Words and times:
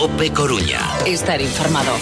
Cope 0.00 0.32
Coruña. 0.32 0.80
Estar 1.04 1.42
informado. 1.42 1.92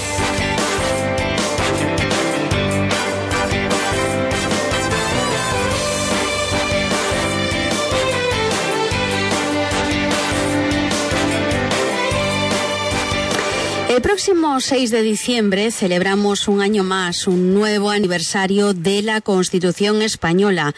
El 13.88 14.03
próximo 14.03 14.60
6 14.60 14.92
de 14.92 15.03
diciembre 15.03 15.72
celebramos 15.72 16.46
un 16.46 16.60
año 16.60 16.84
más, 16.84 17.26
un 17.26 17.52
nuevo 17.52 17.90
aniversario 17.90 18.72
de 18.72 19.02
la 19.02 19.20
Constitución 19.20 20.02
española. 20.02 20.72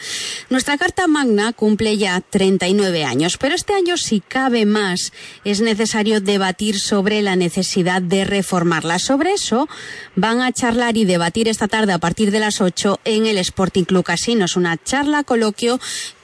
Nuestra 0.51 0.77
Carta 0.77 1.07
Magna 1.07 1.53
cumple 1.53 1.95
ya 1.95 2.19
39 2.19 3.05
años, 3.05 3.37
pero 3.37 3.55
este 3.55 3.73
año, 3.73 3.95
si 3.95 4.19
cabe 4.19 4.65
más, 4.65 5.13
es 5.45 5.61
necesario 5.61 6.19
debatir 6.19 6.77
sobre 6.77 7.21
la 7.21 7.37
necesidad 7.37 8.01
de 8.01 8.25
reformarla. 8.25 8.99
Sobre 8.99 9.31
eso 9.31 9.69
van 10.17 10.41
a 10.41 10.51
charlar 10.51 10.97
y 10.97 11.05
debatir 11.05 11.47
esta 11.47 11.69
tarde 11.69 11.93
a 11.93 11.99
partir 11.99 12.31
de 12.31 12.41
las 12.41 12.59
8 12.59 12.99
en 13.05 13.27
el 13.27 13.37
Sporting 13.37 13.85
Club 13.85 14.03
Casinos, 14.03 14.57
una 14.57 14.75
charla 14.75 15.23
coloquio 15.23 15.79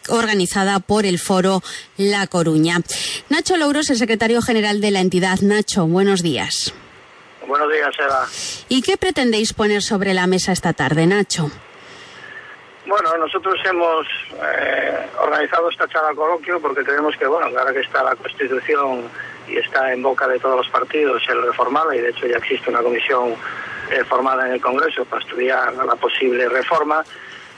organizada 0.09 0.81
por 0.81 1.05
el 1.05 1.19
Foro 1.19 1.63
La 1.95 2.27
Coruña. 2.27 2.81
Nacho 3.29 3.55
Louros, 3.55 3.89
el 3.91 3.97
secretario 3.97 4.41
general 4.41 4.81
de 4.81 4.91
la 4.91 4.99
entidad. 4.99 5.39
Nacho, 5.39 5.87
buenos 5.87 6.21
días. 6.21 6.73
Buenos 7.47 7.71
días, 7.71 7.95
Eva. 7.97 8.27
¿Y 8.67 8.81
qué 8.81 8.97
pretendéis 8.97 9.53
poner 9.53 9.81
sobre 9.81 10.13
la 10.13 10.27
mesa 10.27 10.51
esta 10.51 10.73
tarde, 10.73 11.07
Nacho? 11.07 11.49
Bueno, 12.87 13.17
nosotros 13.17 13.59
hemos 13.65 14.07
eh, 14.41 15.07
organizado 15.19 15.69
esta 15.69 15.89
charla 15.89 16.15
coloquio 16.15 16.61
porque 16.61 16.85
creemos 16.85 17.17
que, 17.17 17.27
bueno, 17.27 17.47
ahora 17.47 17.73
que 17.73 17.81
está 17.81 18.01
la 18.01 18.15
Constitución 18.15 19.09
y 19.45 19.57
está 19.57 19.91
en 19.91 20.01
boca 20.01 20.25
de 20.25 20.39
todos 20.39 20.55
los 20.55 20.69
partidos 20.69 21.21
el 21.27 21.43
reformada, 21.43 21.93
y 21.93 21.99
de 21.99 22.09
hecho 22.09 22.27
ya 22.27 22.37
existe 22.37 22.69
una 22.69 22.81
comisión 22.81 23.35
eh, 23.91 24.03
formada 24.05 24.47
en 24.47 24.53
el 24.53 24.61
Congreso 24.61 25.03
para 25.03 25.21
estudiar 25.21 25.73
la 25.73 25.95
posible 25.95 26.47
reforma, 26.47 27.03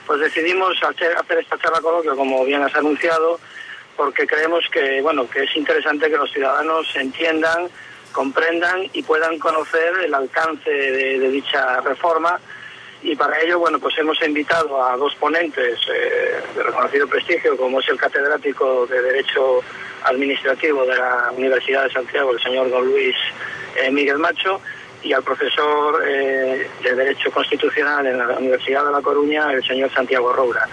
pues 0.04 0.18
decidimos 0.18 0.76
hacer, 0.82 1.16
hacer 1.16 1.38
esta 1.38 1.56
charla 1.58 1.80
coloquio, 1.80 2.16
como 2.16 2.44
bien 2.44 2.64
has 2.64 2.74
anunciado, 2.74 3.38
porque 3.96 4.26
creemos 4.26 4.64
que, 4.72 5.00
bueno, 5.00 5.30
que 5.30 5.44
es 5.44 5.56
interesante 5.56 6.10
que 6.10 6.16
los 6.16 6.32
ciudadanos 6.32 6.88
entiendan 6.96 7.68
comprendan 8.12 8.88
y 8.92 9.02
puedan 9.02 9.38
conocer 9.38 9.92
el 10.04 10.14
alcance 10.14 10.70
de, 10.70 11.28
dicha 11.30 11.80
reforma 11.80 12.40
y 13.02 13.16
para 13.16 13.40
ello 13.40 13.58
bueno 13.58 13.78
pues 13.78 13.96
hemos 13.98 14.20
invitado 14.22 14.82
a 14.84 14.96
dos 14.96 15.14
ponentes 15.16 15.78
eh, 15.92 16.42
de 16.54 16.62
reconocido 16.62 17.06
prestigio 17.06 17.56
como 17.56 17.80
es 17.80 17.88
el 17.88 17.98
catedrático 17.98 18.86
de 18.86 19.00
derecho 19.00 19.60
administrativo 20.04 20.84
de 20.84 20.96
la 20.96 21.32
Universidad 21.36 21.84
de 21.84 21.92
Santiago 21.92 22.32
el 22.32 22.40
señor 22.40 22.70
don 22.70 22.84
Luis 22.84 23.16
eh, 23.76 23.90
Miguel 23.90 24.18
Macho 24.18 24.60
y 25.02 25.12
al 25.14 25.22
profesor 25.22 26.02
eh, 26.06 26.68
de 26.82 26.94
derecho 26.94 27.30
constitucional 27.30 28.06
en 28.06 28.18
la 28.18 28.38
Universidad 28.38 28.84
de 28.84 28.92
La 28.92 29.00
Coruña 29.00 29.50
el 29.52 29.64
señor 29.64 29.90
Santiago 29.92 30.32
Roura 30.32 30.68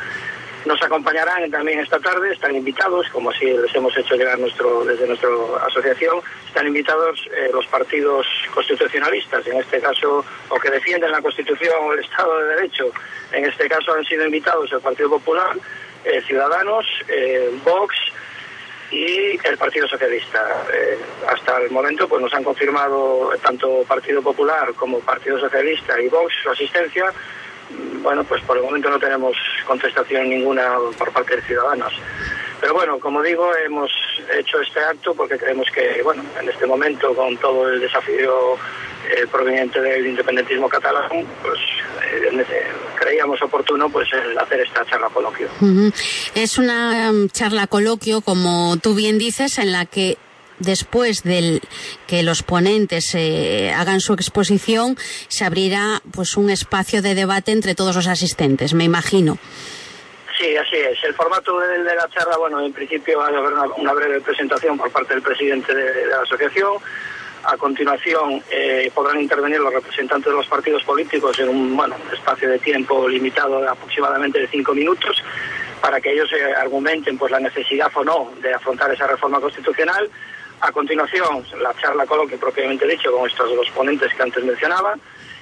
nos 0.66 0.82
acompañarán 0.82 1.50
también 1.52 1.80
esta 1.80 2.00
tarde, 2.00 2.34
están 2.34 2.56
invitados, 2.56 3.08
como 3.10 3.30
así 3.30 3.46
les 3.46 3.74
hemos 3.76 3.96
hecho 3.98 4.16
llegar 4.16 4.38
nuestro, 4.40 4.84
desde 4.84 5.08
nuestra 5.08 5.30
asociación, 5.66 6.20
están 6.48 6.68
invitados 6.68 7.20
eh, 7.38 7.50
los 7.54 7.66
partidos 7.68 8.26
constitucionalistas, 8.54 9.46
en 9.48 9.58
este 9.58 9.80
caso, 9.80 10.26
o 10.50 10.60
que 10.60 10.70
defienden 10.70 11.12
la 11.12 11.22
Constitución 11.22 11.76
o 11.82 11.94
el 11.94 12.00
Estado 12.00 12.40
de 12.40 12.56
Derecho. 12.56 12.92
En 13.32 13.46
este 13.46 13.68
caso 13.70 13.94
han 13.94 14.04
sido 14.06 14.26
invitados 14.26 14.72
el 14.72 14.82
Partido 14.82 15.10
Popular, 15.10 15.56
eh, 16.04 16.22
Ciudadanos, 16.26 16.86
eh, 17.08 17.52
Vox 17.64 17.96
y 18.92 19.38
el 19.46 19.58
Partido 19.58 19.88
Socialista. 19.88 20.64
hasta 21.28 21.58
el 21.62 21.72
momento 21.72 22.08
pues 22.08 22.22
nos 22.22 22.34
han 22.34 22.44
confirmado 22.44 23.32
tanto 23.44 23.84
Partido 23.86 24.22
Popular 24.22 24.74
como 24.76 25.02
Partido 25.02 25.38
Socialista 25.40 26.00
y 26.02 26.08
Vox 26.08 26.34
su 26.42 26.50
asistencia 26.50 27.14
bueno, 28.02 28.24
pues 28.24 28.42
por 28.44 28.58
el 28.58 28.64
momento 28.64 28.90
no 28.90 29.00
tenemos 29.00 29.36
contestación 29.68 30.30
ninguna 30.30 30.76
por 30.98 31.12
parte 31.12 31.36
de 31.36 31.42
ciudadanos. 31.44 31.94
Pero 32.60 32.74
bueno, 32.74 33.00
como 33.00 33.22
digo, 33.22 33.52
hemos 33.66 33.92
hecho 34.36 34.60
este 34.62 34.80
acto 34.80 35.14
porque 35.14 35.38
creemos 35.38 35.68
que, 35.70 36.02
bueno, 36.04 36.24
en 36.42 36.50
este 36.50 36.66
momento, 36.66 37.14
con 37.14 37.38
todo 37.38 37.70
el 37.70 37.80
desafío 37.80 38.56
eh, 39.10 39.28
proveniente 39.32 39.80
del 39.80 40.08
independentismo 40.08 40.68
catalán, 40.68 41.26
pues 41.44 41.60
eh, 42.12 42.46
creíamos 43.00 43.42
oportuno 43.44 43.90
pues 43.90 44.10
hacer 44.40 44.62
esta 44.62 44.86
charla 44.86 45.10
coloquio. 45.10 45.48
Es 46.34 46.58
una 46.58 47.12
um, 47.12 47.30
charla 47.30 47.68
coloquio, 47.68 48.22
como 48.22 48.78
tú 48.78 48.96
bien 48.96 49.20
dices, 49.20 49.60
en 49.60 49.72
la 49.72 49.86
que 49.86 50.18
después 50.60 51.24
del 51.24 51.62
que 52.08 52.24
los 52.24 52.44
ponentes 52.44 53.14
eh, 53.16 53.74
hagan 53.76 54.00
su 54.00 54.14
exposición, 54.14 54.98
se 55.28 55.46
abrirá 55.46 56.02
pues 56.12 56.38
un 56.38 56.50
espacio 56.50 57.02
de 57.02 57.16
debate 57.16 57.52
entre 57.52 57.76
todos 57.76 57.96
los 57.96 58.08
asistentes, 58.08 58.74
me 58.74 58.84
imagino. 58.84 59.38
Sí, 60.38 60.56
así 60.56 60.76
es. 60.76 61.04
El 61.04 61.16
formato 61.16 61.60
de, 61.60 61.84
la 61.84 62.08
charla, 62.10 62.38
bueno, 62.38 62.64
en 62.64 62.72
principio 62.72 63.18
va 63.18 63.26
a 63.26 63.28
haber 63.30 63.54
una, 63.78 63.94
breve 63.94 64.22
presentación 64.22 64.78
por 64.78 64.92
parte 64.92 65.16
del 65.16 65.24
presidente 65.24 65.74
de, 65.74 66.06
la 66.06 66.22
asociación. 66.22 66.74
A 67.44 67.58
continuación 67.58 68.44
eh, 68.52 68.92
podrán 68.94 69.22
intervenir 69.22 69.60
los 69.60 69.74
representantes 69.74 70.32
de 70.32 70.38
los 70.38 70.46
partidos 70.48 70.84
políticos 70.84 71.40
en 71.40 71.50
un 71.50 71.78
bueno, 71.78 71.96
espacio 72.14 72.50
de 72.50 72.60
tiempo 72.60 73.08
limitado 73.08 73.62
de 73.62 73.68
aproximadamente 73.68 74.40
de 74.40 74.48
cinco 74.48 74.74
minutos 74.74 75.24
para 75.82 76.02
que 76.02 76.12
ellos 76.12 76.30
eh, 76.34 76.54
argumenten 76.54 77.18
pues 77.18 77.32
la 77.32 77.40
necesidad 77.40 77.90
o 77.96 78.04
no 78.04 78.32
de 78.42 78.54
afrontar 78.54 78.92
esa 78.92 79.08
reforma 79.08 79.40
constitucional 79.40 80.10
a 80.62 80.72
continuación, 80.72 81.46
la 81.62 81.74
charla 81.76 82.06
coloquio 82.06 82.40
propiamente 82.40 82.88
dicho 82.88 83.12
con 83.12 83.30
estos 83.30 83.56
dos 83.56 83.70
ponentes 83.72 84.14
que 84.14 84.24
antes 84.24 84.44
mencionaba 84.44 84.96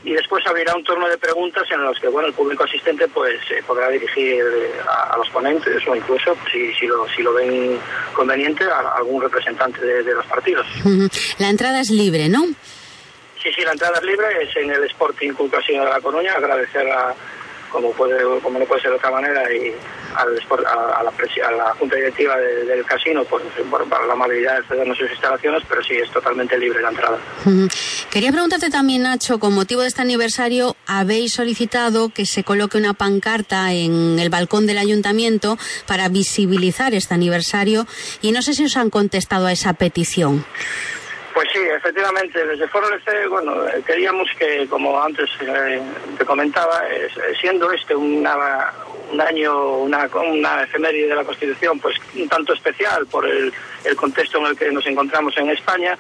y 0.04 0.14
después 0.14 0.46
abrirá 0.46 0.76
un 0.76 0.84
turno 0.84 1.08
de 1.10 1.18
preguntas 1.18 1.64
en 1.72 1.82
los 1.82 2.00
que 2.00 2.08
bueno 2.08 2.28
el 2.28 2.34
público 2.34 2.64
asistente 2.64 3.08
pues 3.08 3.40
eh, 3.50 3.64
podrá 3.66 3.90
dirigir 3.90 4.36
eh, 4.36 4.72
a, 4.88 5.18
los 5.18 5.28
ponentes 5.30 5.86
o 5.88 5.96
incluso 5.96 6.38
si, 6.52 6.72
si, 6.74 6.86
lo, 6.86 7.08
si 7.10 7.24
lo 7.24 7.34
ven 7.34 7.80
conveniente 8.14 8.66
a, 8.66 8.96
algún 8.98 9.22
representante 9.22 9.84
de, 9.84 10.14
los 10.14 10.26
partidos. 10.28 10.68
La 11.40 11.50
entrada 11.50 11.80
es 11.80 11.90
libre, 11.90 12.30
¿no? 12.30 12.44
Sí, 13.42 13.52
sí, 13.56 13.62
la 13.64 13.72
entrada 13.72 13.98
es 13.98 14.04
libre, 14.04 14.26
es 14.42 14.56
en 14.58 14.72
el 14.72 14.84
Sporting 14.86 15.32
Club 15.34 15.52
de 15.52 15.76
La 15.76 16.02
Coruña, 16.02 16.34
agradecer 16.34 16.88
a 16.92 17.14
como 17.76 17.92
puede 17.92 18.24
como 18.42 18.58
no 18.58 18.66
puede 18.66 18.82
ser 18.82 18.92
de 18.92 18.98
otra 18.98 19.12
manera 19.12 19.44
y 19.54 19.74
a, 20.16 21.52
la, 21.52 21.74
junta 21.78 21.96
directiva 21.98 22.38
del 22.38 22.86
casino 22.86 23.26
por, 23.26 23.42
la 23.44 24.14
amabilidad 24.14 24.62
de 24.62 24.68
cedernos 24.68 24.98
sus 24.98 25.12
instalaciones 25.12 25.62
pero 25.68 25.84
sí 25.84 25.96
es 25.96 26.10
totalmente 26.10 26.58
libre 26.58 26.82
la 26.82 26.90
entrada. 26.90 27.18
Quería 28.10 28.32
preguntarte 28.32 28.70
también 28.70 29.04
Nacho 29.04 29.40
con 29.40 29.54
motivo 29.54 29.82
de 29.82 29.90
este 29.90 30.02
aniversario 30.02 30.78
habéis 30.88 31.34
solicitado 31.34 32.10
que 32.10 32.26
se 32.26 32.46
coloque 32.46 32.78
una 32.78 32.94
pancarta 32.94 33.74
en 33.74 34.20
el 34.20 34.30
balcón 34.30 34.68
del 34.68 34.78
ayuntamiento 34.78 35.58
para 35.86 36.08
visibilizar 36.08 36.94
este 36.94 37.14
aniversario 37.14 37.86
y 38.22 38.32
no 38.32 38.42
sé 38.42 38.54
si 38.54 38.64
os 38.64 38.78
han 38.78 38.90
contestado 38.90 39.48
a 39.48 39.52
esa 39.52 39.74
petición 39.74 40.46
pues 41.36 41.50
sí, 41.52 41.60
efectivamente, 41.60 42.46
desde 42.46 42.66
Foro 42.70 42.88
LC, 42.88 43.28
bueno, 43.28 43.68
eh, 43.68 43.84
queríamos 43.86 44.26
que, 44.40 44.66
como 44.70 44.98
antes 45.04 45.30
eh, 45.42 45.82
te 46.18 46.24
comentaba, 46.24 46.88
eh, 46.90 47.10
siendo 47.42 47.70
este 47.74 47.94
una, 47.94 48.72
un 49.12 49.20
año, 49.20 49.80
una, 49.80 50.10
una 50.16 50.64
efeméride 50.64 51.10
de 51.10 51.16
la 51.16 51.26
Constitución, 51.26 51.78
pues 51.82 51.98
un 52.16 52.30
tanto 52.30 52.54
especial 52.54 53.06
por 53.08 53.28
el, 53.28 53.52
contexto 53.98 54.38
en 54.38 54.46
el 54.46 54.58
que 54.58 54.72
nos 54.72 54.88
encontramos 54.88 55.36
en 55.38 55.50
España, 55.50 55.98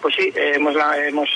pues 0.00 0.14
sí, 0.14 0.32
hemos, 0.36 0.72
la, 0.76 1.04
hemos 1.04 1.28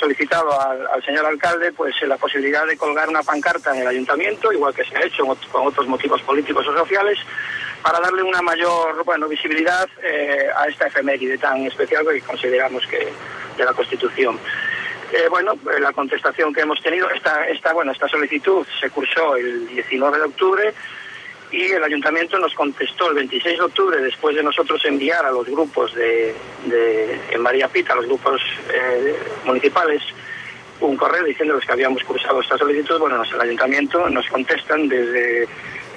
solicitado 0.00 0.60
al, 0.60 1.04
señor 1.04 1.26
alcalde 1.26 1.70
pues 1.70 1.94
la 2.02 2.16
posibilidad 2.16 2.66
de 2.66 2.76
colgar 2.76 3.08
una 3.08 3.22
pancarta 3.22 3.72
en 3.72 3.82
el 3.82 3.86
ayuntamiento, 3.86 4.52
igual 4.52 4.74
que 4.74 4.84
se 4.84 4.96
ha 4.96 5.04
hecho 5.06 5.24
con 5.52 5.68
otros 5.68 5.86
motivos 5.86 6.20
políticos 6.22 6.66
o 6.66 6.76
sociales, 6.76 7.18
para 7.86 8.00
darle 8.00 8.24
una 8.24 8.42
mayor 8.42 9.04
bueno, 9.04 9.28
visibilidad 9.28 9.88
eh, 10.02 10.48
a 10.56 10.66
esta 10.66 10.88
efeméride 10.88 11.38
tan 11.38 11.64
especial 11.66 12.04
que 12.04 12.20
consideramos 12.20 12.84
que 12.84 13.12
de 13.56 13.64
la 13.64 13.72
Constitución. 13.74 14.40
Eh, 15.12 15.28
bueno, 15.30 15.52
eh, 15.52 15.78
la 15.78 15.92
contestación 15.92 16.52
que 16.52 16.62
hemos 16.62 16.82
tenido, 16.82 17.08
esta, 17.10 17.46
esta, 17.46 17.72
bueno, 17.72 17.92
esta 17.92 18.08
solicitud 18.08 18.66
se 18.80 18.90
cursó 18.90 19.36
el 19.36 19.68
19 19.68 20.18
de 20.18 20.24
octubre 20.24 20.74
y 21.52 21.62
el 21.62 21.84
ayuntamiento 21.84 22.40
nos 22.40 22.54
contestó 22.54 23.08
el 23.10 23.14
26 23.14 23.56
de 23.56 23.64
octubre 23.64 24.00
después 24.00 24.34
de 24.34 24.42
nosotros 24.42 24.84
enviar 24.84 25.24
a 25.24 25.30
los 25.30 25.46
grupos 25.46 25.94
de, 25.94 26.34
en 27.30 27.40
María 27.40 27.68
Pita, 27.68 27.92
a 27.92 27.96
los 27.96 28.06
grupos 28.06 28.42
municipales, 29.44 30.02
un 30.80 30.96
correo 30.96 31.22
diciéndoles 31.22 31.64
que 31.64 31.72
habíamos 31.72 32.02
cursado 32.02 32.40
esta 32.40 32.58
solicitud. 32.58 32.98
Bueno, 32.98 33.22
el 33.22 33.40
ayuntamiento 33.40 34.10
nos 34.10 34.26
contestan 34.26 34.88
desde 34.88 35.46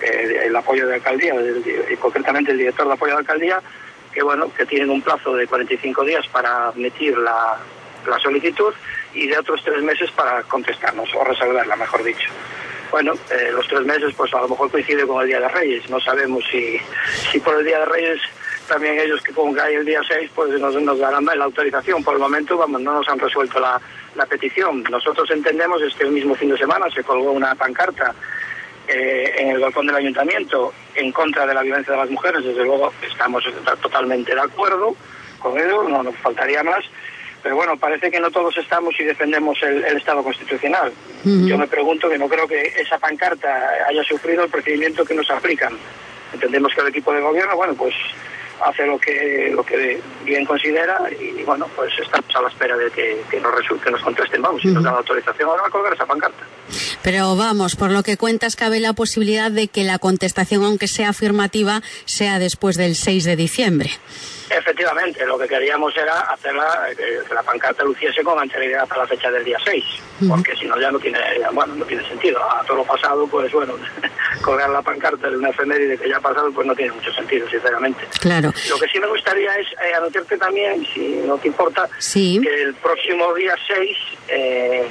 eh, 0.02 0.46
el 0.46 0.56
apoyo 0.56 0.88
de 0.88 0.96
alcaldía, 0.96 1.34
y 1.92 1.96
concretamente 1.98 2.52
el 2.52 2.58
director 2.58 2.88
de 2.88 2.94
apoyo 2.94 3.14
de 3.14 3.20
alcaldía, 3.20 3.62
que 4.14 4.24
bueno, 4.24 4.52
que 4.54 4.66
tienen 4.66 4.90
un 4.90 5.02
plazo 5.02 5.36
de 5.36 5.48
45 5.48 6.04
días 6.04 6.28
para 6.28 6.68
admitir 6.68 7.18
la, 7.18 7.58
solicitud 8.24 8.74
y 9.14 9.28
de 9.28 9.38
otros 9.38 9.62
tres 9.64 9.84
meses 9.84 10.10
para 10.12 10.42
contestarnos 10.44 11.14
o 11.14 11.24
resolverla, 11.24 11.76
mejor 11.76 12.04
dicho. 12.04 12.30
Bueno, 12.90 13.14
eh, 13.30 13.52
los 13.52 13.68
tres 13.68 13.82
meses 13.82 14.16
pues 14.18 14.34
a 14.34 14.42
lo 14.42 14.50
mejor 14.50 14.72
coincide 14.72 15.06
con 15.06 15.22
el 15.22 15.28
Día 15.28 15.40
de 15.40 15.48
Reyes. 15.48 15.88
No 15.92 16.00
sabemos 16.00 16.44
si, 16.50 16.80
si 17.32 17.40
por 17.40 17.60
el 17.60 17.66
Día 17.66 17.80
de 17.80 17.86
Reyes 17.86 18.20
también 18.68 19.00
ellos 19.00 19.22
que 19.22 19.34
como 19.34 19.54
que 19.54 19.62
hay 19.62 19.76
el 19.76 19.86
día 19.86 20.00
6 20.08 20.32
pues 20.34 20.60
nos, 20.60 20.74
nos 20.82 21.00
darán 21.00 21.26
la 21.26 21.44
autorización. 21.44 22.04
Por 22.04 22.14
el 22.14 22.20
momento 22.20 22.58
vamos, 22.58 22.82
no 22.82 22.94
nos 22.94 23.10
han 23.10 23.20
resuelto 23.20 23.60
la, 23.60 23.82
la 24.16 24.26
petición. 24.26 24.84
Nosotros 24.90 25.30
entendemos 25.32 25.82
este 25.82 26.06
mismo 26.06 26.36
fin 26.36 26.50
de 26.52 26.58
semana 26.58 26.90
se 26.90 27.04
colgó 27.04 27.32
una 27.32 27.54
pancarta 27.56 28.14
eh, 28.90 29.36
en 29.38 29.50
el 29.50 29.60
balcón 29.60 29.86
del 29.88 29.96
ayuntamiento 29.96 30.74
en 30.96 31.12
contra 31.12 31.46
de 31.46 31.54
la 31.54 31.62
violencia 31.62 31.94
de 31.94 32.00
las 32.00 32.10
mujeres. 32.10 32.44
Desde 32.44 32.64
luego 32.64 32.92
estamos 33.08 33.44
totalmente 33.82 34.34
de 34.34 34.42
acuerdo 34.42 34.96
con 35.40 35.58
ello, 35.58 35.84
no 35.84 36.04
nos 36.04 36.16
faltaría 36.18 36.64
más. 36.64 36.84
Pero 37.42 37.56
bueno, 37.56 37.78
parece 37.78 38.12
que 38.12 38.20
no 38.20 38.30
todos 38.32 38.58
estamos 38.58 39.00
y 39.00 39.04
defendemos 39.06 39.58
el, 39.64 39.86
Estado 39.96 40.24
constitucional. 40.24 40.92
Yo 41.24 41.58
me 41.58 41.68
pregunto 41.68 42.10
que 42.10 42.18
no 42.18 42.28
creo 42.28 42.48
que 42.48 42.62
esa 42.78 42.98
pancarta 42.98 43.86
haya 43.88 44.04
sufrido 44.04 44.44
el 44.44 44.50
procedimiento 44.50 45.06
que 45.06 45.14
nos 45.14 45.30
aplican. 45.32 45.78
Entendemos 46.34 46.74
que 46.74 46.82
el 46.82 46.88
equipo 46.88 47.14
de 47.14 47.22
gobierno, 47.22 47.56
bueno, 47.56 47.76
pues 47.76 47.94
hace 48.66 48.86
lo 48.86 49.00
que 49.00 49.52
lo 49.54 49.64
que 49.64 50.02
bien 50.24 50.46
considera 50.46 51.00
y 51.20 51.44
bueno, 51.44 51.68
pues 51.76 51.92
estamos 52.00 52.36
a 52.36 52.42
la 52.42 52.50
espera 52.50 52.78
de 52.78 52.92
que, 52.92 53.40
nos 53.40 53.56
resulte, 53.56 53.92
nos 53.92 54.02
contesten, 54.02 54.42
vamos, 54.42 54.62
si 54.62 54.70
nos 54.70 54.84
dan 54.84 54.96
autorización 54.96 55.50
ahora 55.50 55.64
a 55.68 55.70
colgar 55.70 55.94
esa 55.94 56.06
pancarta. 56.06 56.44
Pero 57.02 57.36
vamos, 57.36 57.76
por 57.76 57.92
lo 57.92 58.04
que 58.04 58.18
cuentas, 58.18 58.56
cabe 58.56 58.80
la 58.80 58.94
posibilidad 58.94 59.52
de 59.52 59.68
que 59.68 59.84
la 59.84 60.00
contestación, 60.00 60.64
aunque 60.64 60.88
sea 60.88 61.10
afirmativa, 61.10 61.82
sea 62.06 62.40
después 62.40 62.78
del 62.78 62.96
6 62.96 63.24
de 63.24 63.36
diciembre. 63.36 63.92
Efectivamente, 64.50 65.26
lo 65.26 65.38
que 65.38 65.48
queríamos 65.48 65.96
era 65.96 66.22
hacerla, 66.22 66.88
que, 66.98 67.34
la 67.34 67.44
pancarta 67.44 67.84
luciese 67.84 68.24
con 68.24 68.40
anterioridad 68.40 68.88
a 68.90 68.98
la 68.98 69.08
fecha 69.08 69.30
del 69.30 69.44
día 69.44 69.58
6, 69.64 69.84
porque 70.28 70.56
si 70.56 70.66
no 70.66 70.80
ya 70.80 70.92
no 70.92 71.00
tiene, 71.00 71.20
bueno, 71.54 71.76
no 71.76 71.86
tiene 71.86 72.08
sentido. 72.08 72.44
A 72.44 72.64
todo 72.64 72.78
lo 72.78 72.84
pasado, 72.84 73.28
pues 73.28 73.52
bueno, 73.52 73.76
colgar 74.42 74.70
la 74.70 74.82
pancarta 74.82 75.30
de 75.30 75.38
una 75.38 75.50
efeméride 75.50 75.98
que 75.98 76.10
ya 76.10 76.18
ha 76.18 76.22
pasado, 76.22 76.52
pues 76.52 76.66
no 76.66 76.76
tiene 76.76 76.92
mucho 76.94 77.14
sentido, 77.14 77.48
sinceramente. 77.50 78.02
Claro. 78.20 78.52
Lo 78.70 78.80
que 78.80 78.88
sí 78.88 79.00
me 79.00 79.08
gustaría 79.08 79.56
es 79.56 79.68
eh, 79.68 79.94
anunciarte 79.96 80.38
también, 80.38 80.86
si 80.94 81.22
no 81.26 81.38
te 81.38 81.48
importa, 81.48 81.88
que 82.14 82.62
el 82.62 82.74
próximo 82.76 83.34
día 83.36 83.56
6, 83.68 83.98
eh, 84.30 84.88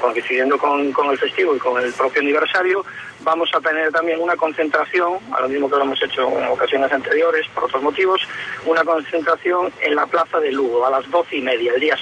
coincidiendo 0.00 0.58
con, 0.58 0.92
con 0.92 1.10
el 1.10 1.18
festivo 1.18 1.54
y 1.54 1.58
con 1.58 1.82
el 1.82 1.92
propio 1.92 2.20
aniversario, 2.20 2.84
vamos 3.22 3.48
a 3.54 3.60
tener 3.60 3.90
también 3.90 4.20
una 4.20 4.36
concentración, 4.36 5.18
a 5.32 5.40
lo 5.40 5.48
mismo 5.48 5.68
que 5.68 5.76
lo 5.76 5.82
hemos 5.82 6.02
hecho 6.02 6.28
en 6.38 6.44
ocasiones 6.46 6.92
anteriores, 6.92 7.46
por 7.54 7.64
otros 7.64 7.82
motivos, 7.82 8.20
una 8.66 8.84
concentración 8.84 9.72
en 9.80 9.94
la 9.94 10.06
Plaza 10.06 10.38
de 10.38 10.52
Lugo 10.52 10.86
a 10.86 10.90
las 10.90 11.10
doce 11.10 11.36
y 11.36 11.40
media, 11.40 11.72
el 11.74 11.80
día 11.80 11.96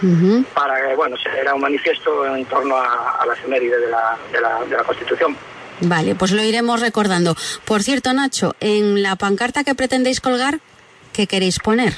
6, 0.00 0.42
para 0.54 0.88
que, 0.88 0.94
bueno, 0.94 1.16
será 1.16 1.54
un 1.54 1.60
manifiesto 1.60 2.26
en 2.26 2.44
torno 2.46 2.76
a, 2.76 3.24
la 3.26 3.34
efeméride 3.34 3.78
de 3.78 3.88
la, 3.88 4.16
de, 4.32 4.40
la, 4.40 4.64
de 4.64 4.76
la 4.76 4.84
Constitución. 4.84 5.36
Vale, 5.80 6.14
pues 6.14 6.30
lo 6.30 6.42
iremos 6.42 6.80
recordando. 6.80 7.34
Por 7.64 7.82
cierto, 7.82 8.12
Nacho, 8.12 8.54
en 8.60 9.02
la 9.02 9.16
pancarta 9.16 9.64
que 9.64 9.74
pretendéis 9.74 10.20
colgar, 10.20 10.60
¿qué 11.12 11.26
queréis 11.26 11.58
poner? 11.58 11.94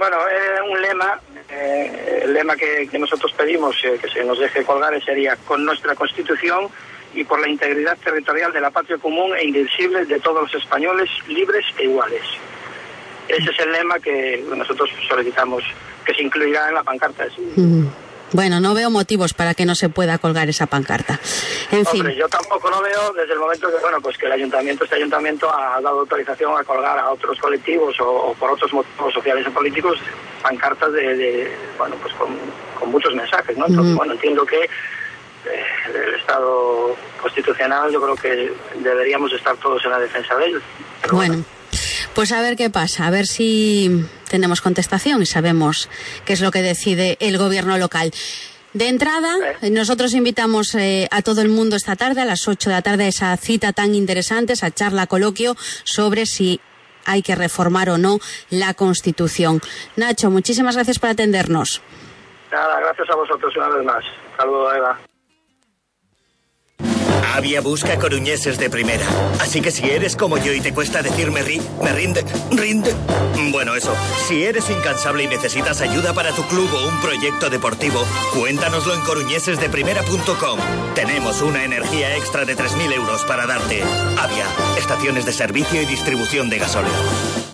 Bueno, 0.00 0.16
eh, 0.16 0.62
un 0.66 0.80
lema, 0.80 1.20
eh, 1.50 2.22
el 2.22 2.32
lema 2.32 2.56
que, 2.56 2.88
nosotros 2.98 3.34
pedimos 3.34 3.76
eh, 3.84 3.98
que 4.00 4.08
se 4.08 4.24
nos 4.24 4.38
deje 4.38 4.64
colgar 4.64 4.98
sería 5.04 5.36
con 5.36 5.62
nuestra 5.62 5.94
Constitución 5.94 6.68
y 7.12 7.22
por 7.24 7.38
la 7.38 7.50
integridad 7.50 7.98
territorial 7.98 8.50
de 8.50 8.62
la 8.62 8.70
patria 8.70 8.96
común 8.96 9.36
e 9.36 9.44
indivisible 9.44 10.06
de 10.06 10.18
todos 10.18 10.44
los 10.44 10.54
españoles 10.54 11.10
libres 11.28 11.66
e 11.76 11.84
iguales. 11.84 12.22
Ese 13.28 13.50
es 13.50 13.58
el 13.58 13.72
lema 13.72 13.98
que 13.98 14.42
nosotros 14.48 14.88
solicitamos 15.06 15.62
que 16.02 16.14
se 16.14 16.22
incluirá 16.22 16.68
en 16.68 16.76
la 16.76 16.82
pancarta. 16.82 17.26
Bueno, 18.32 18.60
no 18.60 18.74
veo 18.74 18.90
motivos 18.90 19.34
para 19.34 19.54
que 19.54 19.64
no 19.64 19.74
se 19.74 19.88
pueda 19.88 20.18
colgar 20.18 20.48
esa 20.48 20.66
pancarta. 20.66 21.18
En 21.70 21.84
fin. 21.86 22.08
yo 22.10 22.28
tampoco 22.28 22.70
lo 22.70 22.80
veo 22.82 23.12
desde 23.12 23.32
el 23.32 23.38
momento 23.38 23.68
que, 23.68 23.80
bueno, 23.80 24.00
pues 24.00 24.16
que 24.16 24.26
el 24.26 24.32
ayuntamiento, 24.32 24.84
este 24.84 24.96
ayuntamiento 24.96 25.52
ha 25.52 25.80
dado 25.80 26.00
autorización 26.00 26.56
a 26.58 26.64
colgar 26.64 26.98
a 26.98 27.10
otros 27.10 27.38
colectivos 27.38 27.96
o, 28.00 28.34
por 28.38 28.52
otros 28.52 28.72
motivos 28.72 29.12
sociales 29.12 29.46
o 29.46 29.50
políticos 29.50 29.98
pancartas 30.42 30.92
de, 30.92 31.50
bueno, 31.78 31.96
pues 32.00 32.14
con, 32.14 32.30
muchos 32.90 33.14
mensajes, 33.14 33.56
¿no? 33.56 33.66
Entonces, 33.66 33.94
bueno, 33.94 34.14
entiendo 34.14 34.44
que 34.44 34.68
del 35.92 36.14
Estado 36.14 36.96
constitucional, 37.20 37.90
yo 37.92 38.00
creo 38.00 38.16
que 38.16 38.52
deberíamos 38.78 39.32
estar 39.32 39.56
todos 39.58 39.84
en 39.84 39.90
la 39.90 39.98
defensa 39.98 40.34
de 40.36 40.46
ellos. 40.46 40.62
bueno, 41.10 41.44
pues 42.14 42.32
a 42.32 42.40
ver 42.40 42.56
qué 42.56 42.70
pasa, 42.70 43.06
a 43.06 43.10
ver 43.10 43.26
si 43.26 44.04
tenemos 44.28 44.60
contestación 44.60 45.22
y 45.22 45.26
sabemos 45.26 45.88
qué 46.24 46.32
es 46.32 46.40
lo 46.40 46.50
que 46.50 46.62
decide 46.62 47.16
el 47.20 47.38
gobierno 47.38 47.78
local. 47.78 48.12
De 48.72 48.88
entrada, 48.88 49.34
nosotros 49.62 50.14
invitamos 50.14 50.76
eh, 50.76 51.08
a 51.10 51.22
todo 51.22 51.42
el 51.42 51.48
mundo 51.48 51.74
esta 51.74 51.96
tarde, 51.96 52.20
a 52.20 52.24
las 52.24 52.46
8 52.46 52.70
de 52.70 52.76
la 52.76 52.82
tarde, 52.82 53.04
a 53.04 53.08
esa 53.08 53.36
cita 53.36 53.72
tan 53.72 53.96
interesante, 53.96 54.52
esa 54.52 54.70
charla 54.70 55.08
coloquio 55.08 55.56
sobre 55.82 56.24
si 56.24 56.60
hay 57.04 57.22
que 57.22 57.34
reformar 57.34 57.90
o 57.90 57.98
no 57.98 58.18
la 58.50 58.74
Constitución. 58.74 59.60
Nacho, 59.96 60.30
muchísimas 60.30 60.76
gracias 60.76 61.00
por 61.00 61.10
atendernos. 61.10 61.82
Nada, 62.52 62.80
gracias 62.80 63.10
a 63.10 63.16
vosotros 63.16 63.56
una 63.56 63.68
vez 63.70 63.84
más. 63.84 64.04
Saludos, 64.36 64.76
Eva. 64.76 65.09
Avia 67.34 67.60
busca 67.60 67.98
coruñeses 67.98 68.58
de 68.58 68.70
primera. 68.70 69.06
Así 69.40 69.60
que 69.60 69.70
si 69.70 69.88
eres 69.88 70.16
como 70.16 70.38
yo 70.38 70.52
y 70.52 70.60
te 70.60 70.72
cuesta 70.72 71.02
decirme 71.02 71.42
ri, 71.42 71.60
me 71.82 71.92
rinde, 71.92 72.24
rinde. 72.50 72.94
Bueno, 73.50 73.74
eso. 73.74 73.94
Si 74.26 74.44
eres 74.44 74.68
incansable 74.70 75.24
y 75.24 75.26
necesitas 75.26 75.80
ayuda 75.80 76.12
para 76.12 76.32
tu 76.32 76.42
club 76.44 76.68
o 76.72 76.88
un 76.88 77.00
proyecto 77.00 77.50
deportivo, 77.50 78.04
cuéntanoslo 78.34 78.94
en 78.94 79.00
coruñesesdeprimera.com. 79.00 80.58
Tenemos 80.94 81.42
una 81.42 81.64
energía 81.64 82.16
extra 82.16 82.44
de 82.44 82.56
3.000 82.56 82.92
euros 82.92 83.24
para 83.24 83.46
darte. 83.46 83.82
Avia, 84.18 84.46
estaciones 84.78 85.26
de 85.26 85.32
servicio 85.32 85.80
y 85.82 85.86
distribución 85.86 86.50
de 86.50 86.58
gasóleo. 86.58 87.49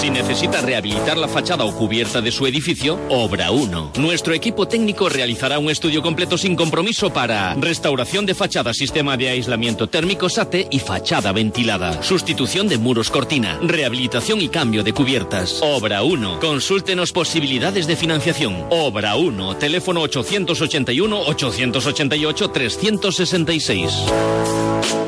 Si 0.00 0.10
necesita 0.10 0.60
rehabilitar 0.60 1.18
la 1.18 1.26
fachada 1.26 1.64
o 1.64 1.74
cubierta 1.74 2.20
de 2.20 2.30
su 2.30 2.46
edificio, 2.46 3.00
Obra 3.08 3.50
1. 3.50 3.94
Nuestro 3.98 4.32
equipo 4.32 4.68
técnico 4.68 5.08
realizará 5.08 5.58
un 5.58 5.70
estudio 5.70 6.02
completo 6.02 6.38
sin 6.38 6.54
compromiso 6.54 7.12
para 7.12 7.54
restauración 7.54 8.24
de 8.24 8.36
fachada, 8.36 8.72
sistema 8.72 9.16
de 9.16 9.30
aislamiento 9.30 9.88
térmico 9.88 10.28
SATE 10.28 10.68
y 10.70 10.78
fachada 10.78 11.32
ventilada, 11.32 12.00
sustitución 12.00 12.68
de 12.68 12.78
muros 12.78 13.10
cortina, 13.10 13.58
rehabilitación 13.60 14.40
y 14.40 14.48
cambio 14.48 14.84
de 14.84 14.92
cubiertas. 14.92 15.58
Obra 15.62 16.04
1. 16.04 16.38
Consúltenos 16.38 17.12
posibilidades 17.12 17.88
de 17.88 17.96
financiación. 17.96 18.66
Obra 18.70 19.16
1. 19.16 19.56
Teléfono 19.56 20.02
881 20.02 21.22
888 21.26 22.50
366. 22.50 25.07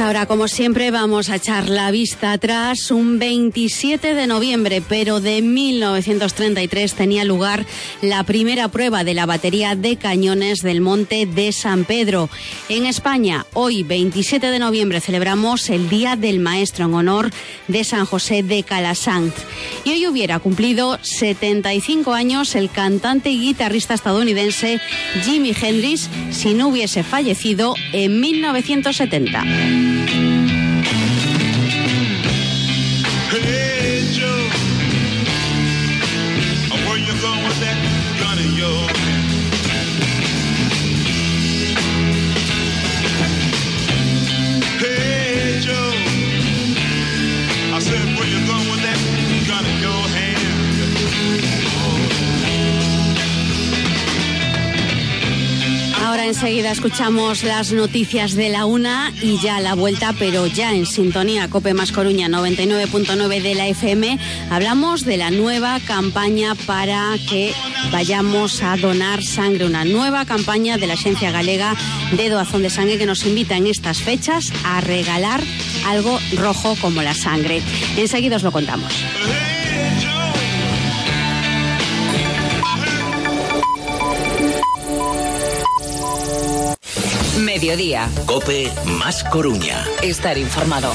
Ahora, 0.00 0.24
como 0.24 0.48
siempre, 0.48 0.90
vamos 0.90 1.28
a 1.28 1.36
echar 1.36 1.68
la 1.68 1.90
vista 1.90 2.32
atrás. 2.32 2.90
Un 2.90 3.18
27 3.18 4.14
de 4.14 4.26
noviembre, 4.26 4.82
pero 4.86 5.20
de 5.20 5.42
1933 5.42 6.94
tenía 6.94 7.24
lugar 7.26 7.66
la 8.00 8.24
primera 8.24 8.68
prueba 8.68 9.04
de 9.04 9.12
la 9.12 9.26
batería 9.26 9.76
de 9.76 9.96
cañones 9.96 10.62
del 10.62 10.80
Monte 10.80 11.26
de 11.26 11.52
San 11.52 11.84
Pedro. 11.84 12.30
En 12.70 12.86
España, 12.86 13.44
hoy, 13.52 13.82
27 13.82 14.46
de 14.46 14.58
noviembre, 14.58 15.02
celebramos 15.02 15.68
el 15.68 15.90
Día 15.90 16.16
del 16.16 16.40
Maestro 16.40 16.86
en 16.86 16.94
honor 16.94 17.30
de 17.68 17.84
San 17.84 18.06
José 18.06 18.42
de 18.42 18.62
Calasanz. 18.62 19.34
Y 19.84 19.90
hoy 19.90 20.06
hubiera 20.06 20.38
cumplido 20.38 20.98
75 21.02 22.14
años 22.14 22.54
el 22.54 22.70
cantante 22.70 23.30
y 23.30 23.38
guitarrista 23.38 23.92
estadounidense 23.92 24.80
Jimi 25.24 25.54
Hendrix 25.60 26.08
si 26.30 26.54
no 26.54 26.68
hubiese 26.68 27.02
fallecido 27.02 27.74
en 27.92 28.18
1970. 28.18 29.89
Thank 29.90 30.14
you. 30.14 30.29
Ahora 56.10 56.26
enseguida 56.26 56.72
escuchamos 56.72 57.44
las 57.44 57.70
noticias 57.70 58.34
de 58.34 58.48
la 58.48 58.64
una 58.66 59.12
y 59.22 59.38
ya 59.38 59.60
la 59.60 59.74
vuelta, 59.74 60.12
pero 60.18 60.48
ya 60.48 60.74
en 60.74 60.84
sintonía 60.84 61.48
Cope 61.48 61.72
Más 61.72 61.92
Coruña 61.92 62.26
99.9 62.26 63.40
de 63.40 63.54
la 63.54 63.68
FM, 63.68 64.18
hablamos 64.50 65.04
de 65.04 65.16
la 65.16 65.30
nueva 65.30 65.78
campaña 65.78 66.56
para 66.66 67.14
que 67.28 67.54
vayamos 67.92 68.60
a 68.60 68.76
donar 68.76 69.22
sangre, 69.22 69.66
una 69.66 69.84
nueva 69.84 70.24
campaña 70.24 70.78
de 70.78 70.88
la 70.88 70.94
Agencia 70.94 71.30
Galega 71.30 71.76
de 72.16 72.28
Doazón 72.28 72.62
de 72.62 72.70
Sangre 72.70 72.98
que 72.98 73.06
nos 73.06 73.24
invita 73.24 73.56
en 73.56 73.68
estas 73.68 74.02
fechas 74.02 74.52
a 74.64 74.80
regalar 74.80 75.40
algo 75.86 76.18
rojo 76.36 76.74
como 76.80 77.02
la 77.02 77.14
sangre. 77.14 77.62
Enseguida 77.96 78.34
os 78.34 78.42
lo 78.42 78.50
contamos. 78.50 78.92
Mediodía. 87.52 88.08
Cope 88.26 88.70
más 88.84 89.24
Coruña. 89.24 89.84
Estar 90.02 90.38
informado. 90.38 90.92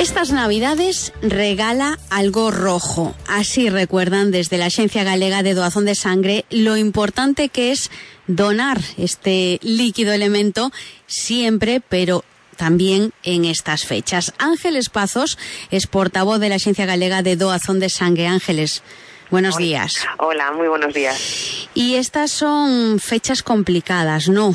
Estas 0.00 0.32
navidades 0.32 1.12
regala 1.22 2.00
algo 2.10 2.50
rojo. 2.50 3.14
Así 3.28 3.70
recuerdan 3.70 4.32
desde 4.32 4.58
la 4.58 4.66
Agencia 4.66 5.04
Galega 5.04 5.44
de 5.44 5.54
Doazón 5.54 5.84
de 5.84 5.94
Sangre 5.94 6.44
lo 6.50 6.76
importante 6.76 7.50
que 7.50 7.70
es 7.70 7.92
donar 8.26 8.80
este 8.96 9.60
líquido 9.62 10.12
elemento 10.12 10.72
siempre, 11.06 11.80
pero 11.80 12.24
también 12.58 13.14
en 13.22 13.46
estas 13.46 13.86
fechas. 13.86 14.34
Ángeles 14.36 14.90
Pazos 14.90 15.38
es 15.70 15.86
portavoz 15.86 16.38
de 16.40 16.50
la 16.50 16.56
Agencia 16.56 16.84
Galega 16.84 17.22
de 17.22 17.36
Doazón 17.36 17.80
de 17.80 17.88
Sangre. 17.88 18.26
Ángeles, 18.26 18.82
buenos 19.30 19.56
Hola. 19.56 19.64
días. 19.64 20.06
Hola, 20.18 20.52
muy 20.52 20.68
buenos 20.68 20.92
días. 20.92 21.68
Y 21.72 21.94
estas 21.94 22.30
son 22.30 22.98
fechas 23.00 23.42
complicadas, 23.42 24.28
¿no? 24.28 24.54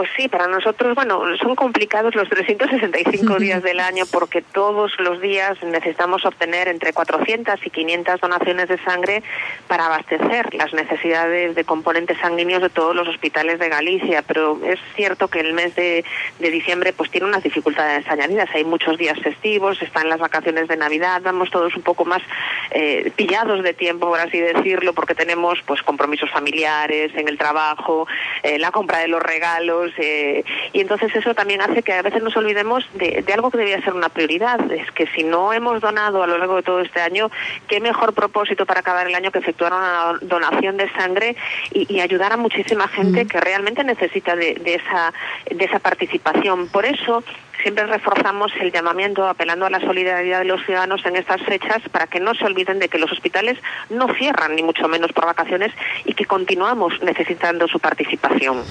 Pues 0.00 0.12
sí, 0.16 0.28
para 0.28 0.46
nosotros, 0.46 0.94
bueno, 0.94 1.20
son 1.36 1.54
complicados 1.54 2.14
los 2.14 2.26
365 2.30 3.36
días 3.38 3.62
del 3.62 3.80
año 3.80 4.04
porque 4.10 4.40
todos 4.40 4.98
los 4.98 5.20
días 5.20 5.62
necesitamos 5.62 6.24
obtener 6.24 6.68
entre 6.68 6.94
400 6.94 7.60
y 7.66 7.68
500 7.68 8.18
donaciones 8.18 8.70
de 8.70 8.78
sangre 8.78 9.22
para 9.68 9.84
abastecer 9.84 10.54
las 10.54 10.72
necesidades 10.72 11.54
de 11.54 11.64
componentes 11.64 12.16
sanguíneos 12.16 12.62
de 12.62 12.70
todos 12.70 12.96
los 12.96 13.08
hospitales 13.08 13.58
de 13.58 13.68
Galicia. 13.68 14.22
Pero 14.22 14.58
es 14.64 14.80
cierto 14.96 15.28
que 15.28 15.40
el 15.40 15.52
mes 15.52 15.74
de, 15.74 16.02
de 16.38 16.50
diciembre 16.50 16.94
pues 16.94 17.10
tiene 17.10 17.26
unas 17.26 17.42
dificultades 17.42 18.08
añadidas. 18.08 18.48
Hay 18.54 18.64
muchos 18.64 18.96
días 18.96 19.20
festivos, 19.20 19.82
están 19.82 20.08
las 20.08 20.18
vacaciones 20.18 20.66
de 20.66 20.78
Navidad, 20.78 21.20
vamos 21.22 21.50
todos 21.50 21.76
un 21.76 21.82
poco 21.82 22.06
más 22.06 22.22
eh, 22.70 23.12
pillados 23.16 23.62
de 23.62 23.74
tiempo, 23.74 24.08
por 24.08 24.20
así 24.20 24.40
decirlo, 24.40 24.94
porque 24.94 25.14
tenemos 25.14 25.58
pues 25.66 25.82
compromisos 25.82 26.30
familiares 26.30 27.12
en 27.14 27.28
el 27.28 27.36
trabajo, 27.36 28.06
eh, 28.42 28.58
la 28.58 28.70
compra 28.70 29.00
de 29.00 29.08
los 29.08 29.22
regalos 29.22 29.89
eh, 29.98 30.44
y 30.72 30.80
entonces 30.80 31.14
eso 31.14 31.34
también 31.34 31.60
hace 31.60 31.82
que 31.82 31.92
a 31.92 32.02
veces 32.02 32.22
nos 32.22 32.36
olvidemos 32.36 32.84
de, 32.94 33.22
de, 33.26 33.32
algo 33.32 33.50
que 33.50 33.58
debía 33.58 33.82
ser 33.82 33.94
una 33.94 34.08
prioridad. 34.08 34.70
Es 34.70 34.90
que 34.92 35.06
si 35.08 35.22
no 35.22 35.52
hemos 35.52 35.80
donado 35.80 36.22
a 36.22 36.26
lo 36.26 36.38
largo 36.38 36.56
de 36.56 36.62
todo 36.62 36.80
este 36.80 37.00
año, 37.00 37.30
qué 37.68 37.80
mejor 37.80 38.12
propósito 38.14 38.66
para 38.66 38.80
acabar 38.80 39.06
el 39.06 39.14
año 39.14 39.30
que 39.30 39.38
efectuar 39.38 39.72
una 39.72 40.18
donación 40.20 40.76
de 40.76 40.90
sangre 40.92 41.36
y, 41.72 41.92
y 41.92 42.00
ayudar 42.00 42.32
a 42.32 42.36
muchísima 42.36 42.88
gente 42.88 43.24
mm. 43.24 43.28
que 43.28 43.40
realmente 43.40 43.84
necesita 43.84 44.36
de, 44.36 44.54
de, 44.54 44.74
esa, 44.74 45.12
de 45.50 45.64
esa 45.64 45.78
participación. 45.78 46.68
Por 46.68 46.84
eso 46.84 47.22
siempre 47.62 47.86
reforzamos 47.86 48.52
el 48.60 48.72
llamamiento 48.72 49.26
apelando 49.26 49.66
a 49.66 49.70
la 49.70 49.80
solidaridad 49.80 50.40
de 50.40 50.44
los 50.44 50.64
ciudadanos 50.64 51.04
en 51.04 51.16
estas 51.16 51.42
fechas 51.42 51.78
para 51.90 52.06
que 52.06 52.20
no 52.20 52.34
se 52.34 52.44
olviden 52.44 52.78
de 52.78 52.88
que 52.88 52.98
los 52.98 53.10
hospitales 53.12 53.58
no 53.88 54.12
cierran 54.14 54.56
ni 54.56 54.62
mucho 54.62 54.88
menos 54.88 55.12
por 55.12 55.26
vacaciones 55.26 55.72
y 56.04 56.14
que 56.14 56.24
continuamos 56.24 56.94
necesitando 57.02 57.66
su 57.68 57.78
participación. 57.78 58.64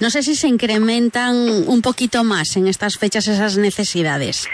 No 0.00 0.10
sé 0.10 0.22
si 0.22 0.34
se 0.34 0.48
incrementan 0.48 1.34
un 1.66 1.82
poquito 1.82 2.24
más 2.24 2.56
en 2.56 2.66
estas 2.66 2.98
fechas 2.98 3.28
esas 3.28 3.56
necesidades. 3.56 4.48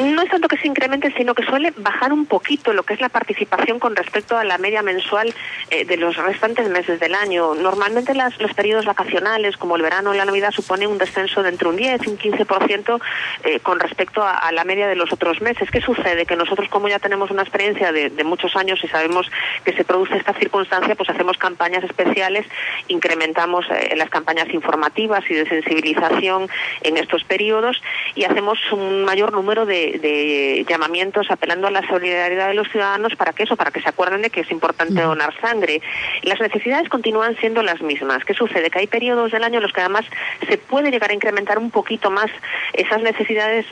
No 0.00 0.22
es 0.22 0.30
tanto 0.30 0.48
que 0.48 0.56
se 0.56 0.68
incremente, 0.68 1.12
sino 1.16 1.34
que 1.34 1.44
suele 1.44 1.72
bajar 1.76 2.12
un 2.12 2.26
poquito 2.26 2.72
lo 2.72 2.82
que 2.82 2.94
es 2.94 3.00
la 3.00 3.08
participación 3.08 3.78
con 3.78 3.96
respecto 3.96 4.36
a 4.36 4.44
la 4.44 4.58
media 4.58 4.82
mensual 4.82 5.32
eh, 5.70 5.84
de 5.84 5.96
los 5.96 6.16
restantes 6.16 6.68
meses 6.68 7.00
del 7.00 7.14
año. 7.14 7.54
Normalmente 7.54 8.14
las, 8.14 8.38
los 8.40 8.52
periodos 8.54 8.84
vacacionales, 8.84 9.56
como 9.56 9.76
el 9.76 9.82
verano 9.82 10.10
o 10.10 10.14
la 10.14 10.24
Navidad, 10.24 10.50
suponen 10.52 10.88
un 10.88 10.98
descenso 10.98 11.42
de 11.42 11.50
entre 11.50 11.68
un 11.68 11.76
10 11.76 12.06
y 12.06 12.10
un 12.10 12.18
15% 12.18 13.00
eh, 13.44 13.60
con 13.60 13.80
respecto 13.80 14.22
a, 14.22 14.36
a, 14.36 14.52
la 14.52 14.64
media 14.64 14.88
de 14.88 14.96
los 14.96 15.12
otros 15.12 15.40
meses. 15.40 15.70
¿Qué 15.70 15.80
sucede? 15.80 16.26
Que 16.26 16.36
nosotros, 16.36 16.68
como 16.68 16.88
ya 16.88 16.98
tenemos 16.98 17.30
una 17.30 17.42
experiencia 17.42 17.92
de, 17.92 18.10
de, 18.10 18.24
muchos 18.24 18.56
años 18.56 18.80
y 18.82 18.88
sabemos 18.88 19.30
que 19.64 19.72
se 19.72 19.84
produce 19.84 20.16
esta 20.16 20.34
circunstancia, 20.34 20.94
pues 20.94 21.08
hacemos 21.10 21.36
campañas 21.38 21.84
especiales, 21.84 22.46
incrementamos 22.88 23.66
eh, 23.70 23.94
las 23.96 24.10
campañas 24.10 24.48
informativas 24.52 25.24
y 25.30 25.34
de 25.34 25.48
sensibilización 25.48 26.48
en 26.82 26.96
estos 26.96 27.24
periodos 27.24 27.80
y 28.14 28.24
hacemos 28.24 28.58
un 28.72 29.04
mayor 29.04 29.32
número 29.32 29.66
de, 29.66 29.98
de 30.00 30.66
llamamientos 30.68 31.30
apelando 31.30 31.66
a 31.66 31.70
la 31.70 31.86
solidaridad 31.88 32.48
de 32.48 32.54
los 32.54 32.68
ciudadanos 32.68 33.14
para 33.16 33.32
que 33.32 33.44
eso, 33.44 33.56
para 33.56 33.70
que 33.70 33.80
se 33.80 33.88
acuerden 33.88 34.22
de 34.22 34.30
que 34.30 34.40
es 34.40 34.50
importante 34.50 35.00
donar 35.00 35.34
sangre. 35.40 35.80
Las 36.22 36.40
necesidades 36.40 36.88
continúan 36.88 37.36
siendo 37.36 37.62
las 37.62 37.80
mismas. 37.80 38.24
¿Qué 38.24 38.34
sucede? 38.34 38.70
Que 38.70 38.80
hay 38.80 38.86
periodos 38.86 39.32
del 39.32 39.44
año 39.44 39.56
en 39.56 39.62
los 39.62 39.72
que 39.72 39.80
además 39.80 40.04
se 40.48 40.58
puede 40.58 40.90
llegar 40.90 41.10
a 41.10 41.14
incrementar 41.14 41.58
un 41.58 41.70
poquito 41.70 42.10
más 42.10 42.30
esas 42.72 43.00
necesidades 43.02 43.09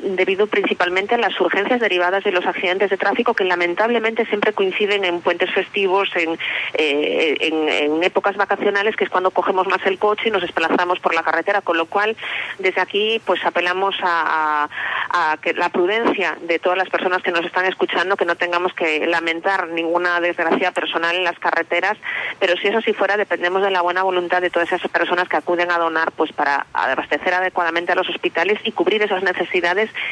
debido 0.02 0.46
principalmente 0.46 1.14
a 1.14 1.18
las 1.18 1.38
urgencias 1.40 1.80
derivadas 1.80 2.24
de 2.24 2.32
los 2.32 2.46
accidentes 2.46 2.90
de 2.90 2.96
tráfico 2.96 3.34
que 3.34 3.44
lamentablemente 3.44 4.26
siempre 4.26 4.52
coinciden 4.52 5.04
en 5.04 5.20
puentes 5.20 5.52
festivos, 5.52 6.08
en, 6.16 6.38
eh, 6.74 7.36
en, 7.40 7.68
en, 7.68 8.04
épocas 8.04 8.36
vacacionales, 8.36 8.96
que 8.96 9.04
es 9.04 9.10
cuando 9.10 9.30
cogemos 9.30 9.66
más 9.66 9.84
el 9.86 9.98
coche 9.98 10.28
y 10.28 10.30
nos 10.30 10.42
desplazamos 10.42 11.00
por 11.00 11.14
la 11.14 11.22
carretera, 11.22 11.60
con 11.60 11.76
lo 11.76 11.86
cual 11.86 12.16
desde 12.58 12.80
aquí 12.80 13.20
pues 13.24 13.44
apelamos 13.44 13.94
a, 14.02 14.68
a, 15.10 15.36
que 15.38 15.52
la 15.54 15.68
prudencia 15.68 16.36
de 16.42 16.58
todas 16.58 16.78
las 16.78 16.88
personas 16.88 17.22
que 17.22 17.32
nos 17.32 17.44
están 17.44 17.66
escuchando, 17.66 18.16
que 18.16 18.24
no 18.24 18.36
tengamos 18.36 18.72
que 18.74 19.06
lamentar 19.06 19.68
ninguna 19.68 20.20
desgracia 20.20 20.72
personal 20.72 21.16
en 21.16 21.24
las 21.24 21.38
carreteras, 21.38 21.96
pero 22.38 22.56
si 22.56 22.68
eso 22.68 22.80
sí 22.80 22.92
fuera 22.92 23.16
dependemos 23.16 23.62
de 23.62 23.70
la 23.70 23.82
buena 23.82 24.02
voluntad 24.02 24.40
de 24.40 24.50
todas 24.50 24.70
esas 24.72 24.90
personas 24.90 25.28
que 25.28 25.36
acuden 25.36 25.70
a 25.70 25.78
donar 25.78 26.12
pues 26.12 26.32
para 26.32 26.66
abastecer 26.72 27.34
adecuadamente 27.34 27.92
a 27.92 27.94
los 27.94 28.08
hospitales 28.08 28.58
y 28.64 28.72
cubrir 28.72 29.02
esas 29.02 29.22
necesidades 29.22 29.27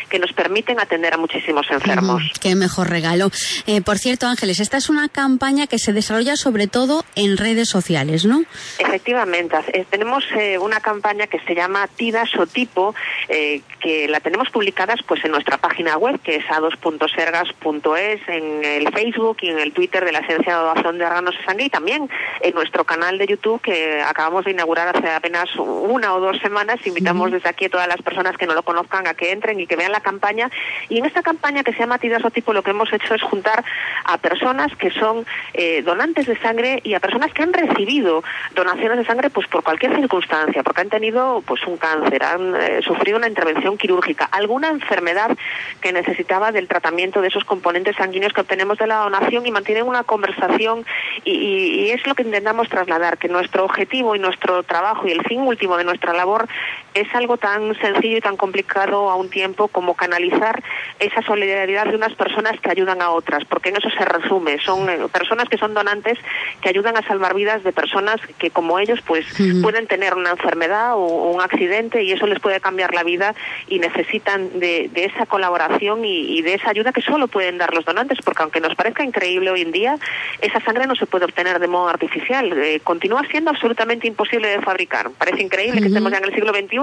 que 0.09 0.19
nos 0.19 0.33
permiten 0.33 0.81
atender 0.81 1.15
a 1.15 1.17
muchísimos 1.17 1.67
enfermos. 1.71 2.23
Uh 2.23 2.27
-huh, 2.27 2.39
qué 2.41 2.55
mejor 2.55 2.89
regalo. 2.91 3.31
Eh, 3.67 3.81
por 3.81 3.99
cierto, 3.99 4.27
Ángeles, 4.27 4.61
esta 4.61 4.77
es 4.77 4.89
una 4.89 5.09
campaña 5.09 5.67
que 5.67 5.79
se 5.79 5.93
desarrolla 5.93 6.37
sobre 6.37 6.67
todo 6.67 7.05
en 7.15 7.37
redes 7.37 7.69
sociales, 7.69 8.25
¿no? 8.25 8.43
Efectivamente. 8.79 9.57
Eh, 9.73 9.85
tenemos 9.89 10.25
eh, 10.37 10.59
una 10.59 10.81
campaña 10.81 11.27
que 11.27 11.41
se 11.41 11.55
llama 11.55 11.87
Tida 11.89 12.27
Sotipo, 12.27 12.95
eh, 13.29 13.63
que 13.81 14.09
la 14.09 14.21
tenemos 14.21 14.51
publicadas 14.51 15.01
pues 15.07 15.25
en 15.25 15.31
nuestra 15.31 15.59
página 15.59 15.97
web, 15.97 16.21
que 16.21 16.37
es 16.37 16.45
a2.sergas.es, 16.47 18.21
en 18.29 18.65
el 18.65 18.93
Facebook 18.93 19.39
y 19.43 19.51
en 19.51 19.59
el 19.59 19.73
Twitter 19.73 20.05
de 20.05 20.13
la 20.13 20.21
Agencia 20.21 20.57
de 20.57 20.63
Donación 20.63 20.99
de 20.99 21.05
Órganos 21.07 21.37
de 21.37 21.45
Sangre 21.45 21.65
y 21.67 21.71
también 21.71 22.09
en 22.41 22.55
nuestro 22.55 22.85
canal 22.85 23.19
de 23.19 23.27
YouTube 23.27 23.61
que 23.61 24.03
acabamos 24.03 24.45
de 24.45 24.53
inaugurar 24.53 24.97
hace 24.97 25.11
apenas 25.11 25.49
una 25.57 26.15
o 26.15 26.21
dos 26.21 26.39
semanas. 26.39 26.79
Invitamos 26.87 27.29
uh 27.29 27.31
-huh. 27.31 27.35
desde 27.35 27.49
aquí 27.49 27.67
a 27.67 27.71
todas 27.71 27.89
las 27.89 28.03
personas 28.03 28.37
que 28.37 28.47
no 28.47 28.55
lo 28.55 28.63
conozcan 28.63 29.06
que 29.15 29.33
entren 29.33 29.61
y 29.61 29.67
que 29.67 29.77
vean 29.77 29.93
la 29.93 30.01
campaña. 30.01 30.51
Y 30.89 30.99
en 30.99 31.07
esta 31.07 31.23
campaña 31.23 31.65
que 31.65 31.73
se 31.73 31.81
llama 31.81 31.99
Tidasotipo 31.99 32.53
lo 32.53 32.63
que 32.63 32.71
hemos 32.71 32.93
hecho 32.93 33.15
es 33.15 33.23
juntar 33.23 33.65
a 34.05 34.19
personas 34.19 34.75
que 34.77 34.91
son 34.91 35.27
eh, 35.55 35.83
donantes 35.83 36.27
de 36.27 36.37
sangre 36.39 36.81
y 36.85 36.95
a 36.95 37.01
personas 37.01 37.33
que 37.33 37.43
han 37.43 37.53
recibido 37.53 38.23
donaciones 38.55 38.99
de 38.99 39.05
sangre 39.05 39.31
pues 39.31 39.47
por 39.49 39.63
cualquier 39.63 39.95
circunstancia, 39.95 40.63
porque 40.63 40.83
han 40.83 40.91
tenido 40.91 41.43
pues 41.47 41.67
un 41.67 41.77
cáncer, 41.77 42.23
han 42.23 42.55
eh, 42.57 42.81
sufrido 42.83 43.19
una 43.19 43.29
intervención 43.29 43.77
quirúrgica, 43.77 44.25
alguna 44.27 44.69
enfermedad 44.69 45.37
que 45.81 45.93
necesitaba 45.93 46.53
del 46.53 46.69
tratamiento 46.69 47.21
de 47.21 47.29
esos 47.29 47.45
componentes 47.45 47.97
sanguíneos 47.97 48.33
que 48.33 48.41
obtenemos 48.41 48.79
de 48.79 48.87
la 48.87 48.97
donación 48.97 49.47
y 49.47 49.51
mantienen 49.51 49.87
una 49.87 50.05
conversación 50.05 50.85
y 51.25 51.91
es 51.91 52.07
lo 52.07 52.15
que 52.15 52.23
intentamos 52.23 52.69
trasladar, 52.69 53.19
que 53.19 53.29
nuestro 53.29 53.65
objetivo 53.65 54.15
y 54.15 54.19
nuestro 54.19 54.63
trabajo 54.63 55.07
y 55.07 55.13
el 55.13 55.23
fin 55.25 55.41
último 55.41 55.77
de 55.77 55.85
nuestra 55.85 56.13
labor 56.13 56.49
es 56.95 57.13
algo 57.15 57.37
tan 57.37 57.75
sencillo 57.81 58.19
y 58.19 58.21
tan 58.21 58.37
complicado 58.37 58.96
a 59.11 59.15
un 59.15 59.31
tiempo 59.31 59.69
como 59.69 59.95
canalizar 59.95 60.63
esa 60.99 61.23
solidaridad 61.23 61.87
de 61.87 61.97
unas 61.97 62.15
personas 62.15 62.59
que 62.61 62.71
ayudan 62.71 63.03
a 63.03 63.11
otras, 63.11 63.45
porque 63.45 63.69
en 63.69 63.77
eso 63.77 63.91
se 63.91 64.05
resume, 64.05 64.59
son 64.61 64.89
eh, 64.89 64.99
personas 65.13 65.49
que 65.49 65.59
son 65.59 65.75
donantes 65.75 66.19
que 66.63 66.69
ayudan 66.69 66.97
a 66.97 67.03
salvar 67.03 67.35
vidas 67.35 67.63
de 67.65 67.73
personas 67.73 68.21
que 68.39 68.51
como 68.51 68.79
ellos 68.79 69.01
pues 69.07 69.27
uh 69.39 69.43
-huh. 69.43 69.63
pueden 69.63 69.87
tener 69.87 70.15
una 70.15 70.31
enfermedad 70.31 70.95
o, 70.95 71.01
o, 71.01 71.31
un 71.33 71.41
accidente 71.43 72.03
y 72.03 72.13
eso 72.13 72.27
les 72.27 72.41
puede 72.41 72.61
cambiar 72.61 72.95
la 72.95 73.03
vida 73.03 73.35
y 73.69 73.79
necesitan 73.79 74.59
de, 74.59 74.89
de 74.93 75.05
esa 75.05 75.27
colaboración 75.27 76.05
y, 76.05 76.39
y, 76.39 76.43
de 76.43 76.55
esa 76.55 76.71
ayuda 76.71 76.93
que 76.93 77.03
solo 77.03 77.29
pueden 77.29 77.59
dar 77.59 77.75
los 77.75 77.85
donantes, 77.85 78.19
porque 78.25 78.43
aunque 78.43 78.61
nos 78.61 78.75
parezca 78.75 79.05
increíble 79.05 79.51
hoy 79.51 79.63
en 79.63 79.73
día, 79.73 79.99
esa 80.41 80.61
sangre 80.61 80.87
no 80.87 80.95
se 80.95 81.07
puede 81.07 81.25
obtener 81.27 81.59
de 81.59 81.69
modo 81.69 81.89
artificial, 81.89 82.53
eh, 82.57 82.81
continúa 82.83 83.23
siendo 83.31 83.51
absolutamente 83.51 84.07
imposible 84.07 84.49
de 84.49 84.61
fabricar. 84.61 85.11
Parece 85.19 85.43
increíble 85.43 85.77
uh 85.77 85.79
-huh. 85.79 85.83
que 85.83 85.89
estemos 85.89 86.11
ya 86.13 86.19
en 86.19 86.25
el 86.25 86.35
siglo 86.35 86.53
XXI 86.55 86.77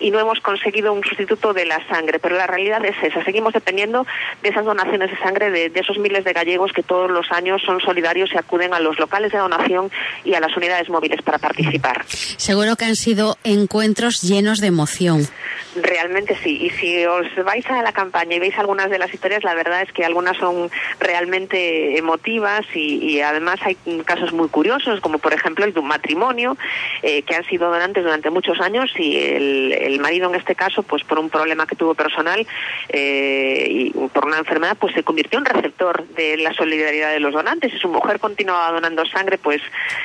y 0.00 0.10
no 0.10 0.20
hemos 0.20 0.40
conseguido 0.40 0.92
un 0.92 1.02
sustituto 1.02 1.52
de 1.54 1.64
la 1.64 1.86
sangre, 1.88 2.18
pero 2.18 2.36
la 2.36 2.46
realidad 2.46 2.84
es 2.84 2.96
esa, 3.02 3.24
seguimos 3.24 3.37
dependiendo 3.52 4.06
de 4.42 4.48
esas 4.48 4.64
donaciones 4.64 5.10
de 5.10 5.18
sangre 5.18 5.50
de, 5.50 5.70
de 5.70 5.80
esos 5.80 5.98
miles 5.98 6.24
de 6.24 6.32
gallegos 6.32 6.72
que 6.72 6.82
todos 6.82 7.10
los 7.10 7.30
años 7.30 7.62
son 7.64 7.80
solidarios 7.80 8.30
y 8.32 8.38
acuden 8.38 8.74
a 8.74 8.80
los 8.80 8.98
locales 8.98 9.32
de 9.32 9.38
donación 9.38 9.90
y 10.24 10.34
a 10.34 10.40
las 10.40 10.56
unidades 10.56 10.88
móviles 10.88 11.22
para 11.22 11.38
participar. 11.38 12.04
Seguro 12.08 12.76
que 12.76 12.84
han 12.84 12.96
sido 12.96 13.36
encuentros 13.44 14.22
llenos 14.22 14.60
de 14.60 14.68
emoción. 14.68 15.28
Realmente 15.76 16.36
sí. 16.42 16.58
Y 16.62 16.70
si 16.70 17.04
os 17.06 17.26
vais 17.44 17.66
a 17.66 17.82
la 17.82 17.92
campaña 17.92 18.36
y 18.36 18.38
veis 18.38 18.58
algunas 18.58 18.90
de 18.90 18.98
las 18.98 19.12
historias, 19.12 19.44
la 19.44 19.54
verdad 19.54 19.82
es 19.82 19.92
que 19.92 20.04
algunas 20.04 20.36
son 20.36 20.70
realmente 20.98 21.98
emotivas 21.98 22.64
y, 22.74 23.20
además 23.20 23.60
hay 23.62 23.76
casos 24.04 24.32
muy 24.32 24.48
curiosos, 24.48 25.00
como 25.00 25.18
por 25.18 25.34
ejemplo 25.34 25.64
el 25.64 25.74
de 25.74 25.80
un 25.80 25.88
matrimonio 25.88 26.56
eh, 27.02 27.22
que 27.22 27.34
han 27.34 27.44
sido 27.44 27.70
donantes 27.70 28.02
durante 28.02 28.30
muchos 28.30 28.60
años 28.60 28.90
y 28.96 29.18
el, 29.18 29.98
marido 30.00 30.28
en 30.28 30.36
este 30.36 30.54
caso, 30.54 30.82
pues 30.82 31.02
por 31.02 31.18
un 31.18 31.28
problema 31.28 31.66
que 31.66 31.74
tuvo 31.74 31.94
personal 31.94 32.46
eh, 32.88 33.27
y 33.68 33.90
por 34.12 34.26
una 34.26 34.38
enfermedad, 34.38 34.76
pues 34.78 34.94
se 34.94 35.02
convirtió 35.02 35.38
en 35.38 35.44
receptor 35.44 36.06
de 36.08 36.36
la 36.38 36.52
solidaridad 36.54 37.12
de 37.12 37.20
los 37.20 37.32
donantes 37.32 37.72
y 37.72 37.78
su 37.78 37.88
mujer 37.88 38.20
continuaba 38.20 38.72
donando 38.72 39.04
sangre, 39.06 39.38
pues 39.38 39.60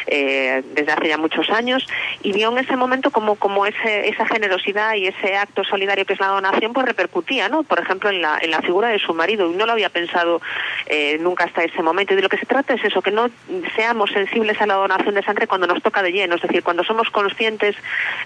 eh, 0.08 0.64
desde 0.74 0.92
hace 0.92 1.08
ya 1.10 1.18
muchos 1.18 1.50
años 1.50 1.88
y 2.22 2.32
vio 2.32 2.52
en 2.52 2.58
ese 2.60 2.76
momento 2.76 3.12
como 3.12 3.36
como 3.36 3.66
ese, 3.66 4.10
esa 4.10 4.26
generosidad 4.26 4.96
y 4.96 5.08
ese 5.08 5.36
acto 5.36 5.64
solidario 5.64 6.06
que 6.06 6.14
es 6.14 6.20
la 6.20 6.28
donación, 6.28 6.74
pues 6.74 6.86
repercutía, 6.86 7.50
¿no? 7.50 7.64
Por 7.64 7.80
ejemplo, 7.80 8.10
en 8.10 8.22
la, 8.22 8.38
en 8.42 8.52
la 8.52 8.62
figura 8.62 8.90
de 8.90 9.00
su 9.00 9.14
marido 9.14 9.50
y 9.52 9.56
no 9.56 9.66
lo 9.66 9.74
había 9.74 9.90
pensado 9.90 10.42
eh, 10.86 11.18
nunca 11.20 11.46
hasta 11.46 11.64
ese 11.64 11.82
momento. 11.82 12.14
Y 12.14 12.16
de 12.18 12.22
lo 12.22 12.30
que 12.30 12.38
se 12.38 12.46
trata 12.46 12.74
es 12.74 12.84
eso, 12.84 13.02
que 13.02 13.12
no 13.12 13.30
seamos 13.76 14.12
sensibles 14.12 14.62
a 14.62 14.68
la 14.68 14.76
donación 14.76 15.16
de 15.16 15.24
sangre 15.24 15.48
cuando 15.48 15.68
nos 15.68 15.82
toca 15.82 16.02
de 16.02 16.12
lleno, 16.12 16.36
es 16.36 16.42
decir, 16.42 16.64
cuando 16.64 16.84
somos 16.84 17.10
conscientes 17.10 17.76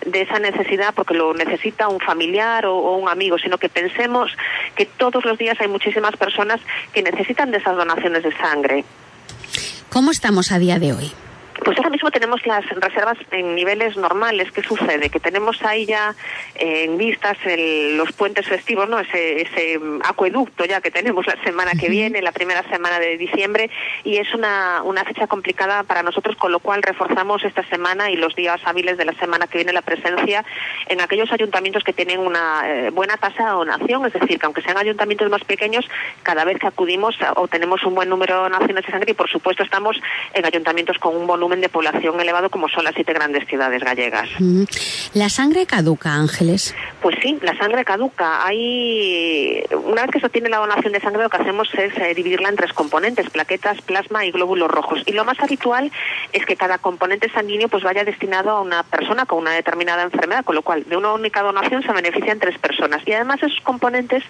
de 0.05 0.21
esa 0.21 0.39
necesidad 0.39 0.93
porque 0.93 1.13
lo 1.13 1.33
necesita 1.33 1.87
un 1.87 1.99
familiar 1.99 2.65
o 2.65 2.95
un 2.97 3.09
amigo, 3.09 3.37
sino 3.37 3.57
que 3.57 3.69
pensemos 3.69 4.35
que 4.75 4.86
todos 4.97 5.23
los 5.25 5.37
días 5.37 5.57
hay 5.59 5.67
muchísimas 5.67 6.15
personas 6.17 6.59
que 6.93 7.03
necesitan 7.03 7.51
de 7.51 7.57
esas 7.57 7.75
donaciones 7.75 8.23
de 8.23 8.35
sangre. 8.37 8.85
¿Cómo 9.89 10.11
estamos 10.11 10.51
a 10.51 10.59
día 10.59 10.79
de 10.79 10.93
hoy? 10.93 11.11
Pues 11.63 11.77
ahora 11.77 11.89
mismo 11.89 12.11
tenemos 12.11 12.45
las 12.45 12.67
reservas 12.69 13.17
en 13.31 13.55
niveles 13.55 13.97
normales. 13.97 14.51
¿Qué 14.51 14.61
sucede? 14.61 15.09
Que 15.09 15.19
tenemos 15.19 15.63
ahí 15.63 15.85
ya 15.85 16.15
eh, 16.55 16.85
en 16.85 16.97
vistas 16.97 17.37
los 17.45 18.11
puentes 18.13 18.47
festivos, 18.47 18.87
¿no? 18.87 18.99
Ese, 18.99 19.41
ese 19.41 19.79
acueducto 20.03 20.65
ya 20.65 20.81
que 20.81 20.91
tenemos 20.91 21.25
la 21.25 21.41
semana 21.43 21.71
que 21.79 21.89
viene, 21.89 22.21
la 22.21 22.31
primera 22.31 22.63
semana 22.69 22.99
de 22.99 23.17
diciembre, 23.17 23.69
y 24.03 24.17
es 24.17 24.33
una, 24.33 24.81
una 24.83 25.03
fecha 25.03 25.27
complicada 25.27 25.83
para 25.83 26.03
nosotros, 26.03 26.35
con 26.35 26.51
lo 26.51 26.59
cual 26.59 26.83
reforzamos 26.83 27.43
esta 27.43 27.63
semana 27.67 28.11
y 28.11 28.15
los 28.15 28.35
días 28.35 28.61
hábiles 28.65 28.97
de 28.97 29.05
la 29.05 29.13
semana 29.13 29.47
que 29.47 29.57
viene 29.57 29.73
la 29.73 29.81
presencia 29.81 30.45
en 30.87 31.01
aquellos 31.01 31.31
ayuntamientos 31.31 31.83
que 31.83 31.93
tienen 31.93 32.19
una 32.19 32.63
eh, 32.65 32.89
buena 32.91 33.17
tasa 33.17 33.43
de 33.45 33.51
donación, 33.51 34.05
es 34.05 34.13
decir, 34.13 34.39
que 34.39 34.45
aunque 34.45 34.61
sean 34.61 34.77
ayuntamientos 34.77 35.29
más 35.29 35.43
pequeños, 35.43 35.89
cada 36.23 36.43
vez 36.45 36.59
que 36.59 36.67
acudimos 36.67 37.17
obtenemos 37.35 37.83
un 37.83 37.95
buen 37.95 38.09
número 38.09 38.35
de 38.35 38.41
donaciones 38.41 38.85
de 38.85 38.91
sangre 38.91 39.11
y, 39.11 39.13
por 39.13 39.29
supuesto, 39.29 39.63
estamos 39.63 39.99
en 40.33 40.45
ayuntamientos 40.45 40.97
con 40.99 41.15
un 41.15 41.25
volumen 41.47 41.61
de 41.61 41.69
población 41.69 42.19
elevado 42.19 42.49
como 42.49 42.67
son 42.67 42.83
las 42.83 42.93
siete 42.93 43.13
grandes 43.13 43.47
ciudades 43.47 43.81
gallegas. 43.81 44.27
¿La 45.13 45.29
sangre 45.29 45.65
caduca, 45.65 46.13
Ángeles? 46.13 46.75
Pues 47.01 47.15
sí, 47.21 47.39
la 47.41 47.57
sangre 47.57 47.85
caduca. 47.85 48.45
Hay 48.45 49.63
una 49.71 50.01
vez 50.01 50.11
que 50.11 50.19
se 50.19 50.25
obtiene 50.25 50.49
la 50.49 50.57
donación 50.57 50.91
de 50.91 50.99
sangre, 50.99 51.23
lo 51.23 51.29
que 51.29 51.37
hacemos 51.37 51.69
es 51.75 51.97
eh, 51.97 52.13
dividirla 52.13 52.49
en 52.49 52.57
tres 52.57 52.73
componentes: 52.73 53.29
plaquetas, 53.29 53.81
plasma 53.81 54.25
y 54.25 54.31
glóbulos 54.31 54.69
rojos. 54.69 55.03
Y 55.05 55.13
lo 55.13 55.23
más 55.23 55.39
habitual 55.39 55.89
es 56.33 56.45
que 56.45 56.57
cada 56.57 56.79
componente 56.79 57.29
sanguíneo 57.29 57.69
pues 57.69 57.83
vaya 57.83 58.03
destinado 58.03 58.49
a 58.49 58.61
una 58.61 58.83
persona 58.83 59.25
con 59.25 59.39
una 59.39 59.51
determinada 59.51 60.03
enfermedad, 60.03 60.43
con 60.43 60.55
lo 60.55 60.63
cual 60.63 60.83
de 60.83 60.97
una 60.97 61.13
única 61.13 61.41
donación 61.43 61.81
se 61.83 61.93
benefician 61.93 62.39
tres 62.39 62.57
personas. 62.57 63.01
Y 63.05 63.13
además 63.13 63.41
esos 63.41 63.61
componentes 63.61 64.23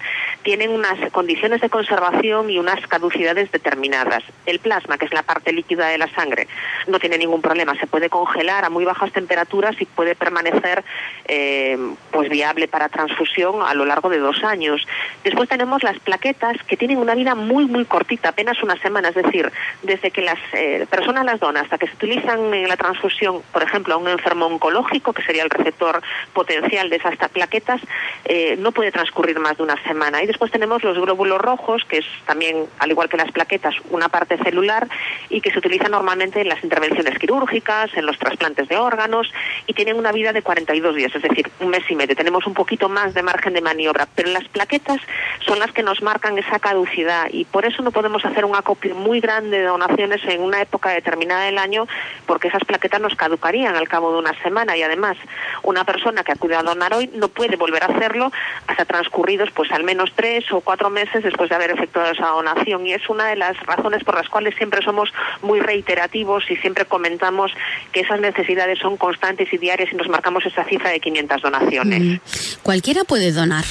tienen 0.43 0.69
unas 0.69 0.99
condiciones 1.11 1.61
de 1.61 1.69
conservación 1.69 2.51
y 2.51 2.59
unas 2.59 2.85
caducidades 2.85 3.51
determinadas. 3.51 4.23
El 4.45 4.59
plasma, 4.59 4.99
que 4.99 5.05
es 5.05 5.13
la 5.13 5.23
parte 5.23 5.51
líquida 5.51 5.87
de 5.87 5.97
la 5.97 6.13
sangre, 6.13 6.47
no 6.85 6.99
tiene 6.99 7.06
ningún 7.15 7.41
problema, 7.41 7.79
se 7.79 7.87
puede 7.87 8.09
congelar 8.09 8.65
a 8.65 8.69
muy 8.69 8.85
bajas 8.85 9.11
temperaturas 9.11 9.79
y 9.79 9.85
puede 9.85 10.15
permanecer 10.15 10.83
eh, 11.27 11.77
pues 12.11 12.29
viable 12.29 12.67
para 12.67 12.89
transfusión 12.89 13.61
a 13.61 13.73
lo 13.73 13.85
largo 13.85 14.09
de 14.09 14.17
dos 14.17 14.43
años. 14.43 14.87
Después 15.23 15.47
tenemos 15.47 15.83
las 15.83 15.99
plaquetas 15.99 16.57
que 16.67 16.77
tienen 16.77 16.97
una 16.97 17.13
vida 17.13 17.35
muy 17.35 17.65
muy 17.65 17.85
cortita, 17.85 18.29
apenas 18.29 18.61
una 18.63 18.77
semana, 18.81 19.09
es 19.09 19.15
decir, 19.15 19.51
desde 19.83 20.09
que 20.11 20.21
las 20.21 20.39
eh, 20.53 20.87
personas 20.89 21.25
las 21.25 21.39
donan 21.39 21.63
hasta 21.63 21.77
que 21.77 21.87
se 21.87 21.93
utilizan 21.93 22.53
en 22.53 22.67
la 22.67 22.77
transfusión, 22.77 23.41
por 23.51 23.63
ejemplo, 23.63 23.93
a 23.93 23.97
un 23.97 24.07
enfermo 24.07 24.45
oncológico, 24.47 25.13
que 25.13 25.23
sería 25.23 25.43
el 25.43 25.49
receptor 25.49 26.01
potencial 26.33 26.89
de 26.89 26.95
esas 26.95 27.15
plaquetas, 27.29 27.81
eh, 28.25 28.55
no 28.57 28.71
puede 28.71 28.91
transcurrir 28.91 29.39
más 29.39 29.57
de 29.57 29.63
una 29.63 29.81
semana. 29.83 30.23
Y 30.23 30.27
después 30.27 30.51
tenemos 30.51 30.83
los 30.83 30.97
glóbulos 30.97 31.39
rojos, 31.39 31.83
que 31.85 31.99
es 31.99 32.05
también, 32.25 32.65
al 32.79 32.91
igual 32.91 33.09
que 33.09 33.17
las 33.17 33.31
plaquetas, 33.31 33.75
una 33.89 34.09
parte 34.09 34.37
celular 34.37 34.87
y 35.29 35.41
que 35.41 35.51
se 35.51 35.59
utiliza 35.59 35.89
normalmente 35.89 36.41
en 36.41 36.49
las 36.49 36.63
intervenciones 36.63 36.96
quirúrgicas, 37.17 37.91
en 37.95 38.05
los 38.05 38.17
trasplantes 38.17 38.67
de 38.67 38.77
órganos 38.77 39.31
y 39.65 39.73
tienen 39.73 39.97
una 39.97 40.11
vida 40.11 40.33
de 40.33 40.41
42 40.41 40.95
días, 40.95 41.13
es 41.15 41.21
decir, 41.21 41.49
un 41.59 41.69
mes 41.69 41.83
y 41.89 41.95
medio. 41.95 42.15
Tenemos 42.15 42.45
un 42.47 42.53
poquito 42.53 42.89
más 42.89 43.13
de 43.13 43.23
margen 43.23 43.53
de 43.53 43.61
maniobra, 43.61 44.07
pero 44.15 44.29
las 44.29 44.47
plaquetas 44.47 44.99
son 45.45 45.59
las 45.59 45.71
que 45.71 45.83
nos 45.83 46.01
marcan 46.01 46.37
esa 46.37 46.59
caducidad 46.59 47.27
y 47.31 47.45
por 47.45 47.65
eso 47.65 47.81
no 47.83 47.91
podemos 47.91 48.23
hacer 48.25 48.45
un 48.45 48.55
acopio 48.55 48.95
muy 48.95 49.19
grande 49.19 49.59
de 49.59 49.65
donaciones 49.65 50.23
en 50.25 50.41
una 50.41 50.61
época 50.61 50.89
determinada 50.89 51.45
del 51.45 51.57
año 51.57 51.87
porque 52.25 52.47
esas 52.47 52.63
plaquetas 52.65 53.01
nos 53.01 53.15
caducarían 53.15 53.75
al 53.75 53.87
cabo 53.87 54.11
de 54.13 54.19
una 54.19 54.33
semana 54.41 54.75
y 54.77 54.83
además 54.83 55.17
una 55.63 55.83
persona 55.83 56.23
que 56.23 56.31
acude 56.31 56.55
a 56.55 56.63
donar 56.63 56.93
hoy 56.93 57.09
no 57.13 57.27
puede 57.27 57.55
volver 57.55 57.83
a 57.83 57.87
hacerlo 57.87 58.31
hasta 58.67 58.85
transcurridos 58.85 59.51
pues 59.51 59.71
al 59.71 59.83
menos 59.83 60.11
tres 60.15 60.51
o 60.51 60.61
cuatro 60.61 60.89
meses 60.89 61.23
después 61.23 61.49
de 61.49 61.55
haber 61.55 61.71
efectuado 61.71 62.11
esa 62.11 62.27
donación 62.27 62.85
y 62.87 62.93
es 62.93 63.07
una 63.09 63.27
de 63.27 63.35
las 63.35 63.57
razones 63.65 64.03
por 64.03 64.15
las 64.15 64.29
cuales 64.29 64.55
siempre 64.55 64.81
somos 64.81 65.13
muy 65.41 65.59
reiterativos 65.59 66.49
y 66.49 66.55
siempre 66.57 66.85
comentamos 66.87 67.51
que 67.91 68.01
esas 68.01 68.19
necesidades 68.19 68.79
son 68.79 68.97
constantes 68.97 69.51
y 69.51 69.57
diarias 69.57 69.89
y 69.91 69.95
nos 69.95 70.07
marcamos 70.09 70.45
esa 70.45 70.63
cifra 70.65 70.89
de 70.91 70.99
500 70.99 71.41
donaciones. 71.41 72.21
Cualquiera 72.63 73.03
puede 73.03 73.31
donar. 73.31 73.65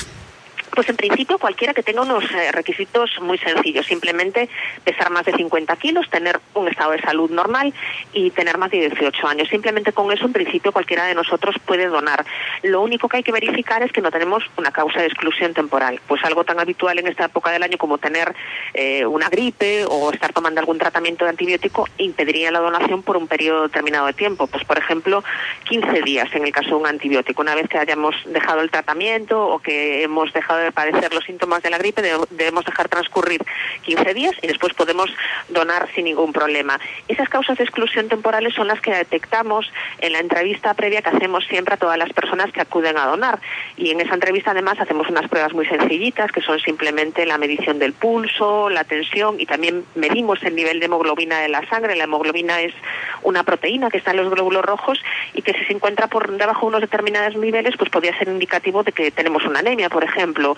Pues 0.77 0.91
en 0.91 0.97
principio 0.97 1.39
cualquiera 1.39 1.73
que 1.73 1.83
tenga 1.83 2.03
unos 2.03 2.23
eh, 2.33 2.53
requisitos 2.53 3.11
muy 3.23 3.39
sencillos, 3.39 3.87
simplemente 3.87 4.51
pesar 4.85 5.09
más 5.11 5.25
de 5.25 5.33
50 5.33 5.75
kilos, 5.77 6.11
tener 6.11 6.39
un 6.53 6.69
estado 6.69 6.93
de 6.93 7.01
salud 7.01 7.31
normal 7.31 7.73
y 8.13 8.31
tener 8.31 8.59
más 8.59 8.71
de 8.71 8.91
18 8.91 9.27
años. 9.27 9.49
Simplemente 9.49 9.95
con 9.95 10.13
eso 10.13 10.27
en 10.27 10.35
principio 10.35 10.73
cualquiera 10.73 11.07
de 11.07 11.15
nosotros 11.15 11.57
puede 11.65 11.87
donar. 11.87 12.27
Lo 12.63 12.83
único 12.83 13.09
que 13.09 13.17
hay 13.17 13.23
que 13.23 13.33
verificar 13.33 13.83
es 13.83 13.91
que 13.91 14.03
no 14.03 14.11
tenemos 14.11 14.45
una 14.59 14.71
causa 14.71 15.01
de 15.01 15.07
exclusión 15.07 15.55
temporal, 15.55 15.99
pues 16.07 16.23
algo 16.25 16.45
tan 16.45 16.61
habitual 16.61 16.99
en 16.99 17.07
esta 17.07 17.25
época 17.25 17.51
del 17.51 17.63
año 17.63 17.79
como 17.79 17.97
tener 17.97 18.35
eh, 18.75 19.07
una 19.07 19.31
gripe 19.31 19.87
o 19.89 20.13
estar 20.13 20.35
tomando 20.35 20.61
algún 20.61 20.77
tratamiento 20.77 21.25
de 21.25 21.31
antibiótico 21.31 21.89
impediría 21.97 22.51
la 22.51 22.59
donación 22.59 23.03
por 23.03 23.17
un 23.17 23.29
periodo 23.29 23.63
determinado 23.63 24.09
de 24.09 24.13
tiempo, 24.13 24.47
pues 24.47 24.63
por 24.65 24.77
ejemplo 24.77 25.25
15 25.71 26.03
días 26.03 26.29
en 26.35 26.45
el 26.45 26.53
caso 26.53 26.69
de 26.69 26.75
un 26.75 26.87
antibiótico. 26.87 27.41
Una 27.41 27.55
vez 27.55 27.67
que 27.67 27.79
hayamos 27.79 28.15
dejado 28.27 28.61
el 28.61 28.71
tratamiento 28.71 29.43
o 29.43 29.59
que 29.59 30.03
hemos 30.03 30.31
dejado 30.35 30.61
de 30.61 30.66
padecer 30.73 31.13
los 31.13 31.25
síntomas 31.25 31.63
de 31.63 31.71
la 31.71 31.79
gripe 31.79 32.03
debemos 32.31 32.65
dejar 32.65 32.89
transcurrir 32.89 33.43
15 33.83 34.15
días 34.15 34.35
y 34.43 34.47
después 34.47 34.75
podemos 34.75 35.11
donar 35.49 35.89
sin 35.95 36.05
ningún 36.05 36.33
problema. 36.33 36.79
Esas 37.09 37.29
causas 37.29 37.59
de 37.59 37.65
exclusión 37.65 38.09
temporales 38.09 38.55
son 38.55 38.69
las 38.69 38.81
que 38.81 38.93
detectamos 38.93 39.71
en 39.99 40.13
la 40.13 40.19
entrevista 40.19 40.75
previa 40.75 41.03
que 41.03 41.11
hacemos 41.11 41.45
siempre 41.47 41.75
a 41.75 41.77
todas 41.77 41.99
las 41.99 42.13
personas 42.13 42.53
que 42.53 42.61
acuden 42.61 42.97
a 42.99 43.07
donar. 43.07 43.41
Y 43.77 43.91
en 43.91 44.01
esa 44.01 44.15
entrevista 44.15 44.53
además 44.53 44.81
hacemos 44.81 45.09
unas 45.09 45.29
pruebas 45.29 45.53
muy 45.53 45.67
sencillitas 45.67 46.33
que 46.33 46.41
son 46.41 46.59
simplemente 46.61 47.27
la 47.27 47.39
medición 47.39 47.79
del 47.79 47.93
pulso, 47.93 48.71
la 48.71 48.85
tensión 48.85 49.41
y 49.41 49.47
también 49.47 49.85
medimos 49.95 50.43
el 50.43 50.55
nivel 50.55 50.81
de 50.81 50.87
hemoglobina 50.87 51.41
de 51.41 51.49
la 51.49 51.67
sangre. 51.69 51.97
La 51.97 52.05
hemoglobina 52.05 52.61
es 52.61 52.75
una 53.23 53.43
proteína 53.43 53.91
que 53.91 53.99
está 53.99 54.13
en 54.13 54.19
los 54.19 54.31
glóbulos 54.31 54.65
rojos 54.65 54.99
y 55.35 55.43
que 55.43 55.53
si 55.53 55.65
se 55.65 55.73
encuentra 55.73 56.07
por 56.07 56.37
debajo 56.37 56.63
de 56.63 56.67
unos 56.67 56.81
determinados 56.81 57.37
niveles 57.37 57.77
pues 57.77 57.91
podría 57.91 58.17
ser 58.19 58.29
indicativo 58.29 58.83
de 58.83 58.93
que 58.93 59.11
tenemos 59.11 59.45
una 59.45 59.61
anemia, 59.61 59.89
por 59.89 60.05
ejemplo 60.05 60.56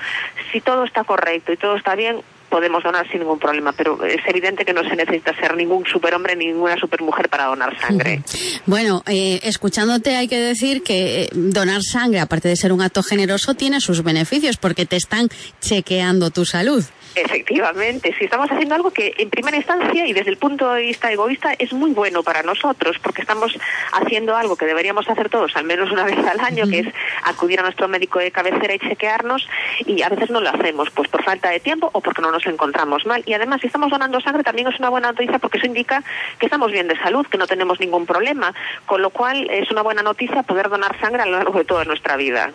si 0.52 0.60
todo 0.60 0.84
está 0.84 1.04
correcto 1.04 1.52
y 1.52 1.56
todo 1.56 1.76
está 1.76 1.94
bien, 1.94 2.22
podemos 2.48 2.82
donar 2.82 3.08
sin 3.10 3.20
ningún 3.20 3.38
problema, 3.38 3.72
pero 3.72 4.02
es 4.04 4.20
evidente 4.26 4.64
que 4.64 4.72
no 4.72 4.82
se 4.82 4.96
necesita 4.96 5.34
ser 5.36 5.56
ningún 5.56 5.84
superhombre 5.86 6.36
ni 6.36 6.46
ninguna 6.46 6.76
supermujer 6.76 7.28
para 7.28 7.44
donar 7.46 7.78
sangre. 7.80 8.22
Bueno, 8.66 9.02
eh, 9.06 9.40
escuchándote 9.44 10.16
hay 10.16 10.28
que 10.28 10.38
decir 10.38 10.82
que 10.82 11.22
eh, 11.22 11.28
donar 11.32 11.82
sangre, 11.82 12.20
aparte 12.20 12.48
de 12.48 12.56
ser 12.56 12.72
un 12.72 12.82
acto 12.82 13.02
generoso, 13.02 13.54
tiene 13.54 13.80
sus 13.80 14.02
beneficios 14.02 14.56
porque 14.58 14.84
te 14.84 14.96
están 14.96 15.28
chequeando 15.60 16.30
tu 16.30 16.44
salud. 16.44 16.84
Efectivamente, 17.14 18.14
si 18.18 18.24
estamos 18.24 18.50
haciendo 18.50 18.74
algo 18.74 18.90
que 18.90 19.14
en 19.18 19.30
primera 19.30 19.56
instancia 19.56 20.06
y 20.06 20.12
desde 20.12 20.30
el 20.30 20.36
punto 20.36 20.72
de 20.72 20.82
vista 20.82 21.10
egoísta 21.10 21.54
es 21.58 21.72
muy 21.72 21.90
bueno 21.92 22.22
para 22.22 22.42
nosotros, 22.42 22.96
porque 23.02 23.22
estamos 23.22 23.52
haciendo 23.92 24.36
algo 24.36 24.56
que 24.56 24.66
deberíamos 24.66 25.08
hacer 25.08 25.28
todos 25.28 25.56
al 25.56 25.64
menos 25.64 25.90
una 25.90 26.04
vez 26.10 26.18
al 26.18 26.40
año, 26.40 26.68
que 26.68 26.80
es 26.80 26.88
acudir 27.24 27.58
a 27.60 27.62
nuestro 27.62 27.88
médico 27.88 28.18
de 28.18 28.30
cabecera 28.30 28.74
y 28.74 28.78
chequearnos, 28.78 29.48
y 29.86 30.02
a 30.02 30.08
veces 30.08 30.30
no 30.30 30.40
lo 30.40 30.50
hacemos, 30.50 30.90
pues 30.90 31.08
por 31.08 31.24
falta 31.24 31.50
de 31.50 31.60
tiempo 31.60 31.90
o 31.92 32.00
porque 32.00 32.22
no 32.22 32.30
nos 32.30 32.37
encontramos 32.46 33.06
mal. 33.06 33.22
Y 33.26 33.32
además, 33.34 33.60
si 33.60 33.66
estamos 33.66 33.90
donando 33.90 34.20
sangre, 34.20 34.42
también 34.42 34.68
es 34.68 34.78
una 34.78 34.88
buena 34.88 35.08
noticia 35.08 35.38
porque 35.38 35.58
eso 35.58 35.66
indica 35.66 36.02
que 36.38 36.46
estamos 36.46 36.72
bien 36.72 36.88
de 36.88 36.98
salud, 36.98 37.26
que 37.26 37.38
no 37.38 37.46
tenemos 37.46 37.80
ningún 37.80 38.06
problema, 38.06 38.54
con 38.86 39.02
lo 39.02 39.10
cual 39.10 39.48
es 39.50 39.70
una 39.70 39.82
buena 39.82 40.02
noticia 40.02 40.42
poder 40.42 40.68
donar 40.68 40.98
sangre 41.00 41.22
a 41.22 41.26
lo 41.26 41.38
largo 41.38 41.58
de 41.58 41.64
toda 41.64 41.84
nuestra 41.84 42.16
vida. 42.16 42.50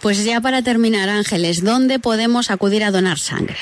Pues 0.00 0.24
ya 0.24 0.40
para 0.40 0.62
terminar, 0.62 1.08
Ángeles, 1.08 1.62
¿dónde 1.62 1.98
podemos 1.98 2.50
acudir 2.50 2.84
a 2.84 2.90
donar 2.90 3.18
sangre? 3.18 3.58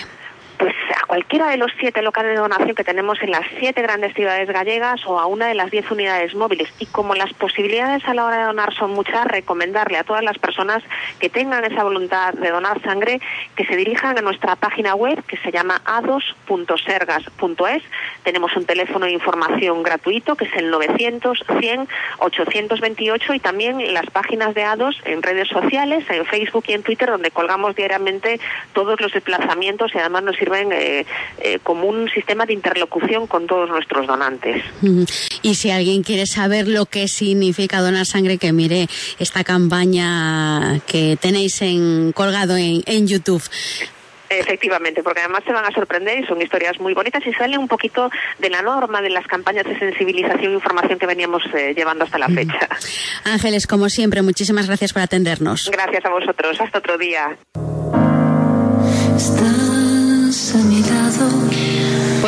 Cualquiera 1.08 1.48
de 1.48 1.56
los 1.56 1.72
siete 1.80 2.02
locales 2.02 2.32
de 2.32 2.38
donación 2.38 2.74
que 2.76 2.84
tenemos 2.84 3.20
en 3.22 3.32
las 3.32 3.44
siete 3.58 3.82
grandes 3.82 4.14
ciudades 4.14 4.48
gallegas 4.48 5.04
o 5.06 5.18
a 5.18 5.26
una 5.26 5.46
de 5.46 5.54
las 5.54 5.70
diez 5.70 5.90
unidades 5.90 6.34
móviles. 6.34 6.68
Y 6.78 6.86
como 6.86 7.14
las 7.14 7.32
posibilidades 7.32 8.04
a 8.06 8.14
la 8.14 8.24
hora 8.26 8.38
de 8.38 8.44
donar 8.44 8.74
son 8.74 8.92
muchas, 8.92 9.26
recomendarle 9.26 9.96
a 9.98 10.04
todas 10.04 10.22
las 10.22 10.38
personas 10.38 10.84
que 11.18 11.30
tengan 11.30 11.64
esa 11.64 11.82
voluntad 11.82 12.34
de 12.34 12.50
donar 12.50 12.80
sangre 12.82 13.20
que 13.56 13.64
se 13.64 13.74
dirijan 13.74 14.18
a 14.18 14.20
nuestra 14.20 14.54
página 14.56 14.94
web 14.94 15.24
que 15.24 15.38
se 15.38 15.50
llama 15.50 15.80
ados.sergas.es. 15.86 17.82
Tenemos 18.28 18.54
un 18.56 18.66
teléfono 18.66 19.06
de 19.06 19.12
información 19.12 19.82
gratuito 19.82 20.36
que 20.36 20.44
es 20.44 20.52
el 20.56 20.70
900 20.70 21.44
100 21.60 21.88
828 22.18 23.32
y 23.32 23.40
también 23.40 23.94
las 23.94 24.04
páginas 24.10 24.54
de 24.54 24.64
ADOS 24.64 24.96
en 25.06 25.22
redes 25.22 25.48
sociales, 25.48 26.04
en 26.10 26.26
Facebook 26.26 26.64
y 26.68 26.74
en 26.74 26.82
Twitter, 26.82 27.08
donde 27.08 27.30
colgamos 27.30 27.74
diariamente 27.74 28.38
todos 28.74 29.00
los 29.00 29.12
desplazamientos 29.12 29.92
y 29.94 29.98
además 29.98 30.24
nos 30.24 30.36
sirven 30.36 30.70
eh, 30.72 31.06
eh, 31.38 31.58
como 31.62 31.88
un 31.88 32.10
sistema 32.10 32.44
de 32.44 32.52
interlocución 32.52 33.26
con 33.26 33.46
todos 33.46 33.70
nuestros 33.70 34.06
donantes. 34.06 34.62
Y 35.40 35.54
si 35.54 35.70
alguien 35.70 36.02
quiere 36.02 36.26
saber 36.26 36.68
lo 36.68 36.84
que 36.84 37.08
significa 37.08 37.80
donar 37.80 38.04
sangre, 38.04 38.36
que 38.36 38.52
mire 38.52 38.88
esta 39.18 39.42
campaña 39.42 40.80
que 40.86 41.16
tenéis 41.18 41.62
en, 41.62 42.12
colgado 42.12 42.58
en, 42.58 42.82
en 42.84 43.06
YouTube. 43.06 43.42
Efectivamente, 44.30 45.02
porque 45.02 45.20
además 45.20 45.42
se 45.44 45.52
van 45.52 45.64
a 45.64 45.70
sorprender 45.70 46.22
y 46.22 46.26
son 46.26 46.40
historias 46.40 46.78
muy 46.80 46.94
bonitas 46.94 47.26
y 47.26 47.32
salen 47.32 47.58
un 47.58 47.68
poquito 47.68 48.10
de 48.38 48.50
la 48.50 48.62
norma 48.62 49.00
de 49.00 49.10
las 49.10 49.26
campañas 49.26 49.64
de 49.64 49.78
sensibilización 49.78 50.52
e 50.52 50.54
información 50.54 50.98
que 50.98 51.06
veníamos 51.06 51.42
eh, 51.54 51.74
llevando 51.74 52.04
hasta 52.04 52.18
la 52.18 52.28
fecha. 52.28 52.68
Ángeles, 53.24 53.66
como 53.66 53.88
siempre, 53.88 54.22
muchísimas 54.22 54.66
gracias 54.66 54.92
por 54.92 55.02
atendernos. 55.02 55.70
Gracias 55.70 56.04
a 56.04 56.10
vosotros. 56.10 56.60
Hasta 56.60 56.78
otro 56.78 56.98
día. 56.98 57.36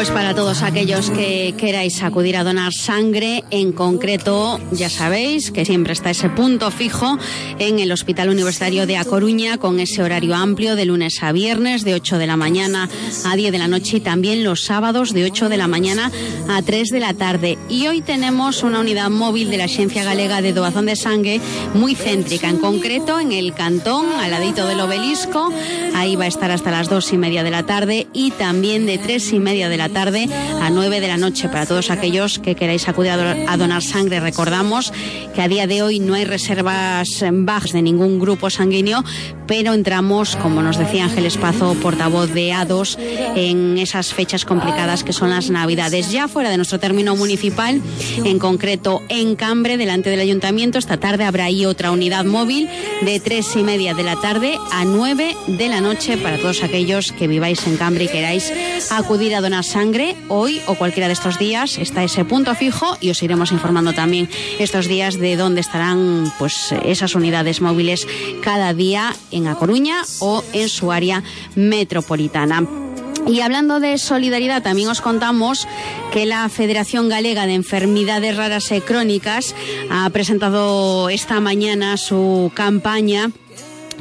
Pues 0.00 0.10
para 0.12 0.34
todos 0.34 0.62
aquellos 0.62 1.10
que 1.10 1.54
queráis 1.58 2.02
acudir 2.02 2.38
a 2.38 2.42
donar 2.42 2.72
sangre, 2.72 3.44
en 3.50 3.72
concreto, 3.72 4.58
ya 4.72 4.88
sabéis 4.88 5.50
que 5.50 5.66
siempre 5.66 5.92
está 5.92 6.08
ese 6.08 6.30
punto 6.30 6.70
fijo 6.70 7.18
en 7.58 7.80
el 7.80 7.92
Hospital 7.92 8.30
Universitario 8.30 8.86
de 8.86 8.96
A 8.96 9.04
Coruña, 9.04 9.58
con 9.58 9.78
ese 9.78 10.02
horario 10.02 10.34
amplio 10.34 10.74
de 10.74 10.86
lunes 10.86 11.22
a 11.22 11.32
viernes, 11.32 11.84
de 11.84 11.92
8 11.92 12.16
de 12.16 12.26
la 12.26 12.38
mañana 12.38 12.88
a 13.26 13.36
10 13.36 13.52
de 13.52 13.58
la 13.58 13.68
noche 13.68 13.98
y 13.98 14.00
también 14.00 14.42
los 14.42 14.62
sábados 14.62 15.12
de 15.12 15.24
8 15.24 15.50
de 15.50 15.58
la 15.58 15.68
mañana 15.68 16.10
a 16.48 16.62
3 16.62 16.88
de 16.88 17.00
la 17.00 17.12
tarde. 17.12 17.58
Y 17.68 17.86
hoy 17.86 18.00
tenemos 18.00 18.62
una 18.62 18.80
unidad 18.80 19.10
móvil 19.10 19.50
de 19.50 19.58
la 19.58 19.64
Agencia 19.64 20.02
Galega 20.02 20.40
de 20.40 20.54
Doazón 20.54 20.86
de 20.86 20.96
Sangre 20.96 21.42
muy 21.74 21.94
céntrica, 21.94 22.48
en 22.48 22.56
concreto 22.56 23.20
en 23.20 23.32
el 23.32 23.52
Cantón, 23.52 24.06
al 24.18 24.30
ladito 24.30 24.66
del 24.66 24.80
obelisco. 24.80 25.52
Ahí 25.94 26.16
va 26.16 26.24
a 26.24 26.28
estar 26.28 26.50
hasta 26.50 26.70
las 26.70 26.88
dos 26.88 27.12
y 27.12 27.18
media 27.18 27.42
de 27.42 27.50
la 27.50 27.64
tarde 27.64 28.06
y 28.14 28.30
también 28.30 28.86
de 28.86 28.96
tres 28.96 29.30
y 29.34 29.38
media 29.38 29.68
de 29.68 29.76
la 29.76 29.89
tarde 29.90 30.29
a 30.61 30.70
9 30.70 31.00
de 31.00 31.09
la 31.09 31.16
noche. 31.16 31.48
Para 31.48 31.66
todos 31.66 31.90
aquellos 31.90 32.38
que 32.38 32.55
queráis 32.55 32.88
acudir 32.88 33.12
a 33.12 33.57
donar 33.57 33.83
sangre, 33.83 34.20
recordamos 34.20 34.92
que 35.35 35.42
a 35.42 35.48
día 35.48 35.66
de 35.66 35.83
hoy 35.83 35.98
no 36.00 36.14
hay 36.14 36.24
reservas 36.24 37.09
bajas 37.31 37.72
de 37.72 37.83
ningún 37.83 38.18
grupo 38.18 38.50
sanguíneo, 38.50 39.05
pero 39.46 39.74
entramos, 39.74 40.37
como 40.37 40.62
nos 40.62 40.79
decía 40.79 41.05
Ángel 41.05 41.26
Espazo, 41.26 41.74
portavoz 41.74 42.33
de 42.33 42.50
A2, 42.53 42.96
en 43.35 43.79
esas 43.79 44.14
fechas 44.14 44.44
complicadas 44.44 45.05
que 45.05 45.12
son 45.12 45.31
las 45.31 45.50
Navidades. 45.50 46.12
Ya 46.12 46.29
fuera 46.29 46.50
de 46.50 46.57
nuestro 46.57 46.79
término 46.79 47.16
municipal, 47.16 47.81
en 48.24 48.38
concreto 48.38 49.00
en 49.09 49.35
Cambre, 49.35 49.76
delante 49.76 50.11
del 50.11 50.20
ayuntamiento, 50.20 50.79
esta 50.79 50.98
tarde 50.98 51.24
habrá 51.24 51.44
ahí 51.44 51.66
otra 51.66 51.90
unidad 51.90 52.24
móvil 52.24 52.68
de 53.03 53.18
tres 53.18 53.57
y 53.57 53.62
media 53.62 53.94
de 53.94 54.05
la 54.05 54.16
tarde 54.20 54.59
a 54.72 54.85
9 54.85 55.35
de 55.48 55.68
la 55.68 55.81
noche 55.81 56.16
para 56.16 56.38
todos 56.38 56.62
aquellos 56.62 57.12
que 57.12 57.26
viváis 57.26 57.66
en 57.66 57.76
Cambre 57.76 58.05
y 58.05 58.09
queráis 58.09 58.53
acudir 58.90 59.35
a 59.35 59.40
donar 59.40 59.64
sangre 59.64 59.79
hoy 60.28 60.60
o 60.66 60.74
cualquiera 60.74 61.06
de 61.06 61.14
estos 61.14 61.38
días 61.38 61.78
está 61.78 62.04
ese 62.04 62.26
punto 62.26 62.54
fijo 62.54 62.98
y 63.00 63.08
os 63.10 63.22
iremos 63.22 63.50
informando 63.50 63.94
también 63.94 64.28
estos 64.58 64.88
días 64.88 65.18
de 65.18 65.36
dónde 65.36 65.62
estarán 65.62 66.30
pues 66.38 66.74
esas 66.84 67.14
unidades 67.14 67.62
móviles 67.62 68.06
cada 68.42 68.74
día 68.74 69.14
en 69.30 69.48
A 69.48 69.54
Coruña 69.54 70.02
o 70.18 70.44
en 70.52 70.68
su 70.68 70.92
área 70.92 71.22
metropolitana. 71.54 72.66
Y 73.26 73.40
hablando 73.40 73.80
de 73.80 73.96
solidaridad, 73.96 74.62
también 74.62 74.88
os 74.88 75.00
contamos 75.00 75.66
que 76.12 76.26
la 76.26 76.46
Federación 76.50 77.08
Galega 77.08 77.46
de 77.46 77.54
Enfermedades 77.54 78.36
Raras 78.36 78.72
y 78.72 78.80
Crónicas 78.82 79.54
ha 79.90 80.10
presentado 80.10 81.08
esta 81.08 81.40
mañana 81.40 81.96
su 81.96 82.52
campaña 82.54 83.30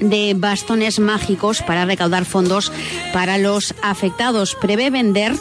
de 0.02 0.34
bastones 0.36 1.00
mágicos 1.00 1.62
para 1.62 1.86
recaudar 1.86 2.26
fondos 2.26 2.72
para 3.14 3.38
los 3.38 3.76
afectados. 3.82 4.56
Prevé 4.56 4.90
vender 4.90 5.34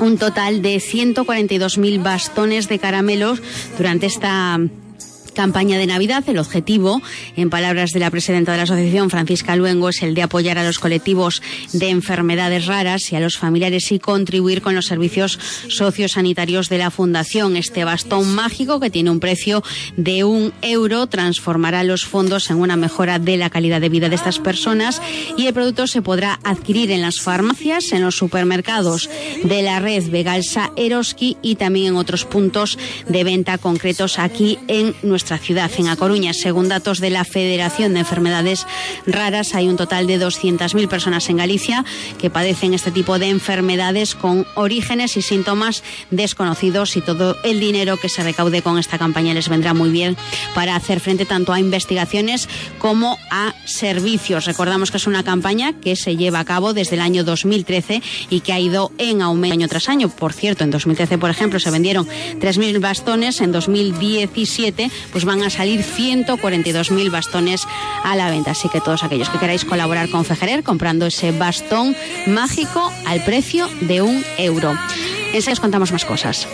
un 0.00 0.18
total 0.18 0.62
de 0.62 0.76
142.000 0.76 2.02
bastones 2.02 2.68
de 2.68 2.78
caramelos 2.78 3.42
durante 3.76 4.06
esta 4.06 4.58
campaña 5.36 5.78
de 5.78 5.86
Navidad. 5.86 6.24
El 6.26 6.38
objetivo, 6.38 7.02
en 7.36 7.50
palabras 7.50 7.92
de 7.92 8.00
la 8.00 8.10
presidenta 8.10 8.50
de 8.50 8.56
la 8.56 8.64
asociación, 8.64 9.10
Francisca 9.10 9.54
Luengo, 9.54 9.90
es 9.90 10.02
el 10.02 10.14
de 10.14 10.22
apoyar 10.22 10.58
a 10.58 10.64
los 10.64 10.80
colectivos 10.80 11.42
de 11.72 11.90
enfermedades 11.90 12.66
raras 12.66 13.12
y 13.12 13.16
a 13.16 13.20
los 13.20 13.36
familiares 13.36 13.92
y 13.92 13.98
contribuir 13.98 14.62
con 14.62 14.74
los 14.74 14.86
servicios 14.86 15.38
sociosanitarios 15.68 16.68
de 16.68 16.78
la 16.78 16.90
Fundación. 16.90 17.56
Este 17.56 17.84
bastón 17.84 18.34
mágico, 18.34 18.80
que 18.80 18.90
tiene 18.90 19.10
un 19.10 19.20
precio 19.20 19.62
de 19.96 20.24
un 20.24 20.52
euro, 20.62 21.06
transformará 21.06 21.84
los 21.84 22.06
fondos 22.06 22.50
en 22.50 22.56
una 22.56 22.76
mejora 22.76 23.18
de 23.18 23.36
la 23.36 23.50
calidad 23.50 23.80
de 23.80 23.90
vida 23.90 24.08
de 24.08 24.16
estas 24.16 24.38
personas 24.38 25.02
y 25.36 25.46
el 25.46 25.54
producto 25.54 25.86
se 25.86 26.00
podrá 26.00 26.40
adquirir 26.44 26.90
en 26.90 27.02
las 27.02 27.20
farmacias, 27.20 27.92
en 27.92 28.02
los 28.02 28.16
supermercados 28.16 29.10
de 29.44 29.62
la 29.62 29.80
red 29.80 30.08
Vegalsa 30.10 30.72
Eroski 30.76 31.36
y 31.42 31.56
también 31.56 31.88
en 31.88 31.96
otros 31.96 32.24
puntos 32.24 32.78
de 33.06 33.22
venta 33.22 33.58
concretos 33.58 34.18
aquí 34.18 34.58
en 34.68 34.94
nuestra 35.02 35.25
ciudad, 35.26 35.70
en 35.78 35.88
A 35.88 35.96
Coruña. 35.96 36.32
Según 36.32 36.68
datos 36.68 37.00
de 37.00 37.10
la 37.10 37.24
Federación 37.24 37.94
de 37.94 38.00
Enfermedades 38.00 38.66
Raras, 39.06 39.54
hay 39.54 39.66
un 39.66 39.76
total 39.76 40.06
de 40.06 40.20
200.000 40.20 40.88
personas 40.88 41.28
en 41.28 41.38
Galicia 41.38 41.84
que 42.18 42.30
padecen 42.30 42.74
este 42.74 42.92
tipo 42.92 43.18
de 43.18 43.28
enfermedades 43.28 44.14
con 44.14 44.46
orígenes 44.54 45.16
y 45.16 45.22
síntomas 45.22 45.82
desconocidos 46.10 46.96
y 46.96 47.00
todo 47.00 47.36
el 47.42 47.58
dinero 47.58 47.96
que 47.96 48.08
se 48.08 48.22
recaude 48.22 48.62
con 48.62 48.78
esta 48.78 48.98
campaña 48.98 49.34
les 49.34 49.48
vendrá 49.48 49.74
muy 49.74 49.90
bien 49.90 50.16
para 50.54 50.76
hacer 50.76 51.00
frente 51.00 51.24
tanto 51.26 51.52
a 51.52 51.58
investigaciones 51.58 52.48
como 52.78 53.18
a 53.30 53.52
servicios. 53.64 54.44
Recordamos 54.44 54.92
que 54.92 54.98
es 54.98 55.08
una 55.08 55.24
campaña 55.24 55.72
que 55.80 55.96
se 55.96 56.16
lleva 56.16 56.38
a 56.38 56.44
cabo 56.44 56.72
desde 56.72 56.94
el 56.94 57.02
año 57.02 57.24
2013 57.24 58.00
y 58.30 58.40
que 58.40 58.52
ha 58.52 58.60
ido 58.60 58.92
en 58.98 59.22
aumento 59.22 59.46
año 59.52 59.68
tras 59.68 59.88
año. 59.88 60.08
Por 60.08 60.32
cierto, 60.32 60.64
en 60.64 60.70
2013, 60.70 61.18
por 61.18 61.30
ejemplo, 61.30 61.58
se 61.58 61.70
vendieron 61.70 62.06
3.000 62.06 62.80
bastones, 62.80 63.40
en 63.40 63.52
2017 63.52 64.90
pues 65.16 65.24
van 65.24 65.42
a 65.42 65.48
salir 65.48 65.80
142.000 65.80 67.10
bastones 67.10 67.66
a 68.04 68.14
la 68.16 68.28
venta. 68.28 68.50
Así 68.50 68.68
que 68.68 68.82
todos 68.82 69.02
aquellos 69.02 69.30
que 69.30 69.38
queráis 69.38 69.64
colaborar 69.64 70.10
con 70.10 70.26
Fejerer 70.26 70.62
comprando 70.62 71.06
ese 71.06 71.32
bastón 71.32 71.96
mágico 72.26 72.92
al 73.06 73.24
precio 73.24 73.66
de 73.80 74.02
un 74.02 74.22
euro. 74.36 74.76
Enseguida 75.32 75.52
os 75.54 75.60
contamos 75.60 75.90
más 75.90 76.04
cosas. 76.04 76.46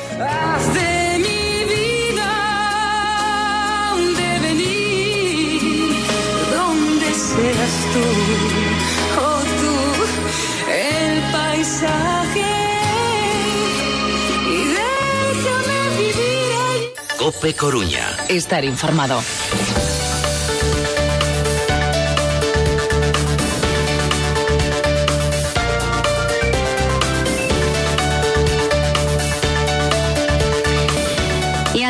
Cope 17.22 17.54
Coruña. 17.54 18.16
Estar 18.28 18.64
informado. 18.64 19.22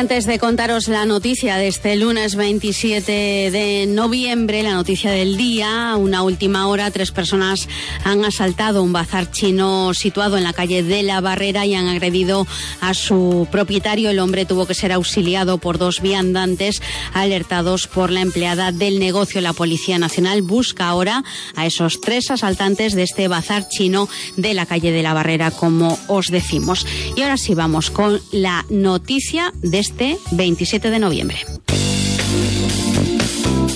Antes 0.03 0.25
de 0.25 0.37
contaros 0.37 0.89
la 0.89 1.05
noticia 1.05 1.55
de 1.55 1.69
este 1.69 1.95
lunes 1.95 2.35
27 2.35 3.51
de 3.51 3.85
noviembre, 3.87 4.61
la 4.61 4.73
noticia 4.73 5.11
del 5.11 5.37
día, 5.37 5.95
una 5.97 6.23
última 6.23 6.67
hora, 6.67 6.91
tres 6.91 7.11
personas 7.11 7.69
han 8.03 8.25
asaltado 8.25 8.83
un 8.83 8.91
bazar 8.91 9.31
chino 9.31 9.93
situado 9.93 10.37
en 10.37 10.43
la 10.43 10.51
calle 10.51 10.83
de 10.83 11.03
la 11.03 11.21
Barrera 11.21 11.65
y 11.65 11.73
han 11.73 11.87
agredido 11.87 12.45
a 12.81 12.93
su 12.93 13.47
propietario. 13.49 14.09
El 14.09 14.19
hombre 14.19 14.45
tuvo 14.45 14.65
que 14.65 14.73
ser 14.73 14.91
auxiliado 14.91 15.57
por 15.57 15.77
dos 15.77 16.01
viandantes 16.01 16.81
alertados 17.13 17.87
por 17.87 18.11
la 18.11 18.19
empleada 18.19 18.73
del 18.73 18.99
negocio. 18.99 19.39
La 19.39 19.53
Policía 19.53 19.99
Nacional 19.99 20.41
busca 20.41 20.89
ahora 20.89 21.23
a 21.55 21.65
esos 21.65 22.01
tres 22.01 22.29
asaltantes 22.29 22.93
de 22.93 23.03
este 23.03 23.29
bazar 23.29 23.69
chino 23.69 24.09
de 24.35 24.53
la 24.53 24.65
calle 24.65 24.91
de 24.91 25.03
la 25.03 25.13
Barrera, 25.13 25.49
como 25.51 25.97
os 26.07 26.27
decimos. 26.27 26.85
Y 27.15 27.21
ahora 27.21 27.37
sí 27.37 27.53
vamos 27.53 27.89
con 27.89 28.19
la 28.33 28.65
noticia 28.69 29.53
de 29.61 29.79
este 29.79 29.92
27 30.31 30.89
de 30.89 30.99
noviembre. 30.99 31.37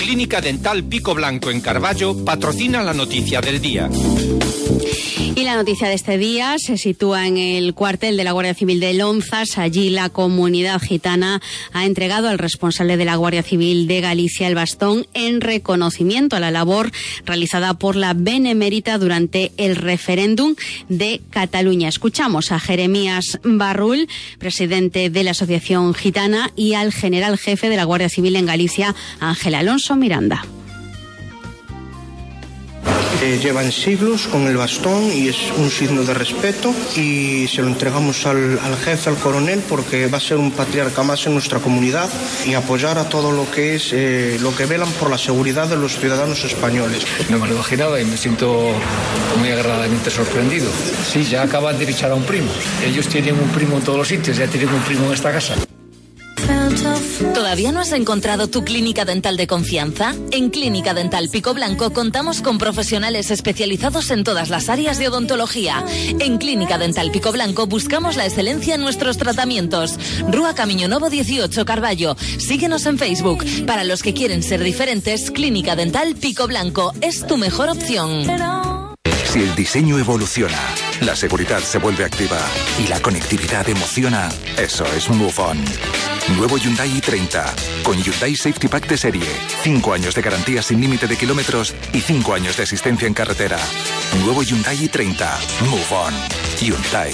Clínica 0.08 0.40
Dental 0.40 0.86
Pico 0.86 1.14
Blanco 1.14 1.52
en 1.52 1.60
Carballo 1.60 2.24
patrocina 2.24 2.82
la 2.82 2.94
noticia 2.94 3.42
del 3.42 3.60
día. 3.60 3.90
Y 5.36 5.44
la 5.44 5.56
noticia 5.56 5.88
de 5.88 5.94
este 5.94 6.18
día 6.18 6.56
se 6.58 6.78
sitúa 6.78 7.28
en 7.28 7.38
el 7.38 7.76
cuartel 7.76 8.18
de 8.18 8.24
la 8.24 8.32
Guardia 8.32 8.56
Civil 8.56 8.80
de 8.80 8.96
Lonzas. 8.96 9.60
Allí 9.60 9.92
la 9.92 10.10
comunidad 10.10 10.82
gitana 10.82 11.42
ha 11.74 11.86
entregado 11.86 12.28
al 12.28 12.40
responsable 12.40 12.98
de 12.98 13.06
la 13.06 13.18
Guardia 13.18 13.44
Civil 13.44 13.86
de 13.86 14.02
Galicia 14.02 14.48
el 14.48 14.56
bastón 14.56 15.06
en 15.14 15.42
reconocimiento 15.42 16.36
a 16.36 16.40
la 16.40 16.50
labor 16.50 16.92
realizada 17.24 17.76
por 17.76 17.96
la 17.96 18.16
Benemérita 18.16 18.98
durante 18.98 19.52
el 19.58 19.76
referéndum 19.76 20.56
de 20.90 21.22
Cataluña. 21.30 21.88
Escuchamos 21.88 22.52
a 22.52 22.60
Jeremías 22.60 23.40
Barrul, 23.44 24.08
presidente 24.40 25.12
de 25.12 25.24
la 25.24 25.32
Asociación 25.32 25.94
Gitana, 25.94 26.52
y 26.56 26.74
al 26.74 26.92
general 26.92 27.38
jefe 27.38 27.70
de 27.70 27.76
la 27.76 27.84
Guardia 27.84 28.10
Civil 28.10 28.38
en 28.38 28.48
Galicia, 28.48 28.96
Ángel 29.20 29.54
Alonso 29.54 29.97
Miranda. 29.98 30.44
Eh, 33.24 33.40
llevan 33.42 33.72
siglos 33.72 34.28
con 34.28 34.48
el 34.48 34.58
bastón 34.58 35.12
y 35.12 35.28
es 35.28 35.52
un 35.58 35.72
signo 35.72 36.04
de 36.04 36.14
respeto 36.14 36.72
y 36.96 37.48
se 37.48 37.64
lo 37.64 37.68
entregamos 37.68 38.28
al, 38.28 38.60
al, 38.60 38.78
jefe, 38.78 39.10
al 39.10 39.16
coronel, 39.16 39.64
porque 39.68 40.06
va 40.06 40.20
a 40.20 40.22
ser 40.22 40.38
un 40.38 40.52
patriarca 40.52 41.02
más 41.02 41.26
en 41.26 41.34
nuestra 41.34 41.60
comunidad 41.60 42.08
y 42.46 42.54
apoyar 42.54 43.00
a 43.00 43.10
todo 43.10 43.32
lo 43.32 43.50
que 43.50 43.76
es 43.76 43.90
eh, 43.92 44.38
lo 44.40 44.56
que 44.56 44.66
velan 44.66 44.92
por 44.94 45.10
la 45.10 45.18
seguridad 45.18 45.68
de 45.68 45.78
los 45.78 45.98
ciudadanos 45.98 46.44
españoles. 46.46 47.06
No 47.30 47.40
me 47.40 47.48
lo 47.48 47.56
imaginaba 47.56 48.00
y 48.00 48.06
me 48.06 48.18
siento 48.18 48.72
muy 49.40 49.50
agradablemente 49.50 50.12
sorprendido. 50.12 50.70
Sí, 51.12 51.24
ya 51.24 51.42
acaban 51.42 51.80
de 51.80 51.90
echar 51.90 52.12
a 52.12 52.16
un 52.16 52.24
primo. 52.24 52.52
Ellos 52.86 53.08
tienen 53.08 53.34
un 53.34 53.50
primo 53.50 53.78
en 53.78 53.84
todos 53.84 53.98
los 53.98 54.08
sitios, 54.08 54.38
ya 54.38 54.48
tienen 54.48 54.70
un 54.70 54.82
primo 54.82 55.08
en 55.08 55.14
esta 55.14 55.32
casa. 55.32 55.56
¿Todavía 57.34 57.72
no 57.72 57.80
has 57.80 57.92
encontrado 57.92 58.48
tu 58.48 58.64
clínica 58.64 59.06
dental 59.06 59.38
de 59.38 59.48
confianza? 59.48 60.14
En 60.32 60.50
Clínica 60.50 60.94
Dental 60.94 61.30
Pico 61.30 61.54
Blanco 61.54 61.92
contamos 61.92 62.42
con 62.42 62.58
profesionales 62.58 63.32
especializados 63.32 64.12
en 64.12 64.24
todas 64.24 64.50
las 64.50 64.70
áreas 64.70 64.98
de 64.98 65.08
odontología. 65.08 65.84
En 66.20 66.38
Clínica 66.38 66.78
Dental 66.78 67.10
Pico 67.12 67.32
Blanco 67.32 67.66
buscamos 67.66 68.16
la 68.18 68.26
excelencia 68.26 68.76
en 68.76 68.82
nuestros 68.82 69.18
tratamientos. 69.18 69.98
Rúa 70.30 70.56
Camino 70.56 70.88
Novo 70.88 71.10
18 71.10 71.66
Carballo. 71.66 72.16
Síguenos 72.38 72.86
en 72.86 72.98
Facebook. 72.98 73.46
Para 73.66 73.84
los 73.84 74.04
que 74.04 74.14
quieren 74.14 74.44
ser 74.44 74.62
diferentes, 74.62 75.32
Clínica 75.32 75.76
Dental 75.76 76.16
Pico 76.16 76.48
Blanco 76.48 76.94
es 77.02 77.26
tu 77.26 77.38
mejor 77.38 77.70
opción. 77.70 78.24
Si 79.26 79.40
el 79.40 79.56
diseño 79.56 79.98
evoluciona, 80.00 80.60
la 81.02 81.16
seguridad 81.16 81.60
se 81.60 81.80
vuelve 81.80 82.06
activa 82.06 82.40
y 82.84 82.88
la 82.88 83.00
conectividad 83.02 83.68
emociona, 83.68 84.30
eso 84.58 84.86
es 84.96 85.10
Move 85.10 85.34
On. 85.38 85.58
Nuevo 86.36 86.58
Hyundai 86.58 86.90
i30, 86.90 87.84
con 87.84 87.98
Hyundai 88.02 88.36
Safety 88.36 88.68
Pack 88.68 88.88
de 88.88 88.98
serie, 88.98 89.26
5 89.64 89.94
años 89.94 90.14
de 90.14 90.22
garantía 90.22 90.62
sin 90.62 90.82
límite 90.82 91.08
de 91.08 91.16
kilómetros 91.16 91.74
y 91.94 92.02
5 92.02 92.34
años 92.34 92.58
de 92.58 92.64
asistencia 92.64 93.08
en 93.08 93.14
carretera. 93.14 93.58
Nuevo 94.24 94.44
Hyundai 94.44 94.78
i30, 94.78 95.26
Move 95.62 95.86
On. 95.92 96.14
Hyundai. 96.60 97.14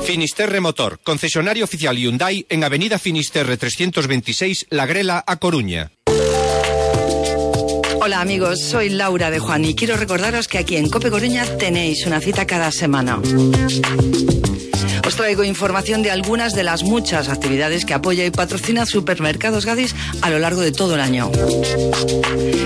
Finisterre 0.00 0.60
Motor, 0.60 1.00
concesionario 1.02 1.64
oficial 1.64 1.96
Hyundai 1.96 2.46
en 2.48 2.64
Avenida 2.64 2.98
Finisterre 2.98 3.58
326, 3.58 4.66
La 4.70 4.86
Grela, 4.86 5.22
A 5.26 5.36
Coruña. 5.36 5.92
Hola 8.00 8.22
amigos, 8.22 8.62
soy 8.62 8.88
Laura 8.88 9.30
de 9.30 9.38
Juan 9.38 9.64
y 9.66 9.74
quiero 9.74 9.96
recordaros 9.96 10.48
que 10.48 10.56
aquí 10.56 10.76
en 10.76 10.88
Cope 10.88 11.10
Coruña 11.10 11.44
tenéis 11.58 12.06
una 12.06 12.20
cita 12.20 12.46
cada 12.46 12.72
semana. 12.72 13.20
Os 15.08 15.16
traigo 15.16 15.42
información 15.42 16.02
de 16.02 16.10
algunas 16.10 16.54
de 16.54 16.62
las 16.62 16.82
muchas 16.82 17.30
actividades 17.30 17.86
que 17.86 17.94
apoya 17.94 18.26
y 18.26 18.30
patrocina 18.30 18.84
Supermercados 18.84 19.64
Gadis 19.64 19.94
a 20.20 20.28
lo 20.28 20.38
largo 20.38 20.60
de 20.60 20.70
todo 20.70 20.96
el 20.96 21.00
año. 21.00 21.32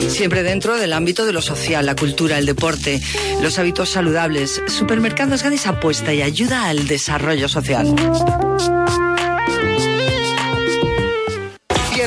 Siempre 0.08 0.42
dentro 0.42 0.76
del 0.76 0.92
ámbito 0.92 1.24
de 1.24 1.32
lo 1.32 1.40
social, 1.40 1.86
la 1.86 1.94
cultura, 1.94 2.38
el 2.38 2.46
deporte, 2.46 3.00
los 3.40 3.60
hábitos 3.60 3.90
saludables, 3.90 4.60
Supermercados 4.66 5.44
Gadis 5.44 5.68
apuesta 5.68 6.12
y 6.12 6.20
ayuda 6.20 6.66
al 6.66 6.88
desarrollo 6.88 7.48
social. 7.48 7.94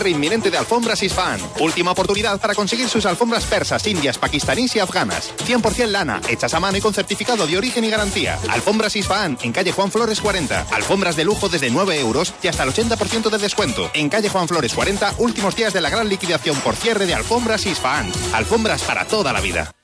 Inminente 0.09 0.51
de 0.51 0.57
Alfombras 0.57 1.03
Isfahan. 1.03 1.39
Última 1.59 1.91
oportunidad 1.91 2.39
para 2.39 2.55
conseguir 2.55 2.89
sus 2.89 3.05
alfombras 3.05 3.45
persas, 3.45 3.85
indias, 3.87 4.17
pakistaníes 4.17 4.75
y 4.75 4.79
afganas. 4.79 5.33
100% 5.45 5.87
lana, 5.87 6.21
hechas 6.29 6.53
a 6.53 6.59
mano 6.59 6.77
y 6.77 6.81
con 6.81 6.93
certificado 6.93 7.47
de 7.47 7.57
origen 7.57 7.83
y 7.83 7.89
garantía. 7.89 8.39
Alfombras 8.49 8.95
Isfahan, 8.95 9.37
en 9.41 9.51
calle 9.51 9.71
Juan 9.71 9.91
Flores 9.91 10.21
40. 10.21 10.67
Alfombras 10.71 11.15
de 11.15 11.25
lujo 11.25 11.49
desde 11.49 11.69
9 11.69 11.99
euros 11.99 12.33
y 12.41 12.47
hasta 12.47 12.63
el 12.63 12.69
80% 12.69 13.29
de 13.29 13.37
descuento. 13.37 13.89
En 13.93 14.09
calle 14.09 14.29
Juan 14.29 14.47
Flores 14.47 14.73
40, 14.73 15.15
últimos 15.17 15.55
días 15.55 15.73
de 15.73 15.81
la 15.81 15.89
gran 15.89 16.09
liquidación 16.09 16.57
por 16.61 16.75
cierre 16.75 17.05
de 17.05 17.13
Alfombras 17.13 17.65
Isfahan. 17.65 18.11
Alfombras 18.33 18.81
para 18.83 19.05
toda 19.05 19.33
la 19.33 19.41
vida. 19.41 19.74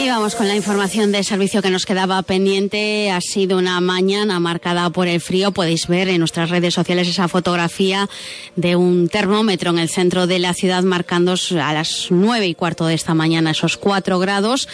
Y 0.00 0.08
vamos 0.08 0.34
con 0.34 0.48
la 0.48 0.56
información 0.56 1.12
de 1.12 1.22
servicio 1.22 1.60
que 1.60 1.68
nos 1.68 1.84
quedaba 1.84 2.22
pendiente. 2.22 3.10
Ha 3.10 3.20
sido 3.20 3.58
una 3.58 3.78
mañana 3.82 4.40
marcada 4.40 4.88
por 4.88 5.08
el 5.08 5.20
frío. 5.20 5.52
Podéis 5.52 5.88
ver 5.88 6.08
en 6.08 6.20
nuestras 6.20 6.48
redes 6.48 6.72
sociales 6.72 7.06
esa 7.06 7.28
fotografía 7.28 8.08
de 8.56 8.76
un 8.76 9.10
termómetro 9.10 9.68
en 9.72 9.78
el 9.78 9.90
centro 9.90 10.26
de 10.26 10.38
la 10.38 10.54
ciudad 10.54 10.84
marcando 10.84 11.34
a 11.34 11.72
las 11.74 12.06
nueve 12.08 12.46
y 12.46 12.54
cuarto 12.54 12.86
de 12.86 12.94
esta 12.94 13.12
mañana 13.12 13.50
esos 13.50 13.76
cuatro 13.76 14.18
grados. 14.18 14.68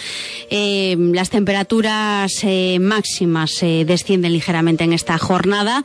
Eh, 0.49 0.95
las 0.97 1.31
temperaturas 1.31 2.33
eh, 2.45 2.79
máximas 2.81 3.61
eh, 3.65 3.85
descienden 3.85 4.33
ligeramente 4.33 4.85
en 4.85 4.93
esta 4.93 5.19
jornada. 5.19 5.83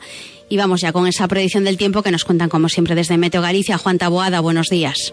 Y 0.48 0.56
vamos 0.56 0.82
ya 0.82 0.92
con 0.92 1.08
esa 1.08 1.26
predicción 1.26 1.64
del 1.64 1.78
tiempo 1.78 2.04
que 2.04 2.12
nos 2.12 2.24
cuentan 2.24 2.48
como 2.48 2.68
siempre 2.68 2.94
desde 2.94 3.18
Meteo 3.18 3.42
Galicia. 3.42 3.76
Juan 3.76 3.98
Taboada, 3.98 4.38
buenos 4.38 4.68
días. 4.68 5.12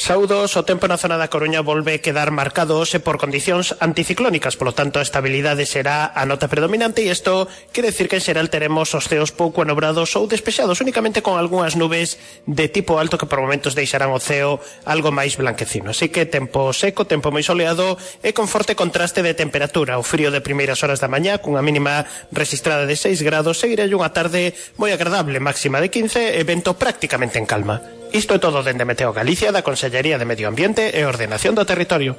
Saudos, 0.00 0.56
o 0.56 0.64
tempo 0.64 0.88
na 0.88 0.96
zona 0.96 1.20
da 1.20 1.28
Coruña 1.28 1.60
volve 1.60 2.00
quedar 2.00 2.32
marcado 2.32 2.80
hoxe 2.80 3.04
por 3.04 3.20
condicións 3.20 3.76
anticiclónicas, 3.84 4.56
polo 4.56 4.72
tanto 4.72 4.96
a 4.96 5.04
estabilidade 5.04 5.68
será 5.68 6.08
a 6.16 6.24
nota 6.24 6.48
predominante 6.48 7.04
e 7.04 7.12
isto 7.12 7.52
quere 7.68 7.92
decir 7.92 8.08
que 8.08 8.16
en 8.16 8.24
xeral 8.24 8.48
teremos 8.48 8.96
os 8.96 9.04
ceos 9.04 9.28
pouco 9.28 9.60
anobrados 9.60 10.16
ou 10.16 10.24
despexados, 10.24 10.80
únicamente 10.80 11.20
con 11.20 11.36
algunhas 11.36 11.76
nubes 11.76 12.16
de 12.48 12.72
tipo 12.72 12.96
alto 12.96 13.20
que 13.20 13.28
por 13.28 13.44
momentos 13.44 13.76
deixarán 13.76 14.08
o 14.08 14.24
ceo 14.24 14.64
algo 14.88 15.12
máis 15.12 15.36
blanquecino. 15.36 15.92
Así 15.92 16.08
que 16.08 16.24
tempo 16.24 16.72
seco, 16.72 17.04
tempo 17.04 17.28
moi 17.28 17.44
soleado 17.44 18.00
e 18.24 18.32
con 18.32 18.48
forte 18.48 18.72
contraste 18.72 19.20
de 19.20 19.36
temperatura. 19.36 20.00
O 20.00 20.02
frío 20.02 20.32
de 20.32 20.40
primeiras 20.40 20.80
horas 20.80 21.04
da 21.04 21.12
mañá, 21.12 21.44
cunha 21.44 21.60
mínima 21.60 22.08
registrada 22.32 22.88
de 22.88 22.96
6 22.96 23.20
grados, 23.20 23.60
seguirá 23.60 23.84
unha 23.84 24.16
tarde 24.16 24.56
moi 24.80 24.96
agradable, 24.96 25.44
máxima 25.44 25.76
de 25.76 25.92
15 25.92 26.40
e 26.40 26.42
vento 26.48 26.72
prácticamente 26.80 27.36
en 27.36 27.44
calma. 27.44 27.99
Isto 28.12 28.34
é 28.34 28.38
todo 28.38 28.62
dende 28.62 28.84
Meteo 28.84 29.12
Galicia 29.12 29.52
da 29.52 29.62
Consellería 29.62 30.18
de 30.18 30.26
Medio 30.26 30.48
Ambiente 30.48 30.90
e 30.98 31.06
Ordenación 31.06 31.54
do 31.54 31.64
Territorio. 31.64 32.18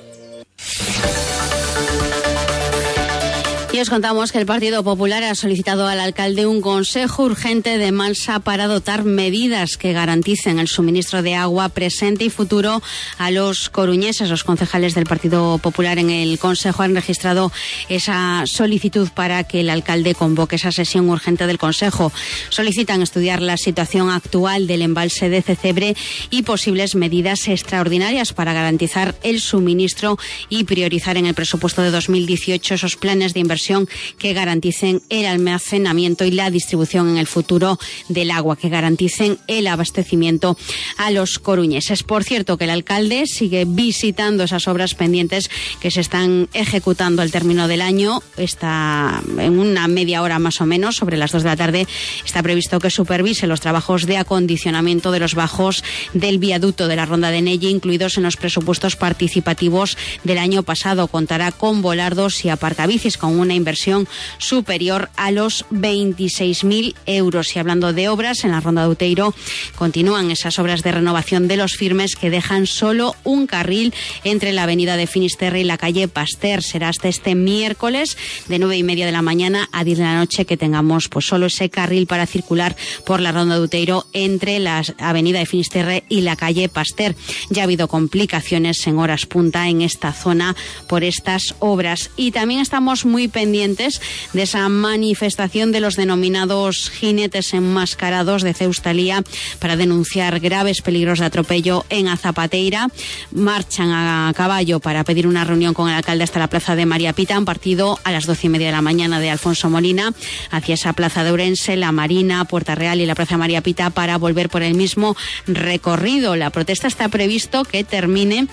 Y 3.81 3.83
os 3.83 3.89
contamos 3.89 4.31
que 4.31 4.37
el 4.37 4.45
Partido 4.45 4.83
Popular 4.83 5.23
ha 5.23 5.33
solicitado 5.33 5.87
al 5.87 5.99
alcalde 5.99 6.45
un 6.45 6.61
consejo 6.61 7.23
urgente 7.23 7.79
de 7.79 7.91
Mansa 7.91 8.39
para 8.39 8.67
dotar 8.67 9.05
medidas 9.05 9.75
que 9.75 9.91
garanticen 9.91 10.59
el 10.59 10.67
suministro 10.67 11.23
de 11.23 11.33
agua 11.33 11.67
presente 11.69 12.23
y 12.25 12.29
futuro 12.29 12.83
a 13.17 13.31
los 13.31 13.71
coruñeses. 13.71 14.29
Los 14.29 14.43
concejales 14.43 14.93
del 14.93 15.07
Partido 15.07 15.57
Popular 15.57 15.97
en 15.97 16.11
el 16.11 16.37
consejo 16.37 16.83
han 16.83 16.93
registrado 16.93 17.51
esa 17.89 18.43
solicitud 18.45 19.09
para 19.15 19.45
que 19.45 19.61
el 19.61 19.69
alcalde 19.71 20.13
convoque 20.13 20.57
esa 20.57 20.71
sesión 20.71 21.09
urgente 21.09 21.47
del 21.47 21.57
consejo. 21.57 22.11
Solicitan 22.49 23.01
estudiar 23.01 23.41
la 23.41 23.57
situación 23.57 24.11
actual 24.11 24.67
del 24.67 24.83
embalse 24.83 25.29
de 25.29 25.41
Cecebre 25.41 25.95
y 26.29 26.43
posibles 26.43 26.93
medidas 26.93 27.47
extraordinarias 27.47 28.33
para 28.33 28.53
garantizar 28.53 29.15
el 29.23 29.41
suministro 29.41 30.19
y 30.49 30.65
priorizar 30.65 31.17
en 31.17 31.25
el 31.25 31.33
presupuesto 31.33 31.81
de 31.81 31.89
2018 31.89 32.75
esos 32.75 32.95
planes 32.95 33.33
de 33.33 33.39
inversión 33.39 33.70
que 34.17 34.33
garanticen 34.33 35.01
el 35.09 35.25
almacenamiento 35.25 36.25
y 36.25 36.31
la 36.31 36.49
distribución 36.49 37.09
en 37.09 37.17
el 37.17 37.27
futuro 37.27 37.79
del 38.09 38.31
agua, 38.31 38.55
que 38.55 38.69
garanticen 38.69 39.37
el 39.47 39.67
abastecimiento 39.67 40.57
a 40.97 41.11
los 41.11 41.39
coruñeses. 41.39 42.03
Por 42.03 42.23
cierto, 42.23 42.57
que 42.57 42.65
el 42.65 42.69
alcalde 42.69 43.25
sigue 43.27 43.65
visitando 43.65 44.43
esas 44.43 44.67
obras 44.67 44.95
pendientes 44.95 45.49
que 45.79 45.91
se 45.91 46.01
están 46.01 46.49
ejecutando 46.53 47.21
al 47.21 47.31
término 47.31 47.67
del 47.67 47.81
año. 47.81 48.21
Está 48.37 49.21
en 49.37 49.59
una 49.59 49.87
media 49.87 50.21
hora 50.21 50.39
más 50.39 50.61
o 50.61 50.65
menos, 50.65 50.95
sobre 50.95 51.17
las 51.17 51.31
dos 51.31 51.43
de 51.43 51.49
la 51.49 51.55
tarde, 51.55 51.87
está 52.25 52.43
previsto 52.43 52.79
que 52.79 52.89
supervise 52.89 53.47
los 53.47 53.61
trabajos 53.61 54.05
de 54.05 54.17
acondicionamiento 54.17 55.11
de 55.11 55.19
los 55.19 55.35
bajos 55.35 55.83
del 56.13 56.39
viaducto 56.39 56.87
de 56.87 56.95
la 56.95 57.05
Ronda 57.05 57.31
de 57.31 57.41
Nelle, 57.41 57.69
incluidos 57.69 58.17
en 58.17 58.23
los 58.23 58.37
presupuestos 58.37 58.95
participativos 58.95 59.97
del 60.23 60.37
año 60.37 60.63
pasado. 60.63 61.07
Contará 61.07 61.51
con 61.51 61.81
volardos 61.81 62.43
y 62.45 62.49
aparcabicis 62.49 63.17
con 63.17 63.39
una 63.39 63.53
inversión 63.61 64.07
superior 64.37 65.09
a 65.15 65.31
los 65.31 65.65
26.000 65.71 66.95
euros. 67.05 67.55
Y 67.55 67.59
hablando 67.59 67.93
de 67.93 68.09
obras, 68.09 68.43
en 68.43 68.51
la 68.51 68.59
Ronda 68.59 68.83
de 68.83 68.89
Uteiro 68.89 69.33
continúan 69.75 70.31
esas 70.31 70.59
obras 70.59 70.83
de 70.83 70.91
renovación 70.91 71.47
de 71.47 71.57
los 71.57 71.75
firmes 71.75 72.15
que 72.15 72.29
dejan 72.29 72.67
solo 72.67 73.15
un 73.23 73.47
carril 73.47 73.93
entre 74.23 74.51
la 74.51 74.63
avenida 74.63 74.97
de 74.97 75.07
Finisterre 75.07 75.61
y 75.61 75.63
la 75.63 75.77
calle 75.77 76.07
Pasteur. 76.07 76.63
Será 76.63 76.89
hasta 76.89 77.07
este 77.07 77.35
miércoles 77.35 78.17
de 78.47 78.59
nueve 78.59 78.77
y 78.77 78.83
media 78.83 79.05
de 79.05 79.11
la 79.11 79.21
mañana 79.21 79.69
a 79.71 79.83
10 79.83 79.97
de 79.97 80.03
la 80.03 80.15
noche 80.15 80.45
que 80.45 80.57
tengamos 80.57 81.07
pues 81.07 81.25
solo 81.25 81.45
ese 81.45 81.69
carril 81.69 82.07
para 82.07 82.25
circular 82.25 82.75
por 83.05 83.19
la 83.19 83.31
Ronda 83.31 83.55
de 83.55 83.61
Uteiro 83.61 84.05
entre 84.13 84.59
la 84.59 84.83
avenida 84.97 85.39
de 85.39 85.45
Finisterre 85.45 86.03
y 86.09 86.21
la 86.21 86.35
calle 86.35 86.69
Pasteur. 86.69 87.15
Ya 87.49 87.63
ha 87.63 87.65
habido 87.65 87.87
complicaciones 87.87 88.85
en 88.87 88.97
horas 88.97 89.25
punta 89.25 89.69
en 89.69 89.81
esta 89.81 90.13
zona 90.13 90.55
por 90.87 91.03
estas 91.03 91.55
obras. 91.59 92.09
Y 92.15 92.31
también 92.31 92.59
estamos 92.59 93.05
muy 93.05 93.27
pendientes 93.27 93.50
de 93.51 94.41
esa 94.41 94.69
manifestación 94.69 95.73
de 95.73 95.81
los 95.81 95.97
denominados 95.97 96.89
jinetes 96.89 97.53
enmascarados 97.53 98.43
de 98.43 98.53
Ceustalía 98.53 99.23
para 99.59 99.75
denunciar 99.75 100.39
graves 100.39 100.81
peligros 100.81 101.19
de 101.19 101.25
atropello 101.25 101.85
en 101.89 102.07
Azapateira. 102.07 102.87
Marchan 103.31 103.91
a 103.91 104.31
caballo 104.35 104.79
para 104.79 105.03
pedir 105.03 105.27
una 105.27 105.43
reunión 105.43 105.73
con 105.73 105.89
el 105.89 105.95
alcalde 105.95 106.23
hasta 106.23 106.39
la 106.39 106.47
plaza 106.47 106.75
de 106.75 106.85
María 106.85 107.11
Pita. 107.11 107.35
Han 107.35 107.45
partido 107.45 107.99
a 108.05 108.11
las 108.11 108.25
doce 108.25 108.47
y 108.47 108.49
media 108.49 108.67
de 108.67 108.73
la 108.73 108.81
mañana 108.81 109.19
de 109.19 109.29
Alfonso 109.29 109.69
Molina 109.69 110.13
hacia 110.49 110.75
esa 110.75 110.93
plaza 110.93 111.25
de 111.25 111.33
Urense, 111.33 111.75
la 111.75 111.91
Marina, 111.91 112.45
Puerta 112.45 112.75
Real 112.75 113.01
y 113.01 113.05
la 113.05 113.15
plaza 113.15 113.37
María 113.37 113.61
Pita 113.61 113.89
para 113.89 114.17
volver 114.17 114.49
por 114.49 114.63
el 114.63 114.75
mismo 114.75 115.17
recorrido. 115.45 116.37
La 116.37 116.51
protesta 116.51 116.87
está 116.87 117.09
previsto 117.09 117.65
que 117.65 117.83
termine 117.83 118.47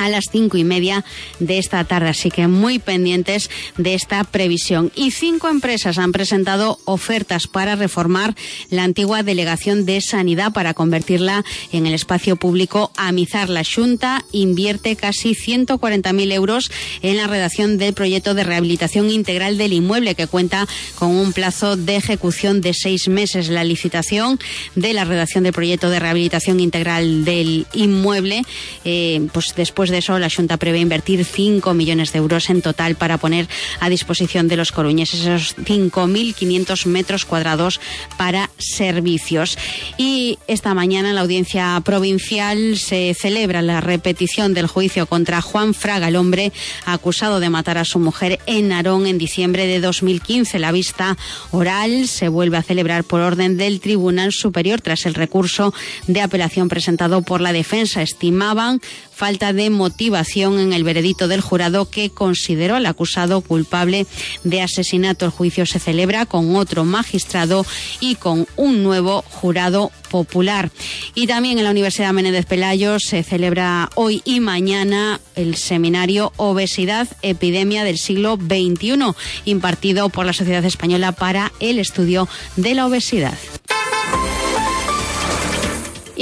a 0.00 0.08
las 0.08 0.24
cinco 0.32 0.56
y 0.56 0.64
media 0.64 1.04
de 1.40 1.58
esta 1.58 1.84
tarde. 1.84 2.08
Así 2.08 2.30
que 2.30 2.48
muy 2.48 2.78
pendientes 2.78 3.50
de 3.76 3.92
esta 3.94 4.24
previsión. 4.24 4.90
Y 4.96 5.10
cinco 5.10 5.48
empresas 5.48 5.98
han 5.98 6.10
presentado 6.10 6.78
ofertas 6.86 7.46
para 7.46 7.76
reformar 7.76 8.34
la 8.70 8.84
antigua 8.84 9.22
delegación 9.22 9.84
de 9.84 10.00
sanidad 10.00 10.52
para 10.52 10.72
convertirla 10.72 11.44
en 11.70 11.86
el 11.86 11.92
espacio 11.92 12.36
público 12.36 12.90
Amizar. 12.96 13.50
La 13.50 13.62
Junta 13.62 14.24
invierte 14.32 14.96
casi 14.96 15.34
140.000 15.34 16.32
euros 16.32 16.70
en 17.02 17.18
la 17.18 17.26
redacción 17.26 17.76
del 17.76 17.92
proyecto 17.92 18.32
de 18.34 18.44
rehabilitación 18.44 19.10
integral 19.10 19.58
del 19.58 19.74
inmueble 19.74 20.14
que 20.14 20.26
cuenta 20.26 20.66
con 20.94 21.10
un 21.10 21.34
plazo 21.34 21.76
de 21.76 21.96
ejecución 21.96 22.62
de 22.62 22.72
seis 22.72 23.08
meses. 23.08 23.50
La 23.50 23.64
licitación 23.64 24.38
de 24.76 24.94
la 24.94 25.04
redacción 25.04 25.44
del 25.44 25.52
proyecto 25.52 25.90
de 25.90 25.98
rehabilitación 25.98 26.58
integral 26.58 27.26
del 27.26 27.66
inmueble, 27.74 28.42
eh, 28.86 29.28
pues 29.34 29.52
después 29.54 29.89
de 29.90 29.98
eso, 29.98 30.18
la 30.18 30.30
Junta 30.30 30.56
prevé 30.56 30.78
invertir 30.78 31.24
5 31.24 31.74
millones 31.74 32.12
de 32.12 32.18
euros 32.18 32.50
en 32.50 32.62
total 32.62 32.94
para 32.96 33.18
poner 33.18 33.48
a 33.80 33.88
disposición 33.88 34.48
de 34.48 34.56
los 34.56 34.72
coruñeses 34.72 35.20
esos 35.20 35.56
5.500 35.56 36.86
metros 36.86 37.24
cuadrados 37.24 37.80
para 38.16 38.50
servicios. 38.58 39.58
Y 39.98 40.38
esta 40.46 40.74
mañana 40.74 41.10
en 41.10 41.14
la 41.14 41.20
audiencia 41.22 41.80
provincial 41.84 42.78
se 42.78 43.14
celebra 43.14 43.62
la 43.62 43.80
repetición 43.80 44.54
del 44.54 44.66
juicio 44.66 45.06
contra 45.06 45.40
Juan 45.42 45.74
Fraga, 45.74 46.08
el 46.08 46.16
hombre 46.16 46.52
acusado 46.84 47.40
de 47.40 47.50
matar 47.50 47.78
a 47.78 47.84
su 47.84 47.98
mujer 47.98 48.38
en 48.46 48.68
Narón 48.68 49.06
en 49.06 49.18
diciembre 49.18 49.66
de 49.66 49.80
2015. 49.80 50.58
La 50.58 50.72
vista 50.72 51.16
oral 51.50 52.08
se 52.08 52.28
vuelve 52.28 52.56
a 52.56 52.62
celebrar 52.62 53.04
por 53.04 53.20
orden 53.20 53.56
del 53.56 53.80
Tribunal 53.80 54.32
Superior 54.32 54.80
tras 54.80 55.06
el 55.06 55.14
recurso 55.14 55.74
de 56.06 56.20
apelación 56.20 56.68
presentado 56.68 57.22
por 57.22 57.40
la 57.40 57.52
defensa. 57.52 58.02
Estimaban 58.02 58.80
falta 59.20 59.52
de 59.52 59.68
motivación 59.68 60.58
en 60.58 60.72
el 60.72 60.82
veredicto 60.82 61.28
del 61.28 61.42
jurado 61.42 61.90
que 61.90 62.08
consideró 62.08 62.76
al 62.76 62.86
acusado 62.86 63.42
culpable 63.42 64.06
de 64.44 64.62
asesinato. 64.62 65.26
El 65.26 65.30
juicio 65.30 65.66
se 65.66 65.78
celebra 65.78 66.24
con 66.24 66.56
otro 66.56 66.86
magistrado 66.86 67.66
y 68.00 68.14
con 68.14 68.46
un 68.56 68.82
nuevo 68.82 69.20
jurado 69.28 69.92
popular. 70.10 70.70
Y 71.14 71.26
también 71.26 71.58
en 71.58 71.64
la 71.64 71.70
Universidad 71.70 72.14
Menéndez 72.14 72.46
Pelayo 72.46 72.98
se 72.98 73.22
celebra 73.22 73.90
hoy 73.94 74.22
y 74.24 74.40
mañana 74.40 75.20
el 75.36 75.56
seminario 75.56 76.32
Obesidad, 76.38 77.06
Epidemia 77.20 77.84
del 77.84 77.98
siglo 77.98 78.38
XXI, 78.38 79.12
impartido 79.44 80.08
por 80.08 80.24
la 80.24 80.32
Sociedad 80.32 80.64
Española 80.64 81.12
para 81.12 81.52
el 81.60 81.78
Estudio 81.78 82.26
de 82.56 82.74
la 82.74 82.86
Obesidad. 82.86 83.36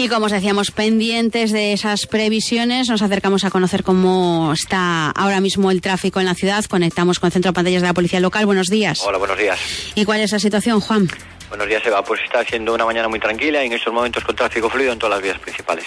Y 0.00 0.06
como 0.08 0.26
os 0.26 0.30
decíamos, 0.32 0.70
pendientes 0.70 1.50
de 1.50 1.72
esas 1.72 2.06
previsiones, 2.06 2.88
nos 2.88 3.02
acercamos 3.02 3.42
a 3.42 3.50
conocer 3.50 3.82
cómo 3.82 4.52
está 4.52 5.11
ahora 5.11 5.40
mismo 5.40 5.72
el 5.72 5.80
tráfico 5.80 6.20
en 6.20 6.26
la 6.26 6.37
ciudad. 6.37 6.64
Conectamos 6.66 7.18
con 7.18 7.26
el 7.26 7.32
Centro 7.32 7.50
de 7.50 7.54
Pantallas 7.56 7.82
de 7.82 7.88
la 7.88 7.94
Policía 7.94 8.20
Local. 8.20 8.46
Buenos 8.46 8.68
días. 8.68 9.00
Hola, 9.04 9.18
buenos 9.18 9.37
días. 9.37 9.58
¿Y 9.96 10.04
cuál 10.04 10.20
es 10.20 10.30
la 10.30 10.38
situación, 10.38 10.78
Juan? 10.78 11.08
Buenos 11.48 11.66
días, 11.66 11.82
Eva. 11.84 12.04
Pues 12.04 12.20
está 12.22 12.44
siendo 12.44 12.74
una 12.74 12.84
mañana 12.84 13.08
muy 13.08 13.18
tranquila 13.18 13.64
y 13.64 13.66
en 13.66 13.72
estos 13.72 13.92
momentos 13.92 14.22
con 14.22 14.37
tráfico 14.37 14.70
fluido 14.70 14.92
en 14.92 15.00
todas 15.00 15.16
las 15.16 15.22
vías 15.22 15.38
principales. 15.40 15.84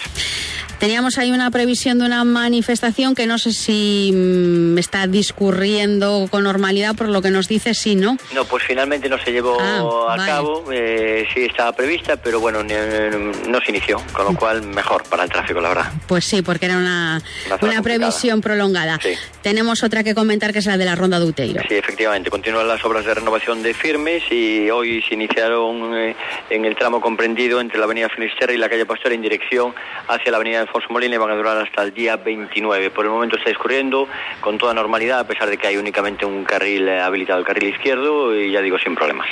Teníamos 0.80 1.16
ahí 1.18 1.30
una 1.30 1.48
previsión 1.52 2.00
de 2.00 2.06
una 2.06 2.24
manifestación 2.24 3.14
que 3.14 3.28
no 3.28 3.38
sé 3.38 3.52
si 3.52 4.10
mm, 4.12 4.76
está 4.78 5.06
discurriendo 5.06 6.26
con 6.28 6.42
normalidad, 6.42 6.96
por 6.96 7.08
lo 7.08 7.22
que 7.22 7.30
nos 7.30 7.46
dice, 7.46 7.72
sí, 7.74 7.94
¿no? 7.94 8.16
No, 8.34 8.44
pues 8.46 8.64
finalmente 8.66 9.08
no 9.08 9.16
se 9.22 9.30
llevó 9.30 9.56
Ah, 9.60 9.78
a 9.78 10.16
vale. 10.16 10.26
cabo, 10.26 10.64
eh, 10.72 11.24
sí 11.32 11.42
estaba 11.44 11.70
prevista, 11.70 12.16
pero 12.16 12.40
bueno, 12.40 12.64
no 12.64 13.60
se 13.60 13.70
inició, 13.70 14.01
con 14.12 14.24
lo 14.26 14.34
cual 14.38 14.62
mejor 14.62 15.04
para 15.04 15.24
el 15.24 15.30
tráfico, 15.30 15.60
la 15.60 15.68
verdad. 15.68 15.92
Pues 16.06 16.24
sí, 16.24 16.42
porque 16.42 16.66
era 16.66 16.76
una, 16.76 17.22
Una 17.60 17.82
previsión 17.82 18.40
prolongada. 18.40 18.98
Sí. 19.02 19.14
Tenemos 19.42 19.82
otra 19.82 20.04
que 20.04 20.14
comentar 20.14 20.52
que 20.52 20.60
es 20.60 20.66
la 20.66 20.76
de 20.76 20.84
la 20.84 20.94
Ronda 20.94 21.18
de 21.18 21.26
Uteiro. 21.26 21.62
Sí, 21.68 21.74
efectivamente, 21.74 22.30
continúan 22.30 22.68
las 22.68 22.84
obras 22.84 23.04
de 23.04 23.14
renovación 23.14 23.62
de 23.62 23.74
firmes 23.74 24.22
y 24.30 24.70
hoy 24.70 25.02
se 25.02 25.14
iniciaron 25.14 25.94
eh, 25.96 26.16
en 26.50 26.64
el 26.64 26.76
tramo 26.76 27.00
comprendido 27.00 27.60
entre 27.60 27.78
la 27.78 27.84
avenida 27.84 28.08
Finisterre 28.08 28.54
y 28.54 28.58
la 28.58 28.68
calle 28.68 28.86
Pastor 28.86 29.12
en 29.12 29.22
dirección 29.22 29.74
hacia 30.08 30.30
la 30.30 30.36
avenida 30.36 30.60
Alfonso 30.60 30.88
Molina 30.90 31.14
y 31.14 31.18
van 31.18 31.30
a 31.30 31.36
durar 31.36 31.58
hasta 31.58 31.82
el 31.82 31.92
día 31.92 32.16
29. 32.16 32.90
Por 32.90 33.04
el 33.04 33.10
momento 33.10 33.36
está 33.36 33.50
discurriendo 33.50 34.08
con 34.40 34.58
toda 34.58 34.74
normalidad, 34.74 35.20
a 35.20 35.26
pesar 35.26 35.48
de 35.48 35.56
que 35.56 35.66
hay 35.66 35.76
únicamente 35.76 36.24
un 36.24 36.44
carril 36.44 36.88
eh, 36.88 37.00
habilitado, 37.00 37.38
el 37.38 37.44
carril 37.44 37.70
izquierdo, 37.70 38.38
y 38.38 38.52
ya 38.52 38.60
digo, 38.60 38.78
sin 38.78 38.94
problemas. 38.94 39.26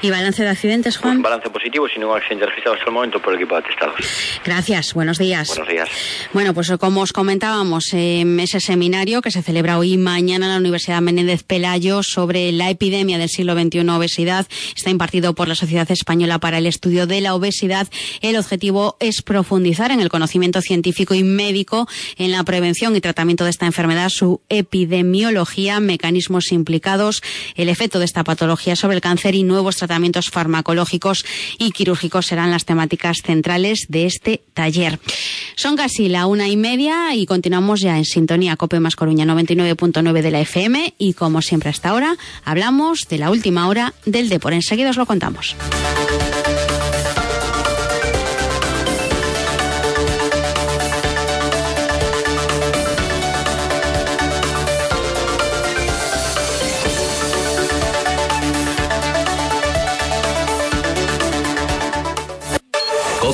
¿Y 0.00 0.10
balance 0.10 0.42
de 0.42 0.48
accidentes, 0.48 0.96
Juan? 0.98 1.22
Balance 1.22 1.50
positivo, 1.50 1.88
sin 1.88 2.00
ningún 2.00 2.16
accidente 2.16 2.46
registrado 2.46 2.76
hasta 2.76 2.86
el 2.86 2.92
momento 2.92 3.20
por 3.20 3.32
el 3.32 3.40
equipo 3.40 3.54
de 3.54 3.60
Gracias, 4.44 4.94
buenos 4.94 5.18
días. 5.18 5.48
Buenos 5.48 5.68
días. 5.68 5.88
Bueno, 6.32 6.54
pues 6.54 6.70
como 6.78 7.00
os 7.00 7.12
comentábamos, 7.12 7.92
eh, 7.92 8.24
ese 8.40 8.60
seminario 8.60 9.22
que 9.22 9.30
se 9.30 9.42
celebra 9.42 9.78
hoy 9.78 9.94
y 9.94 9.96
mañana 9.96 10.46
en 10.46 10.52
la 10.52 10.58
Universidad 10.58 11.00
Menéndez 11.00 11.42
Pelayo 11.42 12.02
sobre 12.02 12.52
la 12.52 12.70
epidemia 12.70 13.18
del 13.18 13.28
siglo 13.28 13.54
XXI 13.54 13.88
obesidad 13.88 14.46
está 14.76 14.90
impartido 14.90 15.34
por 15.34 15.48
la 15.48 15.54
Sociedad 15.54 15.90
Española 15.90 16.38
para 16.38 16.58
el 16.58 16.66
Estudio 16.66 17.06
de 17.06 17.20
la 17.20 17.34
Obesidad. 17.34 17.88
El 18.20 18.36
objetivo 18.36 18.96
es 19.00 19.22
profundizar 19.22 19.90
en 19.90 20.00
el 20.00 20.08
conocimiento 20.08 20.60
científico 20.60 21.14
y 21.14 21.22
médico 21.22 21.88
en 22.16 22.32
la 22.32 22.44
prevención 22.44 22.96
y 22.96 23.00
tratamiento 23.00 23.44
de 23.44 23.50
esta 23.50 23.66
enfermedad, 23.66 24.08
su 24.08 24.40
epidemiología, 24.48 25.80
mecanismos 25.80 26.52
implicados, 26.52 27.22
el 27.54 27.68
efecto 27.68 27.98
de 27.98 28.04
esta 28.04 28.24
patología 28.24 28.76
sobre 28.76 28.96
el 28.96 29.00
cáncer 29.00 29.34
y 29.34 29.42
nuevos 29.42 29.76
tratamientos 29.76 30.30
farmacológicos 30.30 31.24
y 31.58 31.72
quirúrgicos 31.72 32.26
serán 32.26 32.50
las 32.50 32.64
temáticas 32.64 33.18
centrales 33.24 33.77
de 33.88 34.06
este 34.06 34.42
taller. 34.54 34.98
Son 35.56 35.76
casi 35.76 36.08
la 36.08 36.26
una 36.26 36.48
y 36.48 36.56
media 36.56 37.14
y 37.14 37.26
continuamos 37.26 37.80
ya 37.80 37.96
en 37.98 38.04
sintonía 38.04 38.56
Cope 38.56 38.80
Más 38.80 38.96
Coruña 38.96 39.24
99.9 39.24 40.22
de 40.22 40.30
la 40.30 40.40
FM 40.40 40.94
y 40.98 41.14
como 41.14 41.42
siempre 41.42 41.70
hasta 41.70 41.90
ahora 41.90 42.16
hablamos 42.44 43.06
de 43.08 43.18
la 43.18 43.30
última 43.30 43.68
hora 43.68 43.94
del 44.06 44.28
Depor. 44.28 44.52
Enseguida 44.52 44.90
os 44.90 44.96
lo 44.96 45.06
contamos. 45.06 45.56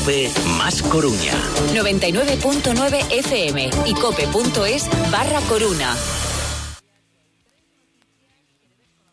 Cope 0.05 0.31
más 0.59 0.83
Coruña. 0.83 1.33
99.9 1.73 3.07
FM 3.09 3.71
y 3.87 3.95
cope.es 3.95 4.91
barra 5.11 5.41
coruna. 5.49 5.97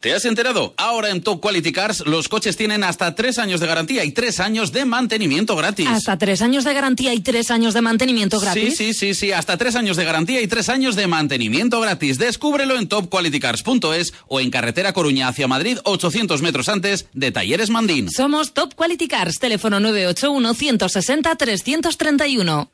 ¿Te 0.02 0.16
has 0.16 0.26
enterado? 0.26 0.74
Ahora 0.78 1.12
en 1.12 1.22
Top 1.22 1.40
Quality 1.42 1.72
Cars 1.72 2.04
los 2.08 2.28
coches 2.28 2.58
tienen 2.58 2.84
hasta 2.84 3.14
tres 3.14 3.38
años 3.38 3.60
de 3.60 3.68
garantía 3.68 4.04
y 4.04 4.12
tres 4.12 4.40
años 4.40 4.72
de 4.72 4.84
mantenimiento 4.84 5.56
gratis. 5.56 5.88
Hasta 5.88 6.18
tres 6.18 6.42
años 6.42 6.64
de 6.64 6.74
garantía 6.74 7.14
y 7.14 7.20
tres 7.20 7.52
años 7.52 7.76
de 7.76 7.82
mantenimiento 7.82 8.40
gratis. 8.40 8.76
Sí, 8.76 8.94
sí, 8.94 8.94
sí, 8.96 9.14
sí, 9.14 9.32
hasta 9.32 9.58
tres 9.58 9.76
años 9.76 9.98
de 9.98 10.04
garantía 10.04 10.42
y 10.42 10.48
tres 10.48 10.70
años 10.70 10.96
de 10.96 11.06
mantenimiento 11.06 11.80
gratis. 11.80 12.18
Descúbrelo 12.18 12.80
en 12.80 12.88
topqualitycars.es 12.88 14.14
o 14.28 14.40
en 14.40 14.50
carretera 14.50 14.92
Coruña 14.94 15.28
hacia 15.28 15.48
Madrid, 15.48 15.78
800 15.84 16.42
metros 16.42 16.68
antes 16.68 17.06
de 17.14 17.32
Talleres 17.32 17.70
Mandín. 17.70 18.10
Somos 18.10 18.56
Top 18.56 18.74
Quality 18.74 19.08
Cars, 19.08 19.38
teléfono 19.38 19.80
981 19.80 20.54
160 20.56 21.36
331. 21.36 22.72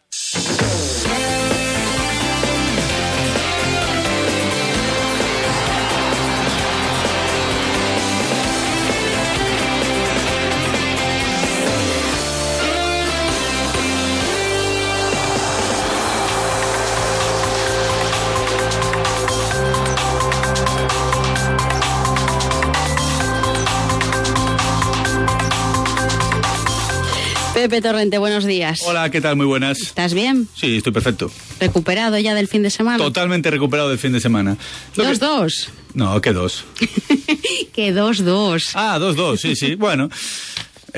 Pepe 27.69 27.81
Torrente, 27.81 28.17
buenos 28.17 28.45
días. 28.45 28.81
Hola, 28.85 29.09
¿qué 29.11 29.19
tal? 29.19 29.35
Muy 29.35 29.45
buenas. 29.45 29.81
¿Estás 29.81 30.13
bien? 30.13 30.47
Sí, 30.55 30.77
estoy 30.77 30.93
perfecto. 30.93 31.29
¿Recuperado 31.59 32.17
ya 32.17 32.33
del 32.33 32.47
fin 32.47 32.63
de 32.63 32.69
semana? 32.69 32.97
Totalmente 32.97 33.51
recuperado 33.51 33.89
del 33.89 33.97
fin 33.99 34.13
de 34.13 34.21
semana. 34.21 34.55
Lo 34.95 35.03
Dos, 35.03 35.19
que- 35.19 35.25
dos. 35.25 35.69
No, 35.93 36.21
que 36.21 36.31
dos. 36.31 36.63
Que 37.73 37.91
dos, 37.91 38.23
dos. 38.23 38.71
Ah, 38.73 38.97
dos, 38.99 39.17
dos, 39.17 39.41
sí, 39.41 39.55
sí. 39.57 39.75
Bueno. 39.75 40.09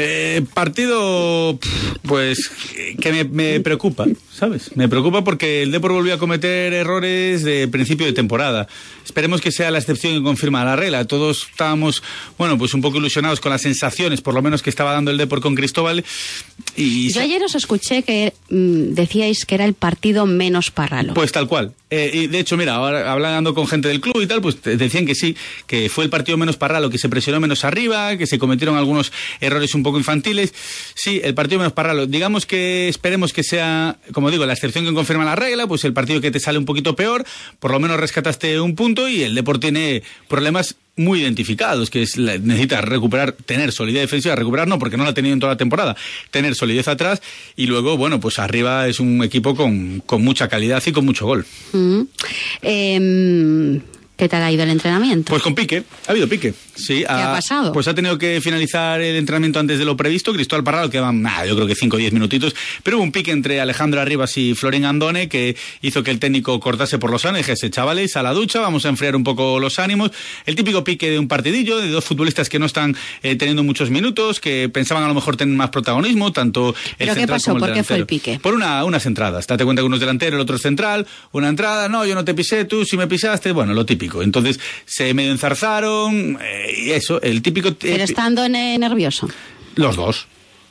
Eh, 0.02 0.43
partido, 0.54 1.60
pues, 2.04 2.50
que 3.02 3.12
me, 3.12 3.26
me 3.26 3.60
preocupa, 3.60 4.06
¿sabes? 4.34 4.76
Me 4.76 4.88
preocupa 4.88 5.26
porque 5.26 5.64
el 5.64 5.72
Depor 5.72 5.91
volvió 5.91 6.14
a 6.14 6.18
cometer 6.18 6.74
errores 6.74 7.43
de 7.43 7.68
principio 7.68 8.06
de 8.06 8.14
temporada. 8.14 8.68
Esperemos 9.04 9.41
que 9.41 9.52
sea 9.52 9.72
la 9.72 9.78
excepción 9.80 10.14
que 10.14 10.24
confirma 10.24 10.64
la 10.64 10.78
regla. 10.78 11.04
Todos 11.04 11.47
estábamos, 11.52 12.02
bueno, 12.38 12.58
pues 12.58 12.74
un 12.74 12.82
poco 12.82 12.97
ilusionados 12.97 13.41
con 13.41 13.52
las 13.52 13.62
sensaciones, 13.62 14.22
por 14.22 14.34
lo 14.34 14.41
menos 14.41 14.62
que 14.62 14.70
estaba 14.70 14.93
dando 14.93 15.12
el 15.12 15.18
Depor 15.18 15.41
con 15.41 15.54
Cristóbal. 15.56 16.06
Y 16.78 17.12
Yo 17.12 17.22
ayer 17.22 17.43
os 17.43 17.56
escuché 17.56 18.04
que 18.04 18.34
mm, 18.50 18.93
decíais 18.93 19.45
que 19.45 19.56
era 19.56 19.66
el 19.66 19.74
partido 19.74 20.26
menos 20.26 20.72
parralo. 20.72 21.14
Pues 21.14 21.34
tal 21.34 21.47
cual. 21.50 21.74
Eh, 21.90 22.12
y 22.14 22.28
de 22.28 22.40
hecho, 22.40 22.56
mira, 22.56 22.76
ahora 22.76 23.12
hablando 23.12 23.54
con 23.54 23.68
gente 23.68 23.88
del 23.88 24.00
club 24.00 24.22
y 24.22 24.28
tal, 24.28 24.42
pues 24.42 24.62
decían 24.62 25.06
que 25.06 25.16
sí, 25.16 25.36
que 25.66 25.90
fue 25.90 26.04
el 26.04 26.10
partido 26.10 26.38
menos 26.38 26.58
parralo, 26.58 26.90
que 26.90 26.98
se 26.98 27.10
presionó 27.10 27.40
menos 27.40 27.66
arriba, 27.66 28.16
que 28.18 28.28
se 28.28 28.38
cometieron 28.38 28.78
algunos 28.78 29.12
errores 29.40 29.74
un 29.74 29.84
poco 29.84 29.98
infantiles. 29.98 30.54
Sí, 30.94 31.22
el 31.24 31.34
partido 31.34 31.60
menos 31.60 31.74
parralo. 31.74 32.06
Digamos 32.06 32.46
que 32.46 32.88
esperemos 32.90 33.34
que 33.34 33.44
sea, 33.44 33.98
como 34.14 34.30
digo, 34.30 34.46
la 34.46 34.54
excepción 34.54 34.86
que 34.86 34.94
confirma 34.94 35.26
la 35.26 35.36
regla, 35.36 35.68
pues 35.68 35.84
el 35.84 35.94
partido 35.94 36.22
que 36.22 36.32
te 36.32 36.40
sale 36.40 36.60
un 36.60 36.66
poquito 36.66 36.96
peor, 36.96 37.26
por 37.60 37.72
lo 37.72 37.80
menos 37.80 38.00
rescataste 38.00 38.60
un 38.60 38.76
punto 38.76 39.08
y 39.08 39.24
el 39.24 39.34
Deport 39.34 39.62
tiene 39.62 40.04
problemas 40.28 40.76
muy 41.00 41.22
identificados, 41.22 41.89
que 41.89 42.02
es 42.04 42.18
la- 42.18 42.38
necesita 42.38 42.82
recuperar, 42.82 43.32
tener 43.32 43.72
solidez 43.72 44.02
defensiva, 44.04 44.36
recuperar 44.36 44.68
no, 44.68 44.78
porque 44.80 44.97
no 44.97 45.04
la 45.06 45.12
ha 45.12 45.14
tenido 45.14 45.34
en 45.34 45.39
toda 45.39 45.54
la 45.54 45.58
temporada, 45.58 45.95
tener 46.30 46.56
solidez 46.56 46.88
atrás 46.88 47.22
y 47.56 47.66
luego, 47.68 47.97
bueno, 47.97 48.20
pues 48.20 48.38
arriba 48.39 48.88
es 48.88 49.00
un 49.00 49.24
equipo 49.24 49.56
con, 49.56 50.02
con 50.06 50.24
mucha 50.24 50.47
calidad 50.47 50.84
y 50.86 50.91
con 50.91 51.06
mucho 51.06 51.26
gol. 51.26 51.45
Mm. 51.74 52.02
Em, 52.62 53.82
¿Qué 54.20 54.28
tal 54.28 54.43
ha 54.43 54.51
ido 54.51 54.63
el 54.63 54.70
entrenamiento? 54.70 55.30
Pues 55.30 55.41
con 55.41 55.55
pique, 55.55 55.86
ha 56.05 56.11
habido 56.11 56.28
pique. 56.28 56.53
Sí, 56.76 56.99
¿Qué 56.99 57.05
ha 57.07 57.32
pasado? 57.32 57.72
Pues 57.72 57.88
ha 57.88 57.95
tenido 57.95 58.17
que 58.17 58.41
finalizar 58.41 58.99
el 58.99 59.15
entrenamiento 59.15 59.61
antes 59.61 59.80
de 59.80 59.86
lo 59.86 59.95
previsto. 59.95 60.34
Cristóbal 60.34 60.65
Parralo, 60.65 60.89
que 60.89 60.99
van, 60.99 61.22
nada, 61.22 61.45
yo 61.45 61.55
creo 61.55 61.65
que 61.65 61.74
5 61.74 61.95
o 61.95 61.99
10 61.99 62.11
minutitos. 62.11 62.53
Pero 62.84 62.97
hubo 62.97 63.03
un 63.05 63.13
pique 63.13 63.32
entre 63.32 63.61
Alejandro 63.61 64.01
Arribas 64.01 64.38
y 64.38 64.55
Florín 64.55 64.84
Andone 64.84 65.30
que 65.30 65.55
hizo 65.82 66.03
que 66.03 66.11
el 66.11 66.20
técnico 66.20 66.59
cortase 66.59 66.99
por 66.99 67.11
los 67.11 67.24
ánimos 67.24 67.47
dijese, 67.47 67.70
chavales, 67.70 68.17
a 68.17 68.24
la 68.24 68.34
ducha, 68.34 68.59
vamos 68.59 68.86
a 68.86 68.89
enfriar 68.89 69.15
un 69.15 69.24
poco 69.24 69.57
los 69.57 69.80
ánimos. 69.80 70.11
El 70.45 70.55
típico 70.55 70.84
pique 70.84 71.09
de 71.09 71.17
un 71.17 71.30
partidillo, 71.30 71.78
de 71.78 71.88
dos 71.88 72.03
futbolistas 72.03 72.49
que 72.49 72.59
no 72.59 72.65
están 72.65 72.97
eh, 73.24 73.38
teniendo 73.38 73.63
muchos 73.63 73.89
minutos, 73.89 74.41
que 74.41 74.67
pensaban 74.67 75.05
a 75.05 75.07
lo 75.07 75.13
mejor 75.13 75.38
tener 75.38 75.55
más 75.55 75.70
protagonismo, 75.70 76.34
tanto 76.34 76.70
el 76.70 76.76
¿Pero 76.97 77.13
qué 77.13 77.20
central 77.22 77.38
pasó? 77.38 77.51
como 77.53 77.65
el 77.65 77.72
¿Por 77.72 77.78
qué 77.78 77.84
fue 77.86 77.95
el 77.95 78.05
pique? 78.05 78.39
Por 78.41 78.53
una, 78.53 78.84
unas 78.84 79.05
entradas. 79.05 79.47
Date 79.47 79.63
cuenta 79.63 79.82
que 79.82 79.86
uno 79.86 79.95
es 79.95 80.01
delantero, 80.01 80.36
el 80.36 80.41
otro 80.41 80.57
es 80.57 80.61
central. 80.61 81.07
Una 81.32 81.47
entrada, 81.47 81.88
no, 81.88 82.05
yo 82.05 82.15
no 82.15 82.26
te 82.26 82.34
pisé, 82.34 82.65
tú 82.65 82.84
sí 82.84 82.97
me 82.97 83.07
pisaste. 83.07 83.53
Bueno, 83.53 83.74
lo 83.74 83.86
típico. 83.86 84.09
Entonces 84.22 84.60
se 84.86 85.14
medio 85.14 85.32
enzarzaron 85.32 86.38
eh, 86.41 86.74
y 86.86 86.91
eso, 86.91 87.22
el 87.22 87.41
típico... 87.41 87.70
eh, 87.70 87.76
Pero 87.80 88.03
estando 88.03 88.43
en- 88.43 88.80
nervioso. 88.80 89.30
los 89.76 89.95
dos. 89.95 90.28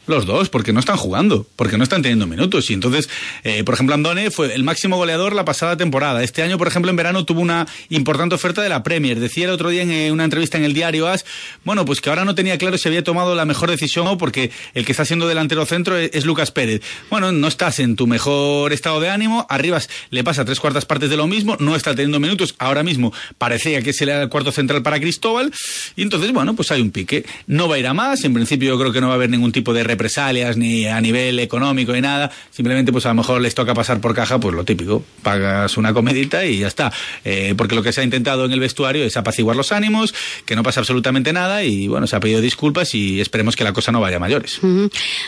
Los 0.08 0.24
dos, 0.24 0.48
porque 0.48 0.72
no 0.72 0.80
están 0.80 0.96
jugando, 0.96 1.46
porque 1.54 1.76
no 1.76 1.84
están 1.84 2.00
teniendo 2.00 2.26
minutos. 2.26 2.70
Y 2.70 2.72
entonces, 2.72 3.10
eh, 3.44 3.62
por 3.62 3.74
ejemplo, 3.74 3.94
Andone 3.94 4.30
fue 4.30 4.54
el 4.54 4.64
máximo 4.64 4.96
goleador 4.96 5.34
la 5.34 5.44
pasada 5.44 5.76
temporada. 5.76 6.24
Este 6.24 6.42
año, 6.42 6.56
por 6.56 6.66
ejemplo, 6.66 6.90
en 6.90 6.96
verano 6.96 7.26
tuvo 7.26 7.42
una 7.42 7.66
importante 7.90 8.34
oferta 8.34 8.62
de 8.62 8.70
la 8.70 8.82
Premier. 8.82 9.20
Decía 9.20 9.44
el 9.44 9.50
otro 9.50 9.68
día 9.68 9.82
en 9.82 10.12
una 10.12 10.24
entrevista 10.24 10.56
en 10.56 10.64
el 10.64 10.72
diario 10.72 11.08
As, 11.08 11.26
bueno, 11.62 11.84
pues 11.84 12.00
que 12.00 12.08
ahora 12.08 12.24
no 12.24 12.34
tenía 12.34 12.56
claro 12.56 12.78
si 12.78 12.88
había 12.88 13.04
tomado 13.04 13.34
la 13.34 13.44
mejor 13.44 13.70
decisión 13.70 14.06
o 14.06 14.16
porque 14.16 14.50
el 14.72 14.86
que 14.86 14.92
está 14.92 15.04
siendo 15.04 15.28
delantero 15.28 15.66
centro 15.66 15.98
es, 15.98 16.10
es 16.14 16.24
Lucas 16.24 16.52
Pérez. 16.52 16.80
Bueno, 17.10 17.30
no 17.30 17.46
estás 17.46 17.78
en 17.78 17.94
tu 17.94 18.06
mejor 18.06 18.72
estado 18.72 19.00
de 19.00 19.10
ánimo. 19.10 19.46
Arribas 19.50 19.90
le 20.08 20.24
pasa 20.24 20.46
tres 20.46 20.58
cuartas 20.58 20.86
partes 20.86 21.10
de 21.10 21.18
lo 21.18 21.26
mismo, 21.26 21.56
no 21.60 21.76
está 21.76 21.90
teniendo 21.90 22.18
minutos. 22.18 22.54
Ahora 22.58 22.82
mismo 22.82 23.12
parecía 23.36 23.82
que 23.82 23.92
se 23.92 24.06
le 24.06 24.12
da 24.12 24.22
el 24.22 24.28
cuarto 24.30 24.52
central 24.52 24.82
para 24.82 24.98
Cristóbal. 25.00 25.52
Y 25.96 26.02
entonces, 26.02 26.32
bueno, 26.32 26.56
pues 26.56 26.70
hay 26.70 26.80
un 26.80 26.92
pique. 26.92 27.26
No 27.46 27.68
va 27.68 27.76
a 27.76 27.78
ir 27.78 27.86
a 27.86 27.92
más. 27.92 28.24
En 28.24 28.32
principio, 28.32 28.70
yo 28.70 28.78
creo 28.78 28.92
que 28.92 29.02
no 29.02 29.08
va 29.08 29.14
a 29.14 29.16
haber 29.16 29.28
ningún 29.28 29.52
tipo 29.52 29.74
de 29.74 29.84
represalias 29.98 30.56
ni 30.56 30.86
a 30.86 31.00
nivel 31.00 31.40
económico 31.40 31.92
ni 31.92 32.00
nada. 32.00 32.30
Simplemente, 32.50 32.92
pues 32.92 33.04
a 33.06 33.08
lo 33.08 33.16
mejor 33.16 33.40
les 33.40 33.54
toca 33.54 33.74
pasar 33.74 34.00
por 34.00 34.14
caja, 34.14 34.38
pues 34.38 34.54
lo 34.54 34.64
típico. 34.64 35.02
Pagas 35.22 35.76
una 35.76 35.92
comedita 35.92 36.46
y 36.46 36.60
ya 36.60 36.68
está. 36.68 36.92
Eh, 37.24 37.54
porque 37.58 37.74
lo 37.74 37.82
que 37.82 37.92
se 37.92 38.00
ha 38.00 38.04
intentado 38.04 38.44
en 38.44 38.52
el 38.52 38.60
vestuario 38.60 39.04
es 39.04 39.16
apaciguar 39.16 39.56
los 39.56 39.72
ánimos, 39.72 40.14
que 40.46 40.54
no 40.54 40.62
pasa 40.62 40.80
absolutamente 40.80 41.32
nada 41.32 41.64
y 41.64 41.88
bueno, 41.88 42.06
se 42.06 42.14
ha 42.14 42.20
pedido 42.20 42.40
disculpas 42.40 42.94
y 42.94 43.20
esperemos 43.20 43.56
que 43.56 43.64
la 43.64 43.72
cosa 43.72 43.90
no 43.90 44.00
vaya 44.00 44.18
a 44.18 44.20
mayores. 44.20 44.60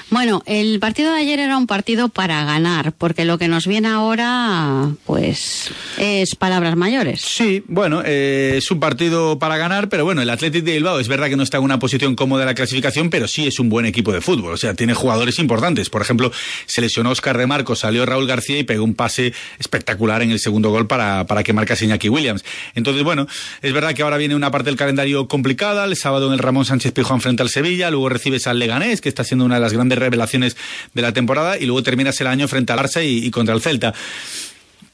Bueno, 0.09 0.43
el 0.47 0.79
partido 0.79 1.13
de 1.13 1.21
ayer 1.21 1.41
era 1.41 1.57
un 1.57 1.67
partido 1.67 2.09
para 2.09 2.45
ganar, 2.45 2.93
porque 2.93 3.25
lo 3.25 3.39
que 3.39 3.49
nos 3.49 3.67
viene 3.67 3.89
ahora, 3.89 4.89
pues, 5.05 5.73
es 5.99 6.37
palabras 6.37 6.77
mayores. 6.77 7.23
Sí, 7.23 7.65
bueno, 7.67 8.03
eh, 8.05 8.55
es 8.59 8.71
un 8.71 8.79
partido 8.79 9.39
para 9.41 9.57
ganar, 9.57 9.89
pero 9.89 10.05
bueno, 10.05 10.23
el 10.23 10.31
Athletic 10.31 10.63
de 10.63 10.75
Bilbao 10.75 11.01
es 11.01 11.09
verdad 11.09 11.29
que 11.29 11.37
no 11.37 11.43
está 11.43 11.59
en 11.59 11.65
una 11.65 11.81
posición 11.81 12.15
cómoda 12.15 12.45
en 12.45 12.49
la 12.49 12.55
clasificación, 12.55 13.11
pero 13.11 13.27
sí 13.27 13.49
es 13.49 13.59
un 13.59 13.69
buen 13.69 13.87
equipo 13.87 14.13
de 14.13 14.21
fútbol. 14.21 14.60
Sea, 14.61 14.75
tiene 14.75 14.95
jugadores 14.95 15.39
importantes. 15.39 15.89
Por 15.91 16.03
ejemplo, 16.03 16.31
se 16.67 16.81
lesionó 16.81 17.11
Oscar 17.11 17.39
de 17.39 17.47
Marcos, 17.47 17.81
salió 17.81 18.05
Raúl 18.05 18.27
García 18.27 18.59
y 18.59 18.65
pegó 18.65 18.85
un 18.85 18.95
pase 18.95 19.33
espectacular 19.59 20.23
en 20.23 20.31
el 20.31 20.39
segundo 20.39 20.71
gol 20.71 20.87
para, 20.87 21.27
para 21.27 21.43
que 21.43 21.53
marcase 21.53 21.87
Iñaki 21.87 22.09
Williams. 22.09 22.45
Entonces, 22.75 23.03
bueno, 23.03 23.27
es 23.63 23.73
verdad 23.73 23.95
que 23.95 24.03
ahora 24.03 24.19
viene 24.19 24.35
una 24.35 24.51
parte 24.51 24.71
del 24.71 24.77
calendario 24.77 25.29
complicada. 25.29 25.85
El 25.85 25.97
sábado 25.97 26.27
en 26.27 26.35
el 26.35 26.39
Ramón 26.39 26.65
Sánchez 26.65 26.93
Pizjuán 26.93 27.21
frente 27.21 27.43
al 27.43 27.49
Sevilla, 27.49 27.91
luego 27.91 28.09
recibes 28.09 28.47
al 28.47 28.59
Leganés, 28.59 29.01
que 29.01 29.09
está 29.09 29.25
siendo 29.25 29.45
una 29.45 29.55
de 29.55 29.61
las 29.63 29.73
grandes 29.73 29.99
revelaciones 29.99 30.57
de 30.93 31.03
la 31.03 31.13
temporada, 31.13 31.57
y 31.59 31.67
luego 31.67 31.83
terminas 31.83 32.21
el 32.21 32.27
año 32.27 32.47
frente 32.47 32.73
al 32.73 32.81
y, 32.97 33.27
y 33.27 33.31
contra 33.31 33.55
el 33.55 33.61
Celta. 33.61 33.95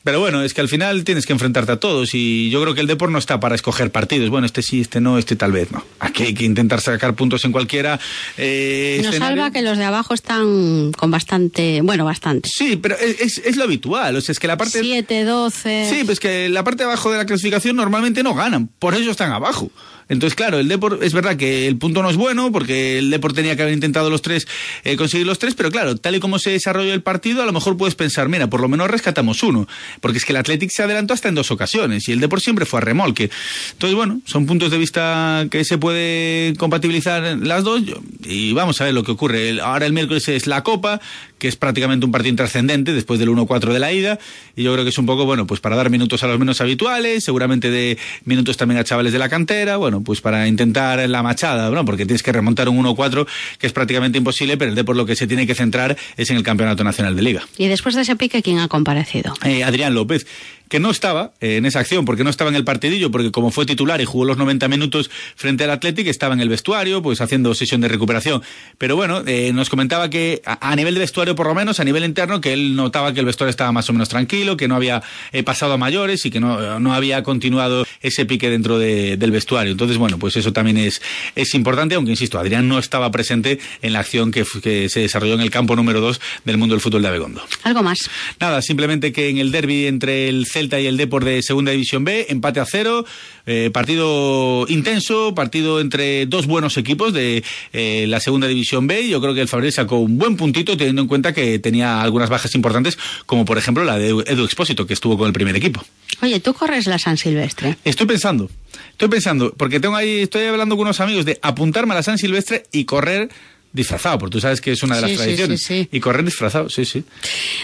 Pero 0.06 0.20
bueno, 0.20 0.44
es 0.44 0.54
que 0.54 0.60
al 0.60 0.68
final 0.68 1.02
tienes 1.02 1.26
que 1.26 1.32
enfrentarte 1.32 1.72
a 1.72 1.80
todos 1.80 2.14
y 2.14 2.48
yo 2.48 2.62
creo 2.62 2.74
que 2.76 2.80
el 2.80 2.86
Depor 2.86 3.10
no 3.10 3.18
está 3.18 3.40
para 3.40 3.56
escoger 3.56 3.90
partidos. 3.90 4.30
Bueno, 4.30 4.46
este 4.46 4.62
sí, 4.62 4.80
este 4.80 5.00
no, 5.00 5.18
este 5.18 5.34
tal 5.34 5.50
vez 5.50 5.72
no. 5.72 5.84
Aquí 5.98 6.22
hay 6.22 6.32
que 6.32 6.44
intentar 6.44 6.80
sacar 6.80 7.16
puntos 7.16 7.44
en 7.44 7.50
cualquiera. 7.50 7.98
Eh, 8.36 8.98
Nos 8.98 9.08
escenario. 9.08 9.36
salva 9.42 9.50
que 9.50 9.62
los 9.62 9.76
de 9.78 9.84
abajo 9.84 10.14
están 10.14 10.92
con 10.92 11.10
bastante, 11.10 11.80
bueno, 11.82 12.04
bastante. 12.04 12.48
Sí, 12.52 12.76
pero 12.76 12.96
es, 12.96 13.20
es- 13.20 13.42
es 13.44 13.56
lo 13.56 13.64
habitual. 13.64 14.14
O 14.14 14.20
sea, 14.20 14.32
es 14.32 14.38
que 14.38 14.46
la 14.46 14.56
parte. 14.56 14.78
7, 14.80 15.24
12. 15.24 15.90
Sí, 15.90 16.04
pues 16.04 16.20
que 16.20 16.48
la 16.50 16.62
parte 16.62 16.84
de 16.84 16.90
abajo 16.90 17.10
de 17.10 17.18
la 17.18 17.26
clasificación 17.26 17.74
normalmente 17.74 18.22
no 18.22 18.32
ganan, 18.34 18.68
por 18.78 18.94
eso 18.94 19.10
están 19.10 19.32
abajo. 19.32 19.72
Entonces, 20.08 20.36
claro, 20.36 20.58
el 20.58 20.68
Depor, 20.68 21.00
es 21.02 21.12
verdad 21.12 21.36
que 21.36 21.66
el 21.66 21.76
punto 21.78 22.02
no 22.02 22.10
es 22.10 22.16
bueno, 22.16 22.52
porque 22.52 22.98
el 22.98 23.10
Depor 23.10 23.32
tenía 23.32 23.56
que 23.56 23.62
haber 23.62 23.74
intentado 23.74 24.08
los 24.08 24.22
tres, 24.22 24.46
eh, 24.84 24.96
conseguir 24.96 25.26
los 25.26 25.38
tres, 25.38 25.54
pero 25.54 25.70
claro, 25.70 25.96
tal 25.96 26.14
y 26.14 26.20
como 26.20 26.38
se 26.38 26.50
desarrolló 26.50 26.94
el 26.94 27.02
partido, 27.02 27.42
a 27.42 27.46
lo 27.46 27.52
mejor 27.52 27.76
puedes 27.76 27.94
pensar, 27.96 28.28
mira, 28.28 28.48
por 28.48 28.60
lo 28.60 28.68
menos 28.68 28.88
rescatamos 28.88 29.42
uno, 29.42 29.66
porque 30.00 30.18
es 30.18 30.24
que 30.24 30.32
el 30.32 30.36
Athletic 30.36 30.70
se 30.70 30.82
adelantó 30.82 31.14
hasta 31.14 31.28
en 31.28 31.34
dos 31.34 31.50
ocasiones 31.50 32.08
y 32.08 32.12
el 32.12 32.20
Depor 32.20 32.40
siempre 32.40 32.66
fue 32.66 32.78
a 32.78 32.82
remolque. 32.82 33.30
Entonces, 33.72 33.96
bueno, 33.96 34.20
son 34.24 34.46
puntos 34.46 34.70
de 34.70 34.78
vista 34.78 35.46
que 35.50 35.64
se 35.64 35.78
puede 35.78 36.54
compatibilizar 36.56 37.38
las 37.38 37.64
dos 37.64 37.82
y 38.24 38.52
vamos 38.52 38.80
a 38.80 38.84
ver 38.84 38.94
lo 38.94 39.02
que 39.02 39.12
ocurre. 39.12 39.60
Ahora 39.60 39.86
el 39.86 39.92
miércoles 39.92 40.28
es 40.28 40.46
la 40.46 40.62
Copa, 40.62 41.00
que 41.38 41.48
es 41.48 41.56
prácticamente 41.56 42.06
un 42.06 42.12
partido 42.12 42.30
intrascendente 42.30 42.92
después 42.92 43.18
del 43.18 43.28
1-4 43.28 43.72
de 43.72 43.78
la 43.78 43.92
ida, 43.92 44.18
y 44.54 44.62
yo 44.62 44.72
creo 44.72 44.84
que 44.84 44.90
es 44.90 44.98
un 44.98 45.06
poco, 45.06 45.24
bueno, 45.24 45.46
pues 45.46 45.60
para 45.60 45.76
dar 45.76 45.90
minutos 45.90 46.22
a 46.22 46.26
los 46.26 46.38
menos 46.38 46.60
habituales, 46.60 47.24
seguramente 47.24 47.70
de 47.70 47.98
minutos 48.24 48.56
también 48.56 48.80
a 48.80 48.84
chavales 48.84 49.12
de 49.12 49.18
la 49.18 49.28
cantera, 49.28 49.76
bueno, 49.76 49.95
pues 50.04 50.20
para 50.20 50.46
intentar 50.48 51.08
la 51.08 51.22
machada, 51.22 51.70
¿no? 51.70 51.84
Porque 51.84 52.06
tienes 52.06 52.22
que 52.22 52.32
remontar 52.32 52.68
un 52.68 52.82
1-4 52.84 53.26
que 53.58 53.66
es 53.66 53.72
prácticamente 53.72 54.18
imposible, 54.18 54.56
pero 54.56 54.70
el 54.70 54.74
Depor 54.74 54.96
lo 54.96 55.06
que 55.06 55.16
se 55.16 55.26
tiene 55.26 55.46
que 55.46 55.54
centrar 55.54 55.96
es 56.16 56.30
en 56.30 56.36
el 56.36 56.42
Campeonato 56.42 56.84
Nacional 56.84 57.16
de 57.16 57.22
Liga. 57.22 57.42
Y 57.56 57.68
después 57.68 57.94
de 57.94 58.02
ese 58.02 58.16
pique, 58.16 58.42
¿quién 58.42 58.58
ha 58.58 58.68
comparecido? 58.68 59.34
Eh, 59.44 59.64
Adrián 59.64 59.94
López, 59.94 60.26
que 60.68 60.80
no 60.80 60.90
estaba 60.90 61.32
eh, 61.40 61.56
en 61.56 61.66
esa 61.66 61.80
acción, 61.80 62.04
porque 62.04 62.24
no 62.24 62.30
estaba 62.30 62.50
en 62.50 62.56
el 62.56 62.64
partidillo, 62.64 63.10
porque 63.10 63.30
como 63.30 63.50
fue 63.50 63.66
titular 63.66 64.00
y 64.00 64.04
jugó 64.04 64.24
los 64.24 64.36
90 64.36 64.68
minutos 64.68 65.10
frente 65.36 65.64
al 65.64 65.70
Athletic, 65.70 66.06
estaba 66.08 66.34
en 66.34 66.40
el 66.40 66.48
vestuario, 66.48 67.02
pues 67.02 67.20
haciendo 67.20 67.54
sesión 67.54 67.80
de 67.80 67.88
recuperación. 67.88 68.42
Pero 68.78 68.96
bueno, 68.96 69.22
eh, 69.26 69.52
nos 69.52 69.68
comentaba 69.70 70.10
que 70.10 70.42
a, 70.44 70.70
a 70.72 70.76
nivel 70.76 70.94
de 70.94 71.00
vestuario, 71.00 71.34
por 71.34 71.46
lo 71.46 71.54
menos, 71.54 71.80
a 71.80 71.84
nivel 71.84 72.04
interno, 72.04 72.40
que 72.40 72.52
él 72.52 72.74
notaba 72.76 73.12
que 73.14 73.20
el 73.20 73.26
vestuario 73.26 73.50
estaba 73.50 73.72
más 73.72 73.88
o 73.90 73.92
menos 73.92 74.08
tranquilo, 74.08 74.56
que 74.56 74.68
no 74.68 74.76
había 74.76 75.02
eh, 75.32 75.42
pasado 75.42 75.72
a 75.74 75.76
mayores 75.76 76.24
y 76.26 76.30
que 76.30 76.40
no, 76.40 76.80
no 76.80 76.94
había 76.94 77.22
continuado 77.22 77.86
ese 78.00 78.24
pique 78.26 78.50
dentro 78.50 78.78
de- 78.78 79.16
del 79.16 79.30
vestuario. 79.30 79.72
Entonces, 79.72 79.98
bueno, 79.98 80.18
pues 80.18 80.36
eso 80.36 80.52
también 80.52 80.76
es, 80.78 81.00
es 81.34 81.54
importante, 81.54 81.94
aunque 81.94 82.10
insisto, 82.10 82.38
Adrián 82.38 82.68
no 82.68 82.78
estaba 82.78 83.10
presente 83.10 83.58
en 83.82 83.92
la 83.92 84.00
acción 84.00 84.30
que, 84.32 84.44
que 84.62 84.88
se 84.88 85.00
desarrolló 85.00 85.34
en 85.34 85.40
el 85.40 85.50
campo 85.50 85.76
número 85.76 86.00
2 86.00 86.20
del 86.44 86.58
mundo 86.58 86.74
del 86.74 86.80
fútbol 86.80 87.02
de 87.02 87.08
Abegondo. 87.08 87.42
¿Algo 87.62 87.82
más? 87.82 87.98
Nada, 88.40 88.62
simplemente 88.62 89.12
que 89.12 89.28
en 89.28 89.38
el 89.38 89.52
derby 89.52 89.86
entre 89.86 90.28
el 90.28 90.46
Celta 90.56 90.80
y 90.80 90.86
el 90.86 90.96
Depor 90.96 91.22
de 91.22 91.42
Segunda 91.42 91.70
División 91.70 92.02
B, 92.02 92.24
empate 92.30 92.60
a 92.60 92.64
cero, 92.64 93.04
eh, 93.44 93.68
partido 93.74 94.64
intenso, 94.70 95.34
partido 95.34 95.80
entre 95.82 96.24
dos 96.24 96.46
buenos 96.46 96.78
equipos 96.78 97.12
de 97.12 97.44
eh, 97.74 98.06
la 98.08 98.20
Segunda 98.20 98.46
División 98.46 98.86
B. 98.86 99.06
Yo 99.06 99.20
creo 99.20 99.34
que 99.34 99.42
el 99.42 99.48
Fabril 99.48 99.70
sacó 99.70 99.98
un 99.98 100.16
buen 100.16 100.38
puntito 100.38 100.74
teniendo 100.78 101.02
en 101.02 101.08
cuenta 101.08 101.34
que 101.34 101.58
tenía 101.58 102.00
algunas 102.00 102.30
bajas 102.30 102.54
importantes, 102.54 102.96
como 103.26 103.44
por 103.44 103.58
ejemplo 103.58 103.84
la 103.84 103.98
de 103.98 104.08
Edu 104.08 104.44
Expósito, 104.46 104.86
que 104.86 104.94
estuvo 104.94 105.18
con 105.18 105.26
el 105.26 105.34
primer 105.34 105.54
equipo. 105.56 105.84
Oye, 106.22 106.40
tú 106.40 106.54
corres 106.54 106.86
la 106.86 106.98
San 106.98 107.18
Silvestre. 107.18 107.76
Estoy 107.84 108.06
pensando, 108.06 108.48
estoy 108.92 109.08
pensando, 109.08 109.52
porque 109.54 109.78
tengo 109.78 109.94
ahí, 109.96 110.20
estoy 110.20 110.44
hablando 110.44 110.74
con 110.74 110.86
unos 110.86 111.00
amigos 111.00 111.26
de 111.26 111.38
apuntarme 111.42 111.92
a 111.92 111.96
la 111.96 112.02
San 112.02 112.16
Silvestre 112.16 112.62
y 112.72 112.86
correr 112.86 113.28
disfrazado, 113.72 114.16
porque 114.18 114.32
tú 114.32 114.40
sabes 114.40 114.62
que 114.62 114.72
es 114.72 114.82
una 114.82 114.96
de 114.96 115.02
las 115.02 115.10
sí, 115.10 115.16
tradiciones. 115.18 115.60
sí, 115.62 115.82
sí. 115.82 115.88
Y 115.92 116.00
correr 116.00 116.24
disfrazado, 116.24 116.70
sí, 116.70 116.86
sí. 116.86 117.04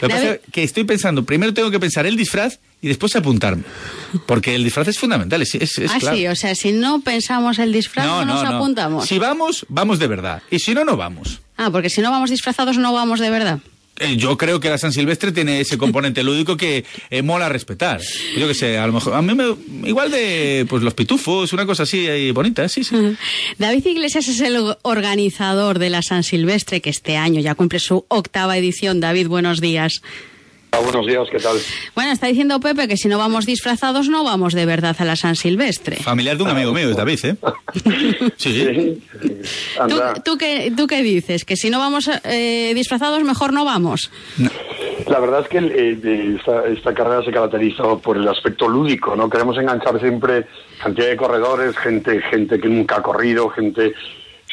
Lo 0.02 0.08
que 0.08 0.14
David- 0.14 0.26
pasa 0.28 0.40
es 0.44 0.52
que 0.52 0.62
estoy 0.62 0.84
pensando, 0.84 1.24
primero 1.24 1.54
tengo 1.54 1.70
que 1.70 1.80
pensar 1.80 2.04
el 2.04 2.16
disfraz 2.16 2.58
y 2.82 2.88
después 2.88 3.14
apuntarme. 3.16 3.62
Porque 4.26 4.54
el 4.54 4.64
disfraz 4.64 4.88
es 4.88 4.98
fundamental, 4.98 5.40
es, 5.40 5.54
es, 5.54 5.78
es 5.78 5.90
ah, 5.90 6.12
sí, 6.12 6.26
o 6.26 6.34
sea, 6.34 6.54
si 6.54 6.72
no 6.72 7.00
pensamos 7.00 7.58
el 7.60 7.72
disfraz, 7.72 8.04
no, 8.04 8.24
nos 8.24 8.44
apuntamos. 8.44 9.06
Si 9.06 9.18
vamos, 9.18 9.64
vamos 9.68 10.00
de 10.00 10.08
verdad. 10.08 10.42
Y 10.50 10.58
si 10.58 10.74
no, 10.74 10.84
no 10.84 10.96
vamos. 10.96 11.40
Ah, 11.56 11.70
porque 11.70 11.88
si 11.88 12.02
no 12.02 12.10
vamos 12.10 12.28
disfrazados, 12.28 12.76
no 12.76 12.92
vamos 12.92 13.20
de 13.20 13.30
verdad. 13.30 13.60
Eh, 13.98 14.16
Yo 14.16 14.36
creo 14.36 14.58
que 14.58 14.68
la 14.68 14.78
San 14.78 14.92
Silvestre 14.92 15.30
tiene 15.30 15.60
ese 15.60 15.78
componente 15.78 16.22
lúdico 16.24 16.56
que 16.56 16.84
eh, 17.10 17.22
mola 17.22 17.48
respetar. 17.48 18.00
Yo 18.36 18.48
que 18.48 18.54
sé, 18.54 18.78
a 18.78 18.86
lo 18.86 18.94
mejor, 18.94 19.14
a 19.14 19.22
mí 19.22 19.32
me, 19.32 19.54
igual 19.88 20.10
de 20.10 20.66
pues 20.68 20.82
los 20.82 20.94
pitufos, 20.94 21.52
una 21.52 21.66
cosa 21.66 21.84
así 21.84 22.06
eh, 22.08 22.32
bonita, 22.32 22.68
sí, 22.68 22.82
sí. 22.82 22.96
David 23.58 23.86
Iglesias 23.86 24.26
es 24.26 24.40
el 24.40 24.74
organizador 24.82 25.78
de 25.78 25.90
la 25.90 26.02
San 26.02 26.24
Silvestre, 26.24 26.80
que 26.80 26.90
este 26.90 27.16
año 27.16 27.40
ya 27.40 27.54
cumple 27.54 27.78
su 27.78 28.04
octava 28.08 28.58
edición. 28.58 28.98
David, 28.98 29.28
buenos 29.28 29.60
días. 29.60 30.02
Buenos 30.80 31.06
días, 31.06 31.28
¿qué 31.30 31.38
tal? 31.38 31.56
Bueno, 31.94 32.12
está 32.12 32.26
diciendo 32.26 32.58
Pepe 32.58 32.88
que 32.88 32.96
si 32.96 33.08
no 33.08 33.18
vamos 33.18 33.46
disfrazados, 33.46 34.08
no 34.08 34.24
vamos 34.24 34.54
de 34.54 34.66
verdad 34.66 34.96
a 34.98 35.04
la 35.04 35.16
San 35.16 35.36
Silvestre. 35.36 35.96
Familiar 35.96 36.36
de 36.36 36.42
un 36.42 36.48
amigo 36.48 36.72
mío, 36.72 36.88
es 36.90 36.96
David, 36.96 37.18
¿eh? 37.24 37.36
Sí. 38.36 39.02
¿Tú, 39.88 40.00
tú 40.24 40.38
qué, 40.38 40.72
¿Tú 40.76 40.86
qué 40.86 41.02
dices? 41.02 41.44
¿Que 41.44 41.56
si 41.56 41.70
no 41.70 41.78
vamos 41.78 42.10
eh, 42.24 42.72
disfrazados, 42.74 43.22
mejor 43.22 43.52
no 43.52 43.64
vamos? 43.64 44.10
La 45.08 45.20
verdad 45.20 45.42
es 45.42 45.48
que 45.48 45.58
eh, 45.58 45.98
eh, 46.02 46.36
esta, 46.38 46.66
esta 46.66 46.94
carrera 46.94 47.24
se 47.24 47.32
caracteriza 47.32 47.96
por 47.96 48.16
el 48.16 48.26
aspecto 48.26 48.68
lúdico, 48.68 49.14
¿no? 49.14 49.28
Queremos 49.28 49.56
enganchar 49.58 50.00
siempre 50.00 50.46
cantidad 50.82 51.08
de 51.08 51.16
corredores, 51.16 51.76
gente, 51.76 52.20
gente 52.30 52.58
que 52.58 52.68
nunca 52.68 52.96
ha 52.96 53.02
corrido, 53.02 53.48
gente, 53.50 53.92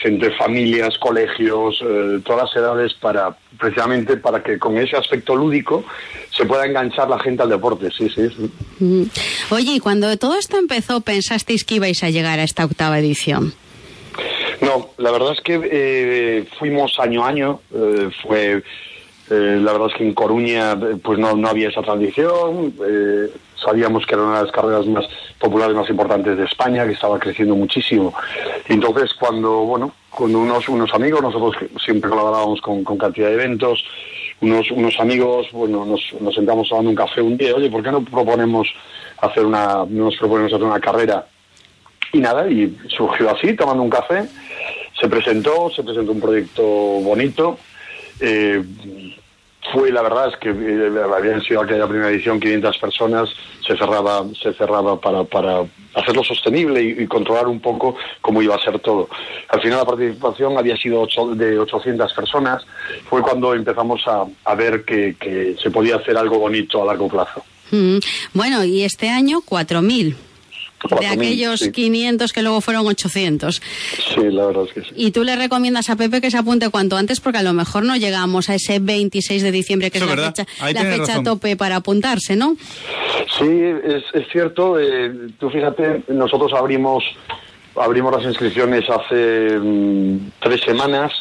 gente, 0.01 0.31
familias, 0.31 0.97
colegios, 0.97 1.81
eh, 1.81 2.19
todas 2.25 2.43
las 2.43 2.55
edades, 2.55 2.93
para 2.93 3.35
precisamente 3.57 4.17
para 4.17 4.41
que 4.41 4.57
con 4.57 4.77
ese 4.77 4.95
aspecto 4.95 5.35
lúdico 5.35 5.83
se 6.31 6.45
pueda 6.45 6.65
enganchar 6.65 7.09
la 7.09 7.19
gente 7.19 7.43
al 7.43 7.49
deporte, 7.49 7.89
sí, 7.91 8.09
sí. 8.09 8.29
sí. 8.29 8.51
Mm. 8.79 9.03
Oye, 9.49 9.73
y 9.73 9.79
cuando 9.79 10.15
todo 10.17 10.37
esto 10.37 10.57
empezó, 10.57 11.01
¿pensasteis 11.01 11.63
que 11.65 11.75
ibais 11.75 12.03
a 12.03 12.09
llegar 12.09 12.39
a 12.39 12.43
esta 12.43 12.63
octava 12.65 12.99
edición? 12.99 13.53
No, 14.61 14.89
la 14.97 15.11
verdad 15.11 15.33
es 15.33 15.41
que 15.41 15.59
eh, 15.63 16.45
fuimos 16.57 16.99
año 16.99 17.25
a 17.25 17.29
año, 17.29 17.59
eh, 17.73 18.09
fue... 18.23 18.63
eh, 19.31 19.59
la 19.61 19.71
verdad 19.73 19.89
es 19.91 19.95
que 19.95 20.03
en 20.03 20.13
Coruña 20.13 20.77
pues 21.03 21.19
no, 21.19 21.35
no 21.35 21.47
había 21.47 21.69
esa 21.69 21.81
tradición, 21.81 22.73
eh, 22.85 23.29
sabíamos 23.63 24.05
que 24.05 24.15
era 24.15 24.23
una 24.23 24.37
de 24.37 24.43
las 24.45 24.51
carreras 24.51 24.85
más 24.87 25.05
populares, 25.39 25.75
más 25.75 25.89
importantes 25.89 26.37
de 26.37 26.45
España, 26.45 26.85
que 26.85 26.93
estaba 26.93 27.19
creciendo 27.19 27.55
muchísimo. 27.55 28.13
Entonces 28.67 29.13
cuando, 29.13 29.51
bueno, 29.65 29.93
con 30.09 30.35
unos, 30.35 30.67
unos 30.69 30.93
amigos, 30.93 31.21
nosotros 31.21 31.55
siempre 31.83 32.09
colaborábamos 32.09 32.61
con, 32.61 32.83
cantidad 32.83 33.27
de 33.27 33.35
eventos, 33.35 33.83
unos, 34.41 34.71
unos 34.71 34.99
amigos, 34.99 35.47
bueno, 35.51 35.85
nos, 35.85 36.01
nos 36.19 36.33
sentamos 36.33 36.69
tomando 36.69 36.89
un 36.89 36.95
café 36.95 37.21
un 37.21 37.37
día, 37.37 37.55
oye, 37.55 37.69
¿por 37.69 37.83
qué 37.83 37.91
no 37.91 38.03
proponemos 38.03 38.67
hacer 39.21 39.45
una, 39.45 39.85
no 39.87 40.05
nos 40.05 40.15
proponemos 40.17 40.53
hacer 40.53 40.65
una 40.65 40.79
carrera? 40.79 41.25
Y 42.11 42.19
nada, 42.19 42.49
y 42.49 42.75
surgió 42.87 43.29
así, 43.29 43.53
tomando 43.53 43.83
un 43.83 43.89
café, 43.89 44.25
se 44.99 45.07
presentó, 45.07 45.69
se 45.69 45.83
presentó 45.83 46.11
un 46.11 46.19
proyecto 46.19 46.63
bonito. 46.63 47.57
eh, 48.19 48.63
fue, 49.73 49.91
la 49.91 50.01
verdad 50.01 50.29
es 50.29 50.37
que 50.37 50.49
eh, 50.49 51.01
habían 51.15 51.41
sido 51.41 51.61
aquella 51.61 51.87
primera 51.87 52.09
edición 52.09 52.39
500 52.39 52.77
personas, 52.77 53.29
se 53.65 53.75
cerraba, 53.77 54.23
se 54.41 54.53
cerraba 54.53 54.99
para, 54.99 55.23
para 55.25 55.63
hacerlo 55.93 56.23
sostenible 56.23 56.81
y, 56.81 57.05
controlar 57.07 57.47
un 57.47 57.59
poco 57.59 57.95
cómo 58.21 58.41
iba 58.41 58.55
a 58.55 58.63
ser 58.63 58.79
todo. 58.79 59.09
Al 59.49 59.61
final 59.61 59.79
la 59.79 59.85
participación 59.85 60.57
había 60.57 60.77
sido 60.77 61.01
ocho- 61.01 61.35
de 61.35 61.59
800 61.59 62.13
personas, 62.13 62.65
fue 63.09 63.21
cuando 63.21 63.53
empezamos 63.53 64.01
a, 64.07 64.25
a 64.45 64.55
ver 64.55 64.85
que, 64.85 65.15
que 65.19 65.55
se 65.61 65.69
podía 65.69 65.97
hacer 65.97 66.17
algo 66.17 66.39
bonito 66.39 66.81
a 66.81 66.85
largo 66.85 67.07
plazo. 67.09 67.43
Mm. 67.71 67.97
Bueno, 68.33 68.63
y 68.63 68.83
este 68.83 69.09
año 69.09 69.41
4.000. 69.47 70.15
De 70.81 70.95
4.000, 70.95 71.11
aquellos 71.11 71.59
sí. 71.59 71.71
500 71.71 72.31
que 72.33 72.41
luego 72.41 72.61
fueron 72.61 72.87
800. 72.87 73.61
Sí, 74.15 74.21
la 74.31 74.45
verdad 74.45 74.63
es 74.67 74.73
que 74.73 74.81
sí. 74.81 74.89
Y 74.95 75.11
tú 75.11 75.23
le 75.23 75.35
recomiendas 75.35 75.89
a 75.89 75.95
Pepe 75.95 76.21
que 76.21 76.31
se 76.31 76.37
apunte 76.37 76.69
cuanto 76.69 76.95
antes 76.95 77.19
porque 77.19 77.39
a 77.39 77.43
lo 77.43 77.53
mejor 77.53 77.83
no 77.83 77.95
llegamos 77.97 78.49
a 78.49 78.55
ese 78.55 78.79
26 78.79 79.43
de 79.43 79.51
diciembre 79.51 79.91
que 79.91 79.97
Eso 79.97 80.05
es 80.05 80.09
la 80.11 80.15
verdad. 80.15 80.35
fecha, 80.35 80.71
la 80.73 80.81
fecha 80.97 81.23
tope 81.23 81.55
para 81.57 81.75
apuntarse, 81.77 82.35
¿no? 82.35 82.55
Sí, 83.37 83.45
es, 83.45 84.03
es 84.13 84.27
cierto. 84.31 84.79
eh, 84.79 85.11
tú 85.39 85.49
fíjate, 85.49 86.03
nosotros 86.07 86.51
abrimos 86.53 87.03
abrimos 87.75 88.11
las 88.11 88.23
inscripciones 88.23 88.83
hace 88.89 89.57
mm, 89.59 90.31
tres 90.41 90.61
semanas. 90.61 91.11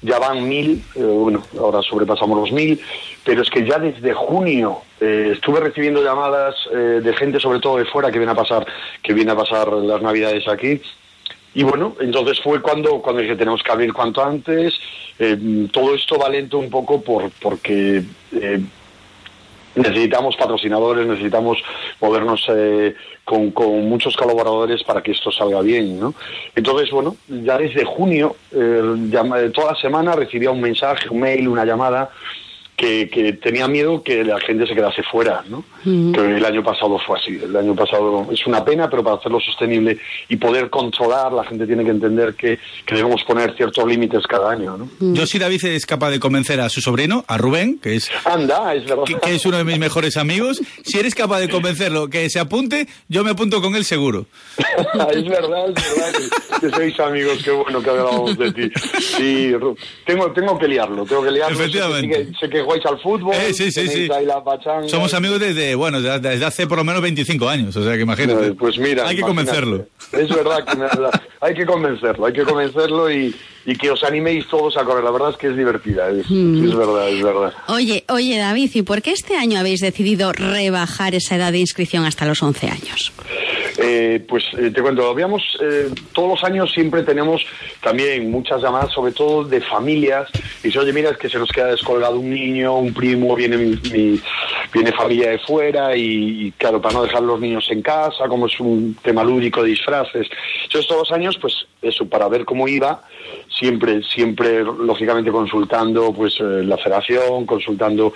Ya 0.00 0.18
van 0.18 0.48
mil, 0.48 0.84
eh, 0.94 1.02
bueno, 1.02 1.42
ahora 1.58 1.82
sobrepasamos 1.82 2.38
los 2.38 2.52
mil, 2.52 2.80
pero 3.24 3.42
es 3.42 3.50
que 3.50 3.66
ya 3.66 3.78
desde 3.78 4.14
junio 4.14 4.82
eh, 5.00 5.30
estuve 5.32 5.58
recibiendo 5.60 6.02
llamadas 6.02 6.54
eh, 6.72 7.00
de 7.02 7.12
gente, 7.14 7.40
sobre 7.40 7.58
todo 7.58 7.78
de 7.78 7.84
fuera, 7.84 8.12
que 8.12 8.18
viene 8.18 8.32
a 8.32 8.36
pasar, 8.36 8.64
que 9.02 9.12
viene 9.12 9.32
a 9.32 9.36
pasar 9.36 9.72
las 9.72 10.00
navidades 10.00 10.46
aquí. 10.46 10.80
Y 11.54 11.64
bueno, 11.64 11.96
entonces 12.00 12.38
fue 12.40 12.62
cuando, 12.62 13.02
cuando 13.02 13.22
dije 13.22 13.34
tenemos 13.34 13.62
que 13.62 13.72
abrir 13.72 13.92
cuanto 13.92 14.22
antes. 14.24 14.78
Eh, 15.18 15.66
todo 15.72 15.94
esto 15.94 16.16
va 16.16 16.28
lento 16.28 16.58
un 16.58 16.70
poco 16.70 17.00
por, 17.02 17.30
porque 17.40 18.04
necesitamos 19.78 20.36
patrocinadores, 20.36 21.06
necesitamos 21.06 21.58
movernos 22.00 22.46
eh, 22.54 22.94
con, 23.24 23.52
muchos 23.88 24.16
colaboradores 24.16 24.82
para 24.84 25.02
que 25.02 25.12
esto 25.12 25.30
salga 25.30 25.60
bien, 25.60 25.98
¿no? 25.98 26.14
Entonces, 26.54 26.90
bueno, 26.90 27.16
ya 27.28 27.58
desde 27.58 27.84
junio, 27.84 28.36
eh, 28.52 28.82
llama- 29.10 29.50
toda 29.52 29.72
la 29.72 29.78
semana 29.78 30.12
recibía 30.12 30.50
un 30.50 30.60
mensaje, 30.60 31.08
un 31.10 31.20
mail, 31.20 31.48
una 31.48 31.64
llamada, 31.64 32.10
que, 32.78 33.10
que 33.10 33.32
tenía 33.32 33.66
miedo 33.66 34.04
que 34.04 34.22
la 34.22 34.38
gente 34.38 34.64
se 34.64 34.72
quedase 34.72 35.02
fuera, 35.02 35.42
¿no? 35.48 35.64
Que 35.82 36.36
el 36.36 36.44
año 36.44 36.62
pasado 36.62 36.96
fue 37.04 37.18
así. 37.18 37.36
El 37.42 37.56
año 37.56 37.74
pasado 37.74 38.28
es 38.30 38.46
una 38.46 38.64
pena, 38.64 38.88
pero 38.88 39.02
para 39.02 39.16
hacerlo 39.16 39.40
sostenible 39.40 39.98
y 40.28 40.36
poder 40.36 40.70
controlar, 40.70 41.32
la 41.32 41.42
gente 41.42 41.66
tiene 41.66 41.82
que 41.82 41.90
entender 41.90 42.34
que, 42.34 42.56
que 42.86 42.94
debemos 42.94 43.24
poner 43.24 43.56
ciertos 43.56 43.84
límites 43.84 44.24
cada 44.28 44.52
año, 44.52 44.76
¿no? 44.76 44.88
Yo 45.00 45.26
si 45.26 45.40
David 45.40 45.64
es 45.64 45.86
capaz 45.86 46.10
de 46.10 46.20
convencer 46.20 46.60
a 46.60 46.68
su 46.68 46.80
sobrino, 46.80 47.24
a 47.26 47.36
Rubén, 47.36 47.80
que 47.80 47.96
es, 47.96 48.08
Anda, 48.24 48.72
es 48.74 48.84
verdad. 48.84 49.02
que, 49.04 49.16
que 49.16 49.34
es 49.34 49.44
uno 49.44 49.56
de 49.56 49.64
mis 49.64 49.78
mejores 49.80 50.16
amigos, 50.16 50.62
si 50.84 51.00
eres 51.00 51.16
capaz 51.16 51.40
de 51.40 51.48
convencerlo 51.48 52.08
que 52.08 52.30
se 52.30 52.38
apunte, 52.38 52.86
yo 53.08 53.24
me 53.24 53.30
apunto 53.30 53.60
con 53.60 53.74
él 53.74 53.84
seguro. 53.84 54.26
es 54.56 55.28
verdad, 55.28 55.70
es 55.70 55.74
verdad 55.74 56.12
que, 56.60 56.60
que 56.60 56.70
sois 56.70 57.00
amigos, 57.00 57.42
qué 57.42 57.50
bueno 57.50 57.82
que 57.82 57.90
hablábamos 57.90 58.38
de 58.38 58.52
ti. 58.52 58.70
Sí, 59.00 59.52
tengo, 60.06 60.30
tengo 60.30 60.56
que 60.56 60.68
liarlo, 60.68 61.04
tengo 61.04 61.24
que 61.24 61.32
liarlo. 61.32 61.58
Efectivamente. 61.58 62.24
Sé 62.24 62.30
que, 62.30 62.38
sé 62.38 62.50
que 62.50 62.67
jugáis 62.68 62.84
al 62.86 62.98
fútbol, 63.00 63.34
Eh, 63.34 63.54
sí, 63.54 63.72
sí, 63.72 63.88
sí. 63.88 64.08
ahí 64.14 64.26
la 64.26 64.44
pachanga. 64.44 64.86
Somos 64.88 65.14
amigos 65.14 65.40
desde, 65.40 65.74
bueno, 65.74 66.00
desde 66.02 66.44
hace 66.44 66.66
por 66.66 66.76
lo 66.78 66.84
menos 66.84 67.00
25 67.00 67.48
años, 67.48 67.74
o 67.76 67.82
sea 67.82 67.94
que 67.96 68.02
imagínate. 68.02 68.52
Pues 68.52 68.78
mira, 68.78 69.06
Hay 69.08 69.16
que 69.16 69.22
imagínate. 69.22 69.26
convencerlo. 69.26 69.86
Es 70.12 70.28
verdad 70.28 70.64
que 70.66 70.76
me- 70.76 70.86
hay 71.40 71.54
que 71.54 71.64
convencerlo, 71.66 72.26
hay 72.26 72.32
que 72.32 72.42
convencerlo 72.42 73.10
y, 73.10 73.34
y 73.64 73.76
que 73.76 73.90
os 73.90 74.02
animéis 74.04 74.46
todos 74.48 74.76
a 74.76 74.84
correr. 74.84 75.02
La 75.04 75.10
verdad 75.10 75.30
es 75.30 75.36
que 75.36 75.46
es 75.48 75.56
divertida, 75.56 76.10
es, 76.10 76.28
Mm. 76.28 76.64
es 76.68 76.76
verdad, 76.76 77.08
es 77.08 77.22
verdad. 77.22 77.52
Oye, 77.68 78.04
oye 78.08 78.36
David, 78.38 78.70
¿y 78.74 78.82
por 78.82 79.00
qué 79.02 79.12
este 79.12 79.36
año 79.36 79.58
habéis 79.58 79.80
decidido 79.80 80.32
rebajar 80.32 81.14
esa 81.14 81.36
edad 81.36 81.52
de 81.52 81.58
inscripción 81.58 82.04
hasta 82.04 82.26
los 82.26 82.42
11 82.42 82.66
años? 82.68 83.12
Eh, 83.76 84.24
pues 84.28 84.44
eh, 84.56 84.70
te 84.70 84.80
cuento, 84.82 85.08
habíamos, 85.08 85.42
eh, 85.62 85.90
todos 86.12 86.30
los 86.30 86.44
años 86.44 86.72
siempre 86.72 87.02
tenemos 87.02 87.44
también 87.82 88.30
muchas 88.30 88.62
llamadas, 88.62 88.92
sobre 88.92 89.12
todo 89.12 89.44
de 89.44 89.60
familias, 89.60 90.28
y 90.62 90.76
oye, 90.76 90.92
mira, 90.92 91.10
es 91.10 91.18
que 91.18 91.28
se 91.28 91.38
nos 91.38 91.50
queda 91.50 91.66
descolgado 91.66 92.18
un 92.18 92.30
niño, 92.30 92.76
un 92.78 92.92
primo, 92.94 93.34
viene, 93.36 93.56
mi- 93.56 93.78
mi- 93.90 94.20
viene 94.72 94.92
familia 94.92 95.30
de 95.30 95.38
fuera, 95.40 95.96
y, 95.96 96.52
claro, 96.56 96.80
para 96.80 96.94
no 96.94 97.02
dejar 97.04 97.22
los 97.22 97.40
niños 97.40 97.66
en 97.70 97.82
casa, 97.82 98.26
como 98.28 98.46
es 98.46 98.58
un 98.60 98.96
tema 99.02 99.22
lúdico 99.22 99.62
de 99.62 99.70
disfraces. 99.70 100.28
Entonces, 100.64 100.88
todos 100.88 101.08
los 101.08 101.12
años, 101.12 101.36
pues 101.40 101.54
eso, 101.82 102.08
para 102.08 102.28
ver 102.28 102.44
cómo 102.44 102.66
iba, 102.68 103.02
siempre, 103.48 104.02
siempre, 104.02 104.62
lógicamente, 104.64 105.30
consultando 105.30 106.12
pues 106.12 106.34
eh, 106.40 106.62
la 106.64 106.76
federación, 106.78 107.46
consultando 107.46 108.12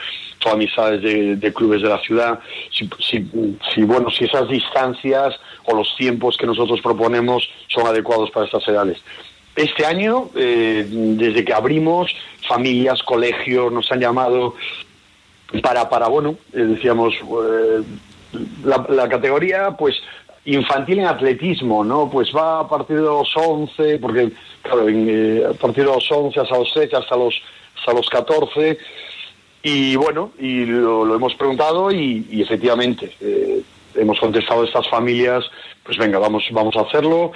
amistades 0.51 1.01
de, 1.03 1.37
de 1.37 1.53
clubes 1.53 1.83
de 1.83 1.89
la 1.89 1.99
ciudad, 2.01 2.41
si, 2.77 2.89
si, 2.99 3.25
si, 3.73 3.83
bueno, 3.85 4.11
si 4.11 4.25
esas 4.25 4.49
distancias 4.49 5.35
o 5.65 5.75
los 5.75 5.95
tiempos 5.97 6.37
que 6.37 6.47
nosotros 6.47 6.81
proponemos 6.81 7.49
son 7.69 7.87
adecuados 7.87 8.31
para 8.31 8.47
estas 8.47 8.67
edades. 8.69 8.99
Este 9.55 9.85
año, 9.85 10.31
eh, 10.35 10.87
desde 10.89 11.45
que 11.45 11.53
abrimos, 11.53 12.15
familias, 12.49 13.03
colegios 13.03 13.71
nos 13.73 13.91
han 13.93 14.01
llamado 14.01 14.55
para, 15.61 15.89
para 15.89 16.09
bueno, 16.09 16.37
eh, 16.53 16.61
decíamos, 16.61 17.15
eh, 17.15 17.83
la, 18.65 19.09
categoría, 19.09 19.77
pues, 19.77 19.97
infantil 20.47 21.01
en 21.01 21.07
atletismo, 21.07 21.85
¿no? 21.85 22.09
Pues 22.11 22.35
va 22.35 22.61
a 22.61 22.69
partir 22.69 22.97
de 22.97 23.03
los 23.03 23.31
11, 23.37 23.99
porque, 23.99 24.33
claro, 24.63 24.89
en, 24.89 25.07
eh, 25.09 25.45
a 25.51 25.53
partir 25.53 25.85
de 25.85 25.93
los 25.93 26.11
11 26.11 26.41
hasta 26.41 26.57
los 26.57 26.73
13, 26.73 26.97
hasta 26.97 27.17
los, 27.17 27.35
hasta 27.79 27.93
los 27.93 28.09
14, 28.09 28.79
y 29.65 29.95
bueno, 29.97 30.33
y 30.39 30.65
lo, 30.65 31.15
hemos 31.15 31.35
preguntado 31.35 31.93
y, 31.93 32.41
efectivamente 32.43 33.15
hemos 33.95 34.19
contestado 34.19 34.63
a 34.63 34.67
estas 34.67 34.89
familias, 34.89 35.45
pues 35.85 35.99
venga, 35.99 36.19
vamos, 36.19 36.45
vamos 36.53 36.77
a 36.77 36.83
hacerlo. 36.83 37.33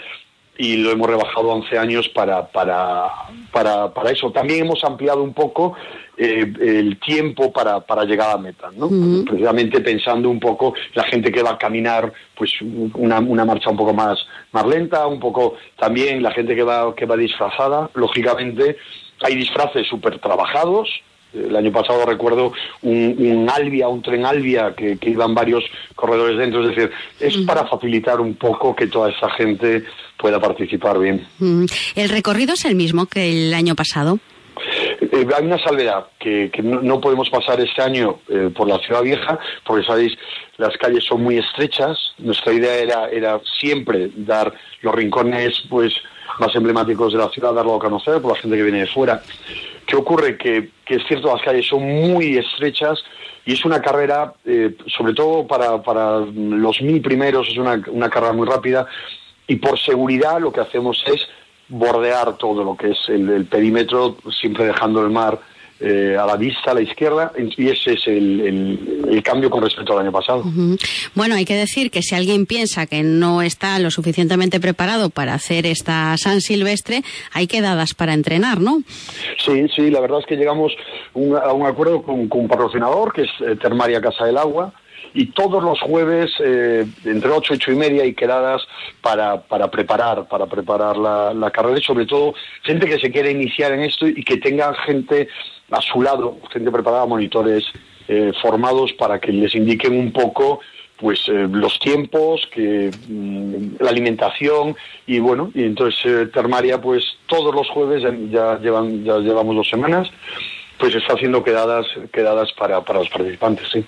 y 0.59 0.79
lo 0.79 0.91
hemos 0.91 1.09
rebajado 1.09 1.51
a 1.51 1.55
11 1.57 1.79
años 1.79 2.09
para, 2.09 2.47
para, 2.47 3.11
para, 3.53 3.93
para 3.93 4.11
eso. 4.11 4.33
También 4.33 4.65
hemos 4.65 4.83
ampliado 4.85 5.23
un 5.23 5.35
poco 5.35 5.75
eh, 6.17 6.51
el 6.61 6.99
tiempo 6.99 7.53
para, 7.53 7.81
para 7.81 8.05
llegar 8.05 8.31
a 8.35 8.39
meta, 8.39 8.71
¿no? 8.75 8.89
Precisamente 9.27 9.83
pensando 9.83 10.31
un 10.31 10.41
poco 10.41 10.73
la 10.95 11.05
gente 11.05 11.31
que 11.31 11.43
va 11.43 11.51
a 11.51 11.59
caminar, 11.59 12.11
pues 12.35 12.53
una, 12.63 13.19
una 13.19 13.45
marcha 13.45 13.69
un 13.69 13.77
poco 13.77 13.93
más, 13.93 14.19
más 14.53 14.67
lenta, 14.67 15.07
un 15.07 15.21
poco 15.21 15.57
también 15.79 16.23
la 16.23 16.31
gente 16.31 16.55
que 16.55 16.63
va, 16.63 16.95
que 16.95 17.05
va 17.05 17.19
disfrazada, 17.19 17.91
lógicamente 17.93 18.79
hay 19.23 19.35
disfraces 19.35 19.87
súper 19.87 20.19
trabajados, 20.19 20.89
el 21.37 21.55
año 21.55 21.73
pasado 21.73 22.05
recuerdo 22.07 22.53
un, 22.83 23.17
un 23.19 23.51
Albia, 23.51 23.89
un 23.89 24.03
tren 24.03 24.25
Albia, 24.25 24.75
que, 24.75 24.99
que, 24.99 25.11
iban 25.11 25.35
varios 25.35 25.65
corredores 25.95 26.39
dentro. 26.39 26.63
Es 26.63 26.75
decir, 26.75 26.91
es 27.21 27.37
para 27.39 27.67
facilitar 27.67 28.21
un 28.21 28.35
poco 28.35 28.75
que 28.75 28.87
toda 28.87 29.11
esa 29.11 29.31
gente 29.31 29.85
pueda 30.17 30.41
participar 30.41 30.99
bien. 30.99 31.27
¿El 31.95 32.09
recorrido 32.09 32.55
es 32.55 32.65
el 32.65 32.75
mismo 32.75 33.07
que 33.07 33.31
el 33.31 33.55
año 33.55 33.75
pasado? 33.75 34.19
Eh, 35.01 35.27
hay 35.37 35.45
una 35.45 35.63
salvedad, 35.63 36.07
que, 36.19 36.51
que 36.51 36.63
no, 36.63 36.81
no, 36.81 37.01
podemos 37.01 37.29
pasar 37.31 37.61
este 37.61 37.83
año 37.83 38.21
eh, 38.29 38.51
por 38.55 38.69
la 38.69 38.79
ciudad 38.79 39.03
vieja, 39.03 39.39
porque 39.65 39.87
sabéis, 39.87 40.17
las 40.57 40.77
calles 40.79 41.05
son 41.05 41.23
muy 41.23 41.39
estrechas. 41.39 41.99
Nuestra 42.19 42.53
idea 42.53 42.75
era, 42.77 43.09
era 43.09 43.41
siempre 43.61 44.11
dar 44.15 44.53
los 44.81 44.95
rincones 44.95 45.63
pues 45.69 45.93
más 46.39 46.55
emblemáticos 46.55 47.13
de 47.13 47.19
la 47.19 47.29
ciudad, 47.29 47.55
darlo 47.55 47.77
a 47.77 47.79
conocer 47.79 48.21
por 48.21 48.33
la 48.33 48.41
gente 48.41 48.57
que 48.57 48.63
viene 48.63 48.81
de 48.81 48.87
fuera. 48.87 49.23
¿Qué 49.87 49.97
ocurre? 49.97 50.37
Que, 50.37 50.71
es 50.87 51.03
cierto, 51.07 51.33
las 51.33 51.43
calles 51.43 51.67
son 51.67 51.83
muy 51.83 52.37
estrechas 52.37 53.03
y 53.45 53.53
es 53.53 53.65
una 53.65 53.81
carrera, 53.81 54.35
eh, 54.45 54.77
sobre 54.87 55.15
todo 55.15 55.47
para, 55.47 56.19
los 56.19 56.83
mil 56.83 57.01
primeros, 57.01 57.49
es 57.49 57.59
una, 57.59 57.83
una 57.89 58.11
carrera 58.11 58.33
muy 58.33 58.47
rápida 58.47 58.87
y 59.47 59.57
por 59.57 59.79
seguridad 59.79 60.41
lo 60.41 60.53
que 60.53 60.61
hacemos 60.61 61.03
es 61.07 61.29
bordear 61.69 62.37
todo 62.37 62.65
lo 62.65 62.77
que 62.77 62.91
es 62.91 62.99
el 63.09 63.47
perímetro, 63.47 64.17
siempre 64.31 64.67
dejando 64.67 65.05
el 65.05 65.11
mar 65.11 65.39
eh, 65.79 66.17
a 66.19 66.25
la 66.25 66.37
vista, 66.37 66.71
a 66.71 66.75
la 66.75 66.81
izquierda, 66.81 67.33
y 67.37 67.69
ese 67.69 67.93
es 67.93 68.07
el, 68.07 68.41
el, 68.41 69.07
el, 69.11 69.23
cambio 69.23 69.51
con 69.51 69.63
respecto 69.63 69.93
al 69.93 70.01
año 70.01 70.13
pasado. 70.13 70.41
Uh 70.41 70.51
-huh. 70.51 70.79
Bueno, 71.15 71.35
hay 71.35 71.45
que 71.45 71.55
decir 71.55 71.91
que 71.91 72.01
si 72.01 72.15
alguien 72.15 72.47
piensa 72.47 72.87
que 72.87 73.03
no 73.03 73.43
está 73.43 73.79
lo 73.79 73.91
suficientemente 73.91 74.59
preparado 74.59 75.11
para 75.11 75.35
hacer 75.35 75.67
esta 75.67 76.17
San 76.17 76.41
Silvestre, 76.41 77.03
hay 77.33 77.47
quedadas 77.47 77.93
para 77.93 78.15
entrenar, 78.15 78.61
¿no? 78.61 78.83
Sí, 79.45 79.67
sí, 79.75 79.91
la 79.91 80.01
verdad 80.01 80.21
es 80.21 80.27
que 80.27 80.37
llegamos 80.37 80.73
un, 81.13 81.37
a 81.37 81.53
un 81.53 81.67
acuerdo 81.67 82.03
con, 82.03 82.29
con 82.29 82.41
un 82.43 82.49
patrocinador, 82.49 83.13
que 83.13 83.23
es 83.23 83.31
eh, 83.41 83.57
Termaria 83.57 84.01
Casa 84.01 84.25
del 84.25 84.39
Agua, 84.39 84.73
y 85.13 85.27
todos 85.27 85.63
los 85.63 85.81
jueves 85.81 86.31
eh, 86.45 86.87
entre 87.05 87.31
ocho 87.31 87.55
y 87.55 87.57
ocho 87.57 87.73
y 87.73 87.77
media 87.77 88.03
hay 88.03 88.15
quedadas 88.15 88.63
para, 89.01 89.41
para 89.43 89.71
preparar 89.71 90.29
para 90.29 90.47
preparar 90.47 90.97
la, 90.97 91.33
la, 91.33 91.51
carrera 91.51 91.79
y 91.79 91.83
sobre 91.83 92.07
todo 92.07 92.35
gente 92.63 92.87
que 92.87 92.99
se 92.99 93.11
quiere 93.11 93.31
iniciar 93.31 93.73
en 93.73 93.81
esto 93.81 94.07
y 94.07 94.23
que 94.23 94.37
tenga 94.37 94.75
gente 94.85 95.29
a 95.71 95.81
su 95.81 96.03
lado 96.03 96.39
gente 96.53 96.71
preparada 96.71 97.07
monitores 97.07 97.65
eh, 98.09 98.33
formados 98.41 98.93
para 98.93 99.19
que 99.19 99.33
les 99.33 99.55
indiquen 99.55 99.99
un 99.99 100.13
poco 100.13 100.61
pues 100.97 101.29
eh, 101.29 101.47
los 101.51 101.79
tiempos 101.79 102.49
que 102.53 102.91
mmm, 103.09 103.83
la 103.83 103.91
alimentación 103.91 104.77
y 105.07 105.19
bueno 105.19 105.51
y 105.55 105.65
entonces 105.65 106.01
eh, 106.05 106.27
Termaria 106.33 106.81
pues 106.81 107.05
todos 107.27 107.55
los 107.55 107.69
jueves 107.69 108.03
ya, 108.03 108.11
ya 108.31 108.59
llevan 108.59 109.05
ya 109.05 109.19
llevamos 109.19 109.57
dos 109.57 109.69
semanas 109.69 110.09
pues 110.79 110.95
está 110.95 111.15
haciendo 111.15 111.43
quedadas 111.43 111.87
quedadas 112.13 112.53
para, 112.53 112.81
para 112.83 113.01
los 113.01 113.09
participantes 113.09 113.69
sí 113.73 113.85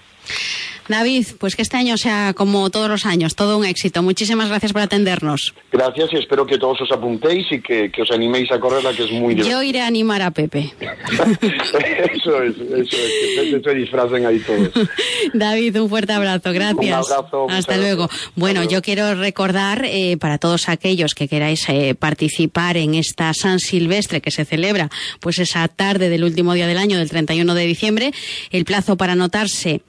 David, 0.89 1.27
pues 1.39 1.55
que 1.55 1.63
este 1.63 1.77
año 1.77 1.97
sea 1.97 2.33
como 2.35 2.71
todos 2.71 2.89
los 2.89 3.07
años, 3.07 3.35
todo 3.35 3.59
un 3.59 3.65
éxito. 3.65 4.03
Muchísimas 4.03 4.49
gracias 4.49 4.73
por 4.73 4.83
atendernos. 4.83 5.55
Gracias 5.71 6.13
y 6.13 6.17
espero 6.17 6.47
que 6.47 6.59
todos 6.59 6.81
os 6.81 6.91
apuntéis 6.91 7.47
y 7.51 7.61
que, 7.61 7.91
que 7.91 8.03
os 8.03 8.11
animéis 8.11 8.51
a 8.51 8.59
correrla, 8.59 8.93
que 8.93 9.05
es 9.05 9.13
muy 9.13 9.35
divertido. 9.35 9.61
Yo 9.61 9.63
iré 9.63 9.81
a 9.83 9.87
animar 9.87 10.23
a 10.23 10.31
Pepe. 10.31 10.73
eso 10.81 12.43
es, 12.43 12.57
eso 12.57 12.97
es, 12.97 13.53
que 13.53 13.61
se 13.63 13.75
disfracen 13.75 14.27
ahí 14.27 14.39
todos. 14.41 14.71
David, 15.35 15.81
un 15.81 15.89
fuerte 15.89 16.13
abrazo, 16.13 16.53
gracias. 16.53 17.07
Un 17.07 17.15
abrazo. 17.15 17.47
Hasta 17.51 17.77
luego. 17.77 18.07
Gracias. 18.07 18.33
Bueno, 18.37 18.61
Hasta 18.61 18.73
yo 18.73 18.83
quiero 18.83 19.15
recordar 19.15 19.85
eh, 19.85 20.17
para 20.19 20.39
todos 20.39 20.69
aquellos 20.69 21.15
que 21.15 21.29
queráis 21.29 21.69
eh, 21.69 21.95
participar 21.95 22.77
en 22.77 22.95
esta 22.95 23.35
San 23.35 23.59
Silvestre 23.61 24.21
que 24.21 24.31
se 24.31 24.45
celebra 24.45 24.91
pues 25.21 25.39
esa 25.39 25.67
tarde 25.69 26.09
del 26.09 26.25
último 26.25 26.55
día 26.55 26.67
del 26.67 26.79
año, 26.79 26.99
del 26.99 27.11
31 27.11 27.55
de 27.55 27.67
diciembre, 27.67 28.13
el 28.51 28.65
plazo 28.65 28.97
para 28.97 29.13
anotarse 29.13 29.83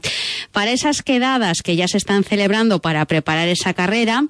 Para 0.51 0.71
esas 0.71 1.01
quedadas 1.01 1.61
que 1.61 1.75
ya 1.75 1.87
se 1.87 1.97
están 1.97 2.23
celebrando 2.23 2.79
para 2.79 3.05
preparar 3.05 3.47
esa 3.47 3.73
carrera, 3.73 4.25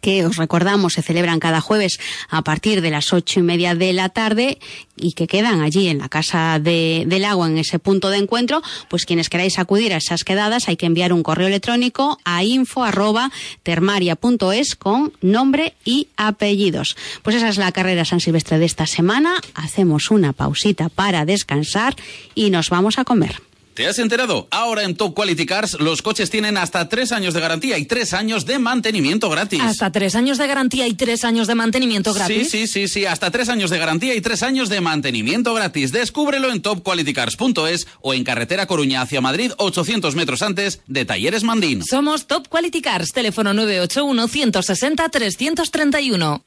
que 0.00 0.24
os 0.24 0.36
recordamos 0.36 0.94
se 0.94 1.02
celebran 1.02 1.40
cada 1.40 1.60
jueves 1.60 1.98
a 2.28 2.42
partir 2.42 2.80
de 2.80 2.90
las 2.90 3.12
ocho 3.12 3.40
y 3.40 3.42
media 3.42 3.74
de 3.74 3.92
la 3.92 4.08
tarde 4.08 4.58
y 4.96 5.12
que 5.12 5.26
quedan 5.26 5.60
allí 5.60 5.88
en 5.88 5.98
la 5.98 6.08
Casa 6.08 6.58
de, 6.58 7.04
del 7.06 7.24
Agua, 7.24 7.46
en 7.46 7.58
ese 7.58 7.78
punto 7.78 8.10
de 8.10 8.18
encuentro, 8.18 8.62
pues 8.88 9.04
quienes 9.04 9.28
queráis 9.28 9.58
acudir 9.58 9.92
a 9.92 9.98
esas 9.98 10.24
quedadas 10.24 10.68
hay 10.68 10.76
que 10.76 10.86
enviar 10.86 11.12
un 11.12 11.22
correo 11.22 11.48
electrónico 11.48 12.18
a 12.24 12.44
info 12.44 12.84
arroba 12.84 13.30
termaria.es 13.62 14.76
con 14.76 15.12
nombre 15.20 15.74
y 15.84 16.08
apellidos. 16.16 16.96
Pues 17.22 17.36
esa 17.36 17.48
es 17.48 17.58
la 17.58 17.72
carrera 17.72 18.04
San 18.04 18.20
Silvestre 18.20 18.58
de 18.58 18.66
esta 18.66 18.86
semana. 18.86 19.34
Hacemos 19.54 20.10
una 20.10 20.32
pausita 20.32 20.88
para 20.88 21.24
descansar 21.24 21.94
y 22.34 22.50
nos 22.50 22.70
vamos 22.70 22.98
a 22.98 23.04
comer. 23.04 23.45
¿Te 23.76 23.86
has 23.86 23.98
enterado? 23.98 24.48
Ahora 24.50 24.84
en 24.84 24.96
Top 24.96 25.14
Quality 25.14 25.44
Cars 25.44 25.76
los 25.78 26.00
coches 26.00 26.30
tienen 26.30 26.56
hasta 26.56 26.88
tres 26.88 27.12
años 27.12 27.34
de 27.34 27.40
garantía 27.40 27.76
y 27.76 27.84
tres 27.84 28.14
años 28.14 28.46
de 28.46 28.58
mantenimiento 28.58 29.28
gratis. 29.28 29.60
¿Hasta 29.60 29.92
tres 29.92 30.14
años 30.14 30.38
de 30.38 30.46
garantía 30.46 30.86
y 30.86 30.94
tres 30.94 31.24
años 31.24 31.46
de 31.46 31.56
mantenimiento 31.56 32.14
gratis? 32.14 32.50
Sí, 32.50 32.66
sí, 32.66 32.66
sí, 32.68 32.88
sí, 32.88 33.04
hasta 33.04 33.30
tres 33.30 33.50
años 33.50 33.68
de 33.68 33.76
garantía 33.76 34.14
y 34.14 34.22
tres 34.22 34.42
años 34.42 34.70
de 34.70 34.80
mantenimiento 34.80 35.52
gratis. 35.52 35.92
Descúbrelo 35.92 36.50
en 36.50 36.62
topqualitycars.es 36.62 37.86
o 38.00 38.14
en 38.14 38.24
carretera 38.24 38.66
Coruña 38.66 39.02
hacia 39.02 39.20
Madrid, 39.20 39.52
800 39.58 40.14
metros 40.14 40.40
antes 40.40 40.80
de 40.86 41.04
Talleres 41.04 41.44
Mandín. 41.44 41.84
Somos 41.84 42.26
Top 42.26 42.48
Quality 42.48 42.80
Cars, 42.80 43.12
teléfono 43.12 43.52
981 43.52 44.26
160 44.26 45.08
331. 45.10 46.44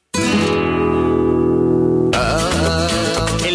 El 2.12 2.59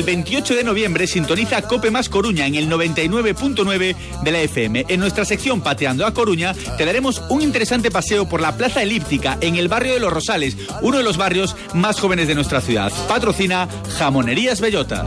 28 0.06 0.56
de 0.56 0.64
noviembre 0.64 1.08
sintoniza 1.08 1.62
Cope 1.64 1.91
Más 1.91 2.10
Coruña 2.10 2.45
en 2.45 2.56
el 2.56 2.70
99.9 2.70 3.95
de 4.24 4.32
la 4.32 4.39
FM. 4.41 4.86
En 4.88 4.99
nuestra 4.99 5.26
sección 5.26 5.62
Pateando 5.62 6.06
a 6.06 6.14
Coruña 6.14 6.53
te 6.78 6.86
daremos 6.86 7.24
un 7.30 7.41
interesante 7.41 7.91
paseo 7.91 8.30
por 8.30 8.41
la 8.41 8.56
Plaza 8.56 8.84
Elíptica 8.84 9.38
en 9.41 9.56
el 9.56 9.68
barrio 9.68 9.93
de 9.93 9.99
Los 9.99 10.14
Rosales, 10.14 10.56
uno 10.82 10.97
de 10.99 11.03
los 11.03 11.18
barrios 11.18 11.56
más 11.74 11.99
jóvenes 11.99 12.28
de 12.28 12.36
nuestra 12.36 12.62
ciudad. 12.62 12.91
Patrocina 13.08 13.68
Jamonerías 13.97 14.62
Bellota. 14.62 15.06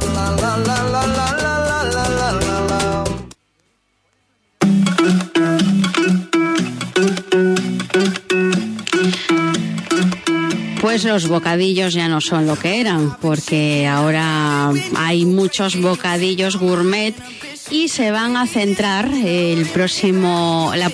Pues 10.81 11.05
los 11.05 11.29
bocadillos 11.29 11.93
ya 11.95 12.09
no 12.09 12.21
son 12.21 12.47
lo 12.47 12.57
que 12.57 12.81
eran, 12.81 13.17
porque 13.21 13.87
ahora 13.87 14.71
hay 14.97 15.27
muchos 15.27 15.81
bocadillos 15.81 16.57
gourmet 16.57 17.15
y 17.71 17.89
se 17.89 18.11
van 18.11 18.37
a 18.37 18.47
centrar 18.47 19.11
el 19.13 19.67
próximo, 19.67 20.73
la- 20.75 20.91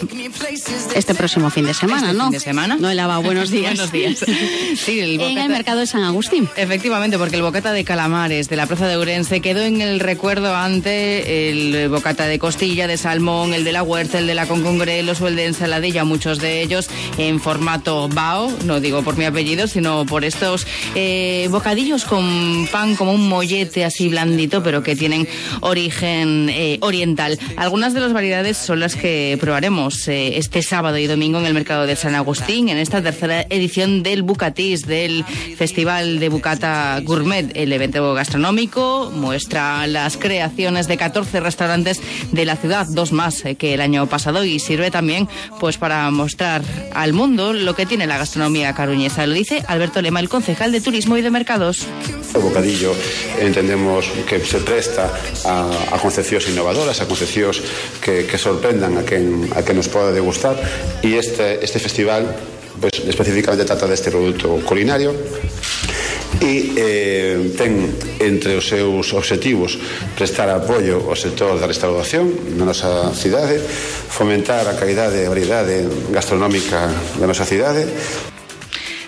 este 0.94 1.14
próximo 1.14 1.48
fin 1.50 1.66
de 1.66 1.74
semana, 1.74 2.08
Este 2.08 2.18
¿no? 2.18 2.24
fin 2.24 2.32
de 2.32 2.40
semana. 2.40 2.76
No, 2.80 2.92
Lava, 2.92 3.18
buenos 3.18 3.50
días. 3.52 3.74
Buenos 3.76 3.92
días. 3.92 4.18
Sí, 4.76 4.98
el 4.98 5.14
En 5.14 5.20
el 5.20 5.28
bocata- 5.36 5.48
mercado 5.48 5.80
de 5.80 5.86
San 5.86 6.02
Agustín. 6.02 6.48
Efectivamente, 6.56 7.16
porque 7.16 7.36
el 7.36 7.42
bocata 7.42 7.72
de 7.72 7.84
calamares 7.84 8.48
de 8.48 8.56
la 8.56 8.66
Plaza 8.66 8.88
de 8.88 8.96
Ourense 8.96 9.40
quedó 9.40 9.62
en 9.62 9.80
el 9.80 10.00
recuerdo 10.00 10.54
ante 10.54 11.48
el 11.50 11.88
bocata 11.88 12.26
de 12.26 12.38
costilla, 12.40 12.86
de 12.88 12.96
salmón, 12.96 13.54
el 13.54 13.62
de 13.64 13.72
la 13.72 13.82
huerta, 13.84 14.18
el 14.18 14.26
de 14.26 14.34
la 14.34 14.46
con 14.46 14.62
congrelos 14.62 15.20
o 15.20 15.28
el 15.28 15.36
de 15.36 15.46
ensaladilla, 15.46 16.04
muchos 16.04 16.38
de 16.40 16.60
ellos 16.62 16.88
en 17.18 17.40
formato 17.40 18.08
bao, 18.08 18.50
no 18.64 18.80
digo 18.80 19.02
por 19.02 19.16
mi 19.16 19.24
apellido, 19.24 19.68
sino 19.68 20.04
por 20.06 20.24
estos 20.24 20.66
eh, 20.96 21.46
bocadillos 21.50 22.04
con 22.04 22.66
pan 22.72 22.96
como 22.96 23.12
un 23.12 23.28
mollete 23.28 23.84
así 23.84 24.08
blandito, 24.08 24.62
pero 24.62 24.82
que 24.82 24.96
tienen 24.96 25.28
origen 25.60 26.48
eh, 26.50 26.63
oriental. 26.80 27.38
Algunas 27.56 27.94
de 27.94 28.00
las 28.00 28.12
variedades 28.12 28.56
son 28.56 28.80
las 28.80 28.96
que 28.96 29.36
probaremos 29.40 30.08
eh, 30.08 30.38
este 30.38 30.62
sábado 30.62 30.98
y 30.98 31.06
domingo 31.06 31.38
en 31.38 31.46
el 31.46 31.54
mercado 31.54 31.86
de 31.86 31.96
San 31.96 32.14
Agustín, 32.14 32.68
en 32.68 32.78
esta 32.78 33.02
tercera 33.02 33.46
edición 33.50 34.02
del 34.02 34.22
Bucatís, 34.22 34.86
del 34.86 35.24
Festival 35.56 36.18
de 36.18 36.28
Bucata 36.28 37.00
Gourmet. 37.02 37.50
El 37.54 37.72
evento 37.72 38.14
gastronómico 38.14 39.10
muestra 39.14 39.86
las 39.86 40.16
creaciones 40.16 40.88
de 40.88 40.96
14 40.96 41.40
restaurantes 41.40 42.00
de 42.32 42.44
la 42.44 42.56
ciudad, 42.56 42.86
dos 42.88 43.12
más 43.12 43.44
eh, 43.44 43.54
que 43.56 43.74
el 43.74 43.80
año 43.80 44.06
pasado, 44.06 44.44
y 44.44 44.58
sirve 44.58 44.90
también 44.90 45.28
pues 45.60 45.78
para 45.78 46.10
mostrar 46.10 46.62
al 46.94 47.12
mundo 47.12 47.52
lo 47.52 47.74
que 47.74 47.86
tiene 47.86 48.06
la 48.06 48.18
gastronomía 48.18 48.74
caruñesa. 48.74 49.26
Lo 49.26 49.34
dice 49.34 49.62
Alberto 49.66 50.02
Lema, 50.02 50.20
el 50.20 50.28
concejal 50.28 50.72
de 50.72 50.80
Turismo 50.80 51.16
y 51.16 51.22
de 51.22 51.30
Mercados. 51.30 51.86
O 52.34 52.40
bocadillo 52.40 52.92
entendemos 53.40 54.06
que 54.28 54.40
se 54.40 54.58
presta 54.58 55.10
a, 55.44 55.70
a 55.94 55.98
concepcións 55.98 56.48
innovadoras, 56.54 57.02
acontecidos 57.02 57.60
que, 57.98 58.24
que 58.30 58.38
sorprendan 58.38 58.94
a 58.94 59.02
quen, 59.02 59.50
a 59.52 59.66
quen 59.66 59.74
nos 59.74 59.90
poda 59.90 60.14
degustar. 60.14 60.54
E 61.02 61.18
este, 61.18 61.58
este 61.58 61.82
festival 61.82 62.22
pois, 62.80 62.94
especificamente 63.02 63.66
trata 63.66 63.90
deste 63.90 64.14
produto 64.14 64.62
culinario 64.62 65.14
e 66.42 66.74
eh, 66.76 67.54
ten 67.54 67.94
entre 68.18 68.58
os 68.58 68.66
seus 68.66 69.14
obxectivos 69.14 69.78
prestar 70.18 70.50
apoio 70.50 71.06
ao 71.06 71.14
sector 71.14 71.56
da 71.56 71.70
restauración 71.70 72.26
na 72.58 72.66
nosa 72.66 73.14
cidade, 73.14 73.62
fomentar 74.10 74.66
a 74.66 74.74
calidade 74.74 75.22
e 75.22 75.26
a 75.26 75.30
variedade 75.30 75.86
gastronómica 76.10 76.90
da 77.16 77.26
nosa 77.30 77.46
cidade, 77.46 77.86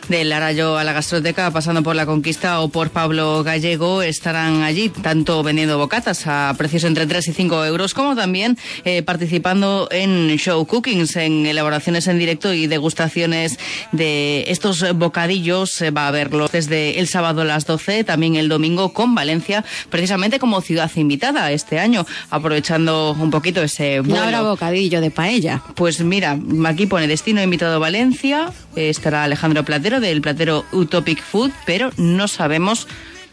Del 0.08 0.32
Arayo 0.32 0.78
a 0.78 0.84
la 0.84 0.92
Gastroteca, 0.92 1.50
pasando 1.50 1.82
por 1.82 1.96
la 1.96 2.06
Conquista 2.06 2.60
o 2.60 2.68
por 2.68 2.90
Pablo 2.90 3.42
Gallego, 3.42 4.02
estarán 4.02 4.62
allí 4.62 4.88
tanto 4.88 5.42
vendiendo 5.42 5.78
bocatas 5.78 6.28
a 6.28 6.54
precios 6.56 6.84
entre 6.84 7.06
3 7.06 7.26
y 7.26 7.32
5 7.32 7.64
euros, 7.64 7.92
como 7.92 8.14
también 8.14 8.56
eh, 8.84 9.02
participando 9.02 9.88
en 9.90 10.36
show 10.36 10.64
cookings, 10.64 11.16
en 11.16 11.44
elaboraciones 11.44 12.06
en 12.06 12.20
directo 12.20 12.54
y 12.54 12.68
degustaciones 12.68 13.58
de 13.90 14.44
estos 14.46 14.84
bocadillos. 14.96 15.82
Eh, 15.82 15.90
va 15.90 16.04
a 16.04 16.08
haberlos 16.08 16.52
desde 16.52 17.00
el 17.00 17.08
sábado 17.08 17.42
a 17.42 17.44
las 17.44 17.66
12, 17.66 18.04
también 18.04 18.36
el 18.36 18.48
domingo 18.48 18.92
con 18.92 19.14
Valencia, 19.14 19.64
precisamente 19.90 20.38
como 20.38 20.60
ciudad 20.60 20.90
invitada 20.94 21.50
este 21.50 21.80
año, 21.80 22.06
aprovechando 22.30 23.16
un 23.18 23.30
poquito 23.32 23.60
ese 23.60 24.00
vuelo. 24.00 24.22
habrá 24.22 24.42
bocadillo 24.42 25.00
de 25.00 25.10
paella. 25.10 25.62
Pues 25.74 26.00
mira, 26.00 26.38
aquí 26.64 26.86
pone 26.86 27.08
destino 27.08 27.42
invitado 27.42 27.80
Valencia, 27.80 28.52
eh, 28.76 28.88
estará 28.88 29.24
Alejandro 29.24 29.64
Platero 29.64 29.95
del 30.00 30.20
Platero 30.20 30.64
Utopic 30.72 31.22
Food, 31.22 31.52
pero 31.64 31.90
no 31.96 32.28
sabemos 32.28 32.86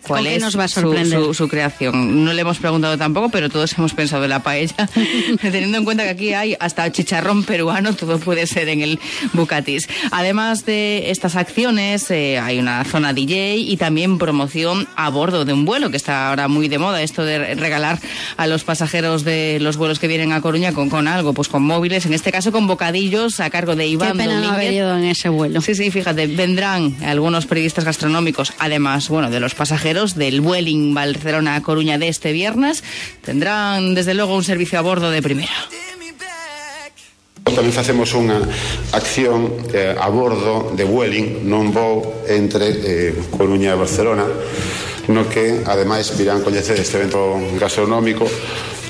cuál 0.03 0.19
¿Con 0.23 0.29
qué 0.29 0.35
es 0.35 0.41
nos 0.43 0.57
va 0.59 0.65
a 0.65 0.67
su- 0.67 0.81
sorprender? 0.81 1.19
Su, 1.19 1.33
su 1.33 1.47
creación. 1.47 2.23
No 2.25 2.33
le 2.33 2.41
hemos 2.41 2.57
preguntado 2.59 2.97
tampoco, 2.97 3.29
pero 3.29 3.49
todos 3.49 3.73
hemos 3.77 3.93
pensado 3.93 4.23
en 4.23 4.29
la 4.29 4.43
paella. 4.43 4.89
Teniendo 5.41 5.77
en 5.77 5.85
cuenta 5.85 6.03
que 6.03 6.09
aquí 6.09 6.33
hay 6.33 6.55
hasta 6.59 6.91
chicharrón 6.91 7.43
peruano, 7.43 7.93
todo 7.95 8.19
puede 8.19 8.45
ser 8.47 8.69
en 8.69 8.81
el 8.81 8.99
Bucatis. 9.33 9.87
Además 10.11 10.65
de 10.65 11.09
estas 11.11 11.35
acciones, 11.35 12.09
eh, 12.11 12.39
hay 12.39 12.59
una 12.59 12.83
zona 12.85 13.13
DJ 13.13 13.57
y 13.57 13.77
también 13.77 14.17
promoción 14.17 14.87
a 14.95 15.09
bordo 15.09 15.45
de 15.45 15.53
un 15.53 15.65
vuelo, 15.65 15.89
que 15.91 15.97
está 15.97 16.29
ahora 16.29 16.47
muy 16.47 16.67
de 16.67 16.77
moda, 16.79 17.01
esto 17.01 17.23
de 17.25 17.55
regalar 17.55 17.99
a 18.37 18.47
los 18.47 18.63
pasajeros 18.63 19.23
de 19.23 19.57
los 19.61 19.77
vuelos 19.77 19.99
que 19.99 20.07
vienen 20.07 20.31
a 20.33 20.41
Coruña 20.41 20.73
con, 20.73 20.89
con 20.89 21.07
algo, 21.07 21.33
pues 21.33 21.47
con 21.47 21.63
móviles, 21.63 22.05
en 22.05 22.13
este 22.13 22.31
caso 22.31 22.51
con 22.51 22.67
bocadillos 22.67 23.39
a 23.39 23.49
cargo 23.49 23.75
de 23.75 23.83
Qué 23.83 23.89
Iván 23.89 24.17
pena 24.17 24.25
no 24.25 24.31
Domínguez. 24.41 24.53
haber 24.55 24.73
ido 24.73 24.97
en 24.97 25.03
ese 25.05 25.29
vuelo. 25.29 25.61
Sí, 25.61 25.75
sí, 25.75 25.91
fíjate, 25.91 26.27
vendrán 26.27 26.95
algunos 27.05 27.45
periodistas 27.45 27.85
gastronómicos, 27.85 28.53
además, 28.59 29.07
bueno, 29.09 29.29
de 29.29 29.39
los 29.39 29.55
pasajeros 29.55 29.92
pasaxeros 29.93 30.15
del 30.15 30.41
Vueling 30.41 30.93
Barcelona 30.93 31.55
a 31.55 31.61
Coruña 31.61 31.97
de 31.97 32.07
este 32.07 32.31
viernes 32.33 32.83
tendrán 33.23 33.93
desde 33.93 34.13
logo 34.13 34.35
un 34.35 34.43
servicio 34.43 34.79
a 34.79 34.81
bordo 34.81 35.11
de 35.11 35.21
primera. 35.21 35.53
Tamén 37.43 37.69
facemos 37.69 38.09
unha 38.17 38.41
acción 38.97 39.69
eh, 39.69 39.93
a 39.93 40.09
bordo 40.09 40.73
de 40.73 40.81
Vueling 40.89 41.45
non 41.45 41.69
voo 41.69 42.25
entre 42.25 42.73
eh, 42.73 43.13
Coruña 43.29 43.77
e 43.77 43.77
Barcelona 43.77 44.25
no 45.13 45.27
que 45.29 45.61
ademais 45.67 46.15
virán 46.17 46.41
coñecer 46.41 46.79
este 46.81 46.97
evento 46.97 47.37
gastronómico 47.61 48.25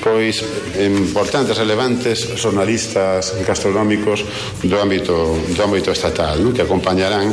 pois 0.00 0.40
importantes, 0.80 1.60
relevantes 1.60 2.40
xornalistas 2.40 3.36
gastronómicos 3.44 4.24
do 4.64 4.80
ámbito 4.80 5.36
do 5.52 5.60
ámbito 5.60 5.92
estatal, 5.92 6.40
non? 6.40 6.56
que 6.56 6.64
acompañarán 6.64 7.28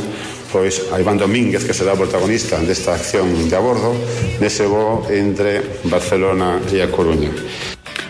pois 0.52 0.92
a 0.92 1.00
Iván 1.00 1.16
Domínguez 1.16 1.64
que 1.64 1.72
será 1.72 1.96
o 1.96 2.00
protagonista 2.00 2.60
desta 2.60 2.92
acción 2.92 3.26
de 3.48 3.56
abordo 3.56 3.96
nese 4.38 4.68
voo 4.68 5.08
entre 5.08 5.80
Barcelona 5.88 6.60
e 6.68 6.84
a 6.84 6.92
Coruña. 6.92 7.32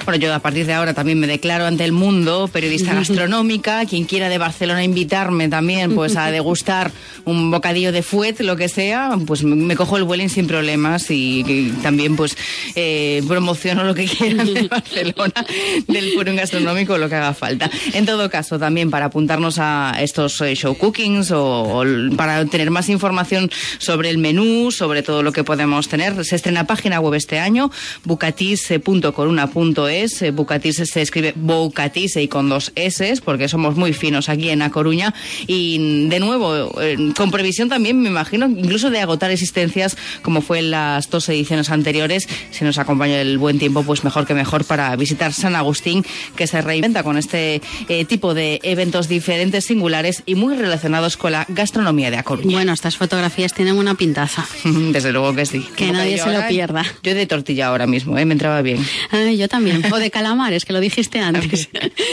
Bueno, 0.05 0.19
yo 0.19 0.35
a 0.35 0.41
partir 0.41 0.67
de 0.67 0.73
ahora 0.73 0.95
también 0.95 1.21
me 1.21 1.29
declaro 1.29 1.65
ante 1.65 1.85
el 1.85 1.93
mundo 1.93 2.49
periodista 2.53 2.95
gastronómica. 3.03 3.85
Quien 3.87 4.05
quiera 4.05 4.29
de 4.29 4.39
Barcelona 4.39 4.83
invitarme 4.83 5.49
también, 5.49 5.95
pues 5.95 6.17
a 6.17 6.31
degustar 6.33 6.91
un 7.25 7.51
bocadillo 7.51 7.93
de 7.93 8.03
fuet, 8.03 8.41
lo 8.41 8.57
que 8.57 8.69
sea, 8.69 9.17
pues 9.27 9.45
me, 9.45 9.77
cojo 9.77 9.97
el 9.97 10.05
vueling 10.05 10.29
sin 10.29 10.47
problemas 10.49 11.11
y, 11.11 11.45
y 11.47 11.71
también 11.83 12.17
pues 12.17 12.37
eh, 12.75 13.23
promociono 13.29 13.85
lo 13.85 13.95
que 13.95 14.07
quieran 14.07 14.53
de 14.53 14.63
Barcelona, 14.69 15.47
del 15.87 16.13
foro 16.15 16.35
gastronómico, 16.35 16.99
lo 16.99 17.09
que 17.09 17.15
haga 17.15 17.35
falta. 17.35 17.71
En 17.93 18.05
todo 18.07 18.29
caso, 18.29 18.59
también 18.59 18.91
para 18.91 19.07
apuntarnos 19.07 19.59
a 19.59 19.95
estos 20.01 20.41
eh, 20.41 20.55
show 20.57 20.77
cookings 20.77 21.31
o, 21.33 21.85
para 22.17 22.45
tener 22.47 22.71
más 22.71 22.89
información 22.89 23.51
sobre 23.79 24.11
el 24.11 24.19
menú, 24.19 24.73
sobre 24.73 25.03
todo 25.03 25.23
lo 25.23 25.33
que 25.33 25.45
podemos 25.45 25.89
tener, 25.89 26.25
se 26.25 26.35
estrena 26.37 26.67
página 26.67 26.99
web 27.01 27.15
este 27.15 27.39
año, 27.39 27.71
bucatis.coruna.es. 28.05 29.92
Eh, 29.93 30.31
Bucatis 30.31 30.77
se 30.77 31.03
escribe 31.03 31.33
Boucatis 31.37 32.17
y 32.17 32.29
con 32.29 32.49
dos 32.49 32.73
S, 32.75 33.15
porque 33.25 33.49
somos 33.49 33.77
muy 33.77 33.93
finos 33.93 34.29
aquí 34.29 34.49
en 34.51 34.63
A 34.63 34.71
Coruña. 34.71 35.15
Y 35.47 36.07
de 36.09 36.19
nuevo, 36.21 36.81
eh, 36.81 36.97
con 37.17 37.31
previsión 37.31 37.69
también, 37.69 38.01
me 38.01 38.09
imagino, 38.09 38.47
incluso 38.47 38.91
de 38.91 39.01
agotar 39.01 39.31
existencias, 39.31 39.97
como 40.23 40.41
fue 40.41 40.61
en 40.61 40.71
las 40.71 41.11
dos 41.11 41.29
ediciones 41.29 41.71
anteriores. 41.71 42.27
Si 42.51 42.65
nos 42.65 42.79
acompaña 42.79 43.21
el 43.21 43.39
buen 43.39 43.59
tiempo, 43.59 43.83
pues 43.83 44.05
mejor 44.05 44.27
que 44.27 44.35
mejor 44.35 44.65
para 44.65 44.95
visitar 44.97 45.33
San 45.33 45.55
Agustín, 45.57 46.05
que 46.37 46.47
se 46.47 46.61
reinventa 46.63 47.03
con 47.03 47.19
este 47.19 47.61
eh, 47.89 48.05
tipo 48.05 48.35
de 48.35 48.61
eventos 48.63 49.09
diferentes, 49.09 49.65
singulares 49.67 50.23
y 50.27 50.35
muy 50.35 50.57
relacionados 50.57 51.17
con 51.17 51.33
la 51.33 51.45
gastronomía 51.49 52.11
de 52.11 52.17
A 52.19 52.23
Coruña. 52.23 52.53
Bueno, 52.53 52.73
estas 52.73 52.97
fotografías 52.97 53.53
tienen 53.53 53.77
una 53.77 53.95
pintaza. 53.95 54.47
Desde 54.65 55.13
luego 55.13 55.35
que 55.35 55.45
sí. 55.47 55.61
Que 55.77 55.87
Como 55.89 55.99
nadie 55.99 56.17
yo 56.17 56.25
se 56.25 56.31
lo 56.31 56.37
ahora- 56.37 56.49
pierda. 56.49 56.85
Yo 57.03 57.15
de 57.15 57.27
tortilla 57.27 57.67
ahora 57.69 57.87
mismo, 57.87 58.17
¿eh? 58.19 58.25
me 58.25 58.33
entraba 58.33 58.63
bien. 58.63 58.85
Ay, 59.11 59.37
yo 59.37 59.49
también. 59.49 59.82
O 59.93 59.99
de 59.99 60.11
calamares, 60.11 60.65
que 60.65 60.73
lo 60.73 60.81
dijiste 60.81 61.19
antes. 61.19 61.69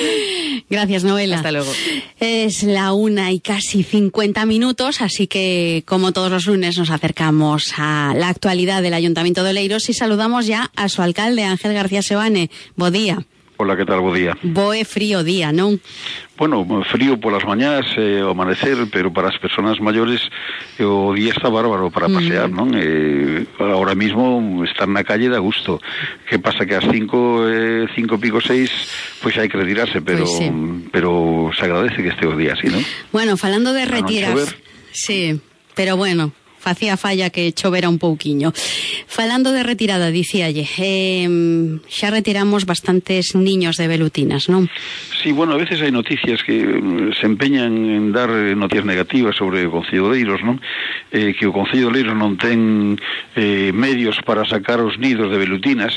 Gracias, 0.70 1.04
Novela. 1.04 1.38
Hasta 1.38 1.52
luego. 1.52 1.72
Es 2.20 2.64
la 2.64 2.94
una 2.94 3.32
y 3.32 3.40
casi 3.40 3.84
50 3.84 4.46
minutos, 4.46 5.02
así 5.02 5.28
que 5.28 5.84
como 5.86 6.12
todos 6.12 6.32
los 6.32 6.46
lunes 6.46 6.78
nos 6.78 6.90
acercamos 6.90 7.74
a 7.78 8.14
la 8.16 8.30
actualidad 8.30 8.82
del 8.82 8.94
Ayuntamiento 8.94 9.44
de 9.44 9.52
Oleiros 9.52 9.90
y 9.90 9.94
saludamos 9.94 10.46
ya 10.46 10.72
a 10.76 10.90
su 10.90 11.02
alcalde, 11.02 11.44
Ángel 11.44 11.74
García 11.74 12.02
Sebane. 12.02 12.50
Bo 12.76 12.92
día. 12.92 13.26
Hola, 13.62 13.76
que 13.76 13.84
tal? 13.84 13.99
Bo 13.99 14.14
día. 14.14 14.38
Boe 14.41 14.86
frío 14.86 15.20
día, 15.22 15.51
non? 15.51 15.84
Bueno, 16.39 16.64
frío 16.88 17.20
polas 17.20 17.43
mañás, 17.43 17.84
eh, 17.99 18.24
o 18.24 18.32
amanecer, 18.32 18.88
pero 18.88 19.12
para 19.12 19.28
as 19.28 19.36
persoas 19.36 19.84
maiores 19.84 20.24
eh, 20.80 20.88
o 20.88 21.12
día 21.12 21.36
está 21.36 21.51
bárbaro 21.51 21.91
para 21.91 22.07
Mm. 22.07 22.16
pasear, 22.16 22.47
non? 22.47 22.72
Eh, 22.72 23.43
ahora 23.60 23.99
mismo 23.99 24.64
estar 24.64 24.88
na 24.88 25.03
calle 25.03 25.28
da 25.28 25.43
gusto. 25.43 25.84
Que 26.24 26.39
pasa 26.39 26.64
que 26.64 26.80
ás 26.80 26.88
cinco, 26.88 27.43
eh, 27.51 27.84
cinco 27.99 28.16
pico 28.16 28.39
seis, 28.39 28.72
pois 29.20 29.36
hai 29.36 29.51
que 29.51 29.60
retirarse, 29.60 29.99
pero 29.99 30.24
sí. 30.24 30.47
pero 30.95 31.51
se 31.51 31.68
agradece 31.68 31.99
que 31.99 32.16
este 32.16 32.32
o 32.32 32.39
día 32.39 32.55
así, 32.55 32.72
non? 32.72 32.80
Bueno, 33.12 33.36
falando 33.36 33.76
de 33.76 33.84
retiras. 33.84 34.55
Sí, 34.95 35.36
pero 35.76 35.99
bueno, 35.99 36.32
facía 36.60 36.99
falla 36.99 37.32
que 37.32 37.51
chovera 37.55 37.89
un 37.89 37.97
pouquiño. 37.97 38.51
Falando 39.07 39.51
de 39.51 39.64
retirada, 39.64 40.12
dicíalle, 40.12 40.68
eh, 40.78 41.26
xa 41.88 42.12
retiramos 42.12 42.68
bastantes 42.68 43.34
niños 43.34 43.80
de 43.80 43.88
velutinas, 43.88 44.51
non? 44.51 44.68
Sí, 45.24 45.32
bueno, 45.32 45.55
a 45.55 45.60
veces 45.60 45.80
hai 45.82 45.91
noticias 45.91 46.43
que 46.43 46.60
se 47.16 47.26
empeñan 47.26 47.74
en 47.88 48.12
dar 48.12 48.30
noticias 48.55 48.86
negativas 48.86 49.36
sobre 49.36 49.66
o 49.68 49.72
Concello 49.72 50.12
de 50.12 50.22
Leiros, 50.22 50.43
non? 50.43 50.60
Eh, 51.12 51.34
que 51.34 51.47
o 51.47 51.55
Concello 51.55 51.89
de 51.89 51.95
Leiros 51.99 52.16
non 52.16 52.36
ten 52.36 52.99
eh, 53.36 53.72
medios 53.72 54.20
para 54.24 54.43
sacar 54.43 54.84
os 54.84 54.99
nidos 54.99 55.32
de 55.32 55.39
velutinas, 55.39 55.95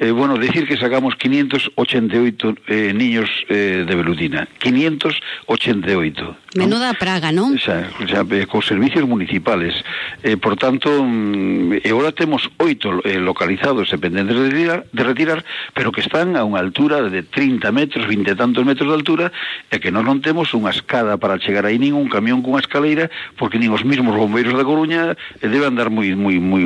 Eh, 0.00 0.12
bueno, 0.12 0.38
decir 0.38 0.68
que 0.68 0.76
sacamos 0.76 1.16
588 1.16 2.54
eh, 2.68 2.92
niños 2.94 3.28
eh, 3.48 3.84
de 3.84 3.94
velutina. 3.96 4.46
588. 4.58 6.36
Menuda 6.54 6.94
praga, 6.94 7.34
non? 7.34 7.58
Xa, 7.58 7.90
xa, 8.06 8.22
eh, 8.30 8.46
cos 8.46 8.70
servicios 8.70 9.02
municipales. 9.10 9.74
Eh, 10.22 10.38
por 10.38 10.54
tanto, 10.54 11.02
mm, 11.02 11.82
agora 11.82 12.14
temos 12.14 12.46
oito 12.62 13.02
eh, 13.02 13.18
localizados 13.18 13.90
pendentes 13.98 14.38
de 14.38 14.46
retirar, 14.46 14.86
de 14.94 15.02
retirar, 15.02 15.44
pero 15.74 15.90
que 15.90 15.98
están 15.98 16.38
a 16.38 16.46
unha 16.46 16.62
altura 16.62 17.02
de 17.10 17.26
30 17.26 17.66
metros, 17.74 18.06
20 18.06 18.22
e 18.22 18.38
tantos 18.38 18.62
metros 18.62 18.86
de 18.86 18.94
altura, 18.94 19.26
e 19.66 19.82
que 19.82 19.90
nós 19.90 20.06
non 20.06 20.22
temos 20.22 20.54
unha 20.54 20.70
escada 20.70 21.18
para 21.18 21.42
chegar 21.42 21.66
aí, 21.66 21.74
nin 21.74 21.98
un 21.98 22.06
camión 22.06 22.38
cunha 22.38 22.62
escaleira, 22.62 23.10
porque 23.34 23.58
nin 23.58 23.74
os 23.74 23.82
mismos 23.82 24.14
bombeiros 24.14 24.54
da 24.54 24.62
Coruña 24.62 25.18
deben 25.42 25.74
andar 25.74 25.90
moi 25.90 26.14
moi 26.14 26.38
moi 26.38 26.62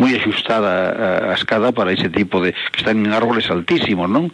moi 0.00 0.10
axustada 0.16 0.96
a, 0.96 1.08
a 1.28 1.34
escada 1.36 1.76
para 1.76 1.92
ese 1.92 2.08
tipo 2.08 2.40
de 2.40 2.53
que 2.72 2.78
están 2.80 3.04
en 3.04 3.12
árboles 3.12 3.50
altísimos, 3.50 4.08
non? 4.08 4.30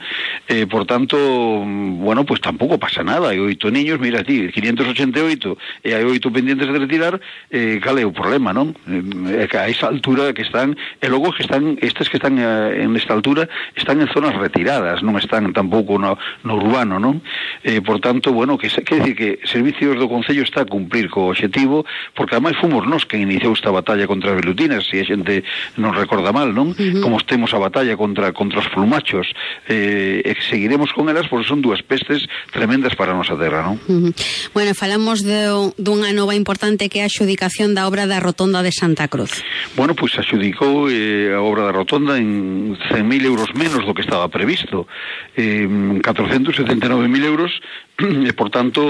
Eh, 0.49 0.67
por 0.67 0.87
tanto, 0.87 1.17
bueno, 1.17 2.25
pues 2.25 2.41
tampouco 2.41 2.79
pasa 2.79 3.03
nada, 3.03 3.31
hai 3.31 3.39
oito 3.41 3.71
niños, 3.71 4.01
mira 4.01 4.25
ti, 4.27 4.51
588 4.51 5.85
e 5.85 5.95
hai 5.95 6.05
oito 6.05 6.29
pendientes 6.29 6.67
de 6.67 6.79
retirar, 6.79 7.21
eh, 7.51 7.79
cal 7.81 7.97
é 7.99 8.05
o 8.05 8.13
problema, 8.13 8.53
non? 8.53 8.75
Eh, 8.87 9.49
a 9.55 9.69
esa 9.71 9.89
altura 9.89 10.33
que 10.35 10.43
están, 10.43 10.77
e 11.01 11.07
logo 11.09 11.33
que 11.33 11.43
están, 11.47 11.79
estes 11.81 12.11
que 12.11 12.19
están 12.19 12.37
eh, 12.37 12.83
en 12.85 12.93
esta 12.99 13.15
altura, 13.15 13.49
están 13.79 14.01
en 14.01 14.09
zonas 14.11 14.35
retiradas, 14.37 15.01
non 15.07 15.17
están 15.17 15.51
tampouco 15.55 15.97
no, 15.97 16.19
no 16.43 16.59
urbano, 16.59 16.99
non? 16.99 17.23
Eh, 17.63 17.81
por 17.81 18.03
tanto, 18.03 18.35
bueno, 18.35 18.59
que, 18.59 18.69
que 18.69 18.95
decir 18.99 19.15
que 19.15 19.31
Servicios 19.47 19.97
do 19.97 20.11
Concello 20.11 20.43
está 20.43 20.63
a 20.63 20.69
cumplir 20.69 21.09
co 21.09 21.31
objetivo, 21.31 21.87
porque 22.15 22.35
ademais 22.35 22.59
fomos 22.59 22.83
nós 22.87 23.07
que 23.07 23.17
iniciou 23.17 23.55
esta 23.55 23.71
batalla 23.71 24.11
contra 24.11 24.35
as 24.35 24.39
velutinas, 24.43 24.85
se 24.91 25.01
a 25.01 25.07
xente 25.07 25.47
non 25.79 25.95
recorda 25.95 26.35
mal, 26.35 26.51
non? 26.51 26.75
Uh 26.75 26.75
-huh. 26.75 27.01
Como 27.01 27.23
temos 27.23 27.55
a 27.55 27.63
batalla 27.63 27.95
contra 27.95 28.10
contra 28.11 28.35
contra 28.35 28.59
os 28.59 28.69
plumachos 28.69 29.31
eh, 29.71 30.27
e 30.27 30.35
seguiremos 30.51 30.91
con 30.93 31.07
elas 31.07 31.31
porque 31.31 31.47
son 31.47 31.63
dúas 31.63 31.79
pestes 31.87 32.27
tremendas 32.51 32.99
para 32.99 33.15
a 33.15 33.17
nosa 33.17 33.39
terra, 33.39 33.63
non? 33.63 33.79
Uh 33.87 34.11
-huh. 34.11 34.13
Bueno, 34.51 34.75
falamos 34.75 35.23
de, 35.23 35.47
dunha 35.79 36.11
nova 36.11 36.35
importante 36.35 36.91
que 36.91 37.01
é 37.01 37.07
a 37.07 37.13
xudicación 37.13 37.79
da 37.79 37.87
obra 37.87 38.11
da 38.11 38.19
Rotonda 38.19 38.67
de 38.67 38.75
Santa 38.75 39.07
Cruz. 39.07 39.47
Bueno, 39.79 39.95
pois 39.95 40.19
pues, 40.19 40.27
axudicou 40.27 40.91
eh, 40.91 41.31
a 41.31 41.41
obra 41.41 41.71
da 41.71 41.73
Rotonda 41.73 42.19
en 42.19 42.75
100.000 42.91 43.31
euros 43.31 43.55
menos 43.55 43.87
do 43.87 43.95
que 43.95 44.03
estaba 44.03 44.27
previsto. 44.27 44.91
Eh, 45.39 45.71
479.000 46.03 47.23
euros 47.25 47.55
e, 48.29 48.33
por 48.33 48.49
tanto, 48.49 48.81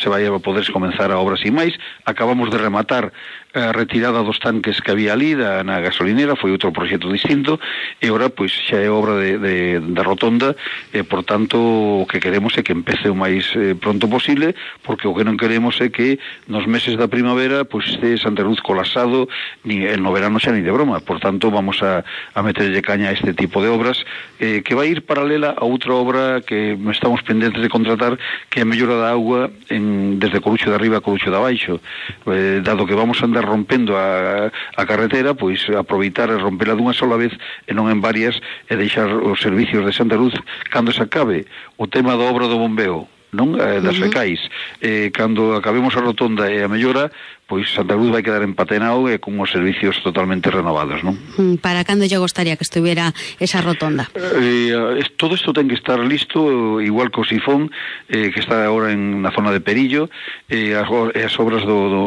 se 0.00 0.08
vai 0.08 0.24
a 0.24 0.32
poder 0.40 0.64
comenzar 0.72 1.12
a 1.12 1.20
obra 1.20 1.36
sin 1.36 1.52
máis. 1.52 1.76
Acabamos 2.08 2.48
de 2.48 2.56
rematar 2.56 3.12
a 3.54 3.72
retirada 3.72 4.22
dos 4.22 4.38
tanques 4.38 4.80
que 4.80 4.90
había 4.90 5.12
ali 5.12 5.34
da, 5.34 5.64
na 5.64 5.80
gasolinera, 5.80 6.36
foi 6.36 6.52
outro 6.52 6.72
proxecto 6.72 7.08
distinto, 7.08 7.56
e 8.00 8.12
ora 8.12 8.28
pois 8.28 8.52
xa 8.52 8.76
é 8.76 8.90
obra 8.92 9.16
de, 9.16 9.40
de, 9.40 9.56
da 9.96 10.04
rotonda, 10.04 10.52
e 10.92 11.02
por 11.02 11.24
tanto 11.24 11.56
o 11.56 12.06
que 12.06 12.20
queremos 12.20 12.52
é 12.60 12.62
que 12.62 12.76
empece 12.76 13.08
o 13.08 13.16
máis 13.16 13.48
eh, 13.56 13.74
pronto 13.74 14.04
posible, 14.06 14.54
porque 14.84 15.08
o 15.08 15.16
que 15.16 15.24
non 15.24 15.40
queremos 15.40 15.80
é 15.80 15.88
que 15.88 16.20
nos 16.46 16.68
meses 16.68 17.00
da 17.00 17.08
primavera 17.08 17.64
pois 17.64 17.88
este 17.88 18.20
Santa 18.20 18.44
Luz 18.44 18.60
colapsado, 18.60 19.32
ni 19.64 19.80
no 19.96 20.12
verano 20.12 20.36
xa 20.36 20.52
ni 20.52 20.60
de 20.60 20.70
broma, 20.70 21.00
por 21.00 21.16
tanto 21.16 21.48
vamos 21.48 21.80
a, 21.80 22.04
a 22.36 22.40
meterlle 22.44 22.84
caña 22.84 23.08
a 23.10 23.16
este 23.16 23.32
tipo 23.32 23.64
de 23.64 23.72
obras, 23.72 24.04
eh, 24.38 24.60
que 24.60 24.76
vai 24.76 24.92
ir 24.92 25.08
paralela 25.08 25.56
a 25.56 25.64
outra 25.64 25.96
obra 25.96 26.44
que 26.44 26.76
estamos 26.92 27.24
pendentes 27.24 27.64
de 27.64 27.72
contratar, 27.72 28.20
que 28.50 28.62
a 28.62 28.64
mellora 28.64 28.96
da 28.96 29.10
agua 29.10 29.50
en, 29.68 30.18
desde 30.18 30.40
Coruxo 30.40 30.70
de 30.70 30.76
arriba 30.76 30.98
a 30.98 31.04
Coruxo 31.04 31.30
de 31.30 31.36
abaixo. 31.36 31.80
Eh, 32.26 32.60
dado 32.62 32.86
que 32.86 32.94
vamos 32.94 33.20
a 33.20 33.26
andar 33.26 33.44
rompendo 33.44 33.96
a, 33.96 34.50
a 34.50 34.82
carretera, 34.86 35.34
pois 35.34 35.66
aproveitar 35.74 36.30
e 36.30 36.38
rompela 36.38 36.78
dunha 36.78 36.94
sola 36.94 37.18
vez 37.18 37.34
e 37.66 37.72
non 37.74 37.90
en 37.90 38.00
varias 38.00 38.38
e 38.70 38.74
deixar 38.78 39.10
os 39.10 39.42
servicios 39.42 39.84
de 39.84 39.92
Santa 39.92 40.16
Luz 40.16 40.34
cando 40.70 40.94
se 40.94 41.02
acabe 41.02 41.46
o 41.76 41.86
tema 41.86 42.16
da 42.16 42.24
obra 42.24 42.46
do 42.46 42.58
bombeo 42.58 43.08
non 43.32 43.60
eh, 43.60 43.80
das 43.80 43.96
fecais. 44.00 44.40
Uh 44.40 44.48
-huh. 44.48 44.88
Eh, 44.88 45.08
cando 45.12 45.52
acabemos 45.52 45.92
a 45.96 46.00
rotonda 46.00 46.48
e 46.48 46.64
a 46.64 46.68
mellora, 46.68 47.12
pois 47.48 47.72
Santa 47.72 47.96
Cruz 47.96 48.12
vai 48.12 48.20
quedar 48.20 48.44
empatenado 48.44 49.08
e 49.08 49.16
con 49.16 49.40
os 49.40 49.48
servicios 49.48 49.96
totalmente 50.04 50.52
renovados, 50.52 51.00
non? 51.00 51.16
Mm, 51.40 51.64
para 51.64 51.80
cando 51.80 52.04
lle 52.04 52.20
gostaría 52.20 52.60
que 52.60 52.68
estuviera 52.68 53.16
esa 53.40 53.64
rotonda? 53.64 54.12
Eh, 54.12 54.76
eh, 54.76 55.00
todo 55.16 55.32
isto 55.32 55.56
ten 55.56 55.64
que 55.64 55.74
estar 55.74 55.96
listo, 56.04 56.78
igual 56.84 57.08
que 57.08 57.24
o 57.24 57.26
sifón, 57.26 57.72
eh, 58.12 58.28
que 58.28 58.44
está 58.44 58.68
agora 58.68 58.92
en 58.92 59.24
na 59.24 59.32
zona 59.32 59.48
de 59.48 59.64
Perillo, 59.64 60.12
e 60.44 60.76
eh, 60.76 60.76
as, 60.76 60.92
as 60.92 61.34
obras 61.40 61.64
do, 61.64 61.88
do, 61.88 62.04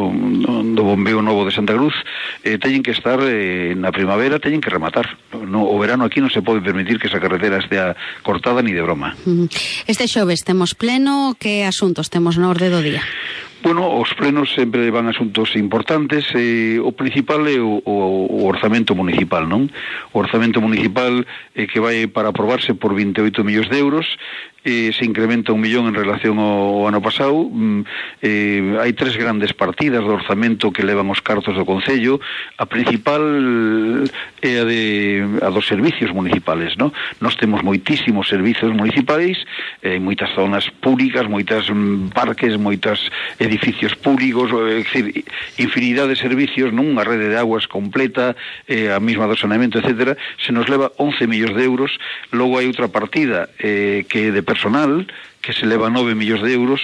do 0.62 0.82
bombeo 0.86 1.18
novo 1.18 1.42
de 1.42 1.50
Santa 1.50 1.74
Cruz, 1.74 1.98
eh, 2.46 2.62
teñen 2.62 2.86
que 2.86 2.94
estar 2.94 3.18
eh, 3.26 3.74
na 3.74 3.90
primavera, 3.90 4.38
teñen 4.38 4.62
que 4.62 4.70
rematar. 4.70 5.18
No, 5.34 5.66
o 5.66 5.74
verano 5.82 6.06
aquí 6.06 6.22
non 6.22 6.30
se 6.30 6.38
pode 6.38 6.62
permitir 6.62 7.02
que 7.02 7.10
esa 7.10 7.18
carretera 7.18 7.58
estea 7.58 7.98
cortada 8.22 8.62
ni 8.62 8.70
de 8.70 8.86
broma. 8.86 9.18
Mm, 9.26 9.50
este 9.90 10.06
xoves 10.06 10.46
temos 10.46 10.78
pleno, 10.78 11.34
que 11.34 11.66
asuntos 11.66 12.14
temos 12.14 12.38
na 12.38 12.46
orde 12.46 12.70
do 12.70 12.78
día? 12.78 13.02
Bueno, 13.62 13.94
os 13.94 14.12
plenos 14.14 14.50
sempre 14.50 14.90
van 14.90 15.06
asuntos 15.06 15.54
importantes, 15.54 16.26
eh, 16.34 16.82
o 16.82 16.90
principal 16.98 17.46
é 17.46 17.62
o, 17.62 17.78
o, 17.78 17.94
o 18.26 18.38
orzamento 18.50 18.90
municipal, 18.98 19.46
non? 19.46 19.70
O 20.10 20.18
orzamento 20.18 20.58
municipal 20.58 21.22
eh, 21.54 21.70
que 21.70 21.78
vai 21.78 22.10
para 22.10 22.34
aprobarse 22.34 22.74
por 22.74 22.90
28 22.90 23.46
millóns 23.46 23.70
de 23.70 23.78
euros, 23.78 24.06
eh, 24.64 24.92
se 24.96 25.04
incrementa 25.04 25.52
un 25.52 25.60
millón 25.60 25.86
en 25.88 25.94
relación 25.94 26.38
ao, 26.38 26.86
ao 26.86 26.88
ano 26.88 27.02
pasado, 27.02 27.50
mm, 27.50 27.80
eh, 28.22 28.78
hai 28.78 28.94
tres 28.94 29.18
grandes 29.18 29.50
partidas 29.52 30.06
do 30.06 30.14
orzamento 30.14 30.70
que 30.70 30.86
levan 30.86 31.10
os 31.10 31.18
cartos 31.18 31.54
do 31.58 31.66
Concello, 31.66 32.22
a 32.58 32.66
principal 32.66 33.22
eh, 33.22 34.06
é 34.42 34.62
a, 34.62 34.64
de, 34.66 34.82
a 35.42 35.50
dos 35.50 35.66
servicios 35.66 36.14
municipales, 36.14 36.78
non? 36.78 36.94
Nos 37.18 37.34
temos 37.34 37.62
moitísimos 37.66 38.30
servizos 38.30 38.70
municipais, 38.70 39.38
eh, 39.82 39.98
moitas 39.98 40.30
zonas 40.34 40.70
públicas, 40.78 41.26
moitas 41.26 41.66
mm, 41.66 42.14
parques, 42.14 42.54
moitas 42.54 43.02
edificios 43.52 43.94
públicos 43.94 44.48
é 44.48 44.80
dicir, 44.80 45.24
infinidade 45.60 46.16
de 46.16 46.20
servicios 46.20 46.72
nunha 46.72 47.04
rede 47.04 47.28
de 47.28 47.36
aguas 47.36 47.68
completa 47.68 48.32
eh, 48.64 48.88
a 48.88 48.96
mesma 48.96 49.28
do 49.28 49.36
saneamento, 49.36 49.76
etc 49.76 50.16
se 50.40 50.52
nos 50.52 50.68
leva 50.72 50.92
11 50.96 51.28
millóns 51.28 51.54
de 51.54 51.64
euros. 51.68 51.92
Logo 52.32 52.56
hai 52.56 52.64
outra 52.64 52.88
partida 52.88 53.52
eh, 53.60 54.08
que 54.08 54.32
de 54.32 54.42
personal 54.42 55.04
que 55.44 55.52
se 55.52 55.68
leva 55.68 55.92
9 55.92 56.16
millóns 56.16 56.40
de 56.40 56.56
euros 56.56 56.80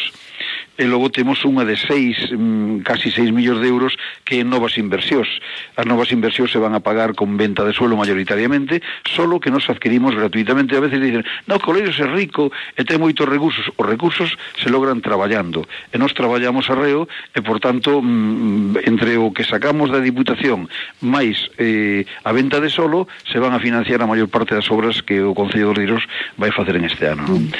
e 0.78 0.86
logo 0.86 1.10
temos 1.10 1.42
unha 1.42 1.66
de 1.66 1.74
6, 1.74 2.38
mm, 2.38 2.86
casi 2.86 3.10
6 3.10 3.34
millóns 3.34 3.58
de 3.58 3.66
euros 3.66 3.92
que 4.22 4.38
é 4.38 4.46
novas 4.46 4.78
inversións. 4.78 5.26
As 5.74 5.82
novas 5.90 6.14
inversións 6.14 6.54
se 6.54 6.62
van 6.62 6.78
a 6.78 6.80
pagar 6.80 7.18
con 7.18 7.34
venta 7.34 7.66
de 7.66 7.74
suelo 7.74 7.98
mayoritariamente, 7.98 8.78
solo 9.02 9.42
que 9.42 9.50
nos 9.50 9.66
adquirimos 9.66 10.14
gratuitamente. 10.14 10.78
A 10.78 10.80
veces 10.80 11.02
dicen, 11.02 11.26
no, 11.50 11.58
Coleiros 11.58 11.98
é 11.98 12.06
rico 12.06 12.54
e 12.78 12.86
ten 12.86 13.02
moitos 13.02 13.26
recursos. 13.26 13.66
Os 13.74 13.86
recursos 13.90 14.38
se 14.54 14.70
logran 14.70 15.02
traballando. 15.02 15.66
E 15.90 15.98
nos 15.98 16.14
traballamos 16.14 16.70
arreo 16.70 17.10
e, 17.34 17.42
por 17.42 17.58
tanto, 17.58 17.98
mm, 17.98 18.86
entre 18.86 19.18
o 19.18 19.34
que 19.34 19.42
sacamos 19.42 19.90
da 19.90 19.98
Diputación 19.98 20.70
máis 21.02 21.50
eh, 21.58 22.06
a 22.22 22.30
venta 22.30 22.62
de 22.62 22.70
solo, 22.70 23.10
se 23.26 23.42
van 23.42 23.50
a 23.50 23.58
financiar 23.58 23.98
a 23.98 24.06
maior 24.06 24.30
parte 24.30 24.54
das 24.54 24.70
obras 24.70 25.02
que 25.02 25.18
o 25.26 25.34
Concello 25.34 25.74
de 25.74 25.82
Riros 25.82 26.06
vai 26.38 26.54
facer 26.54 26.78
en 26.78 26.86
este 26.86 27.10
ano. 27.10 27.26
Non? 27.26 27.50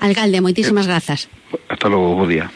Alcalde, 0.00 0.40
moitísimas 0.40 0.86
grazas. 0.86 1.28
Hasta 1.68 1.88
logo, 1.88 2.14
bo 2.14 2.26
día. 2.26 2.50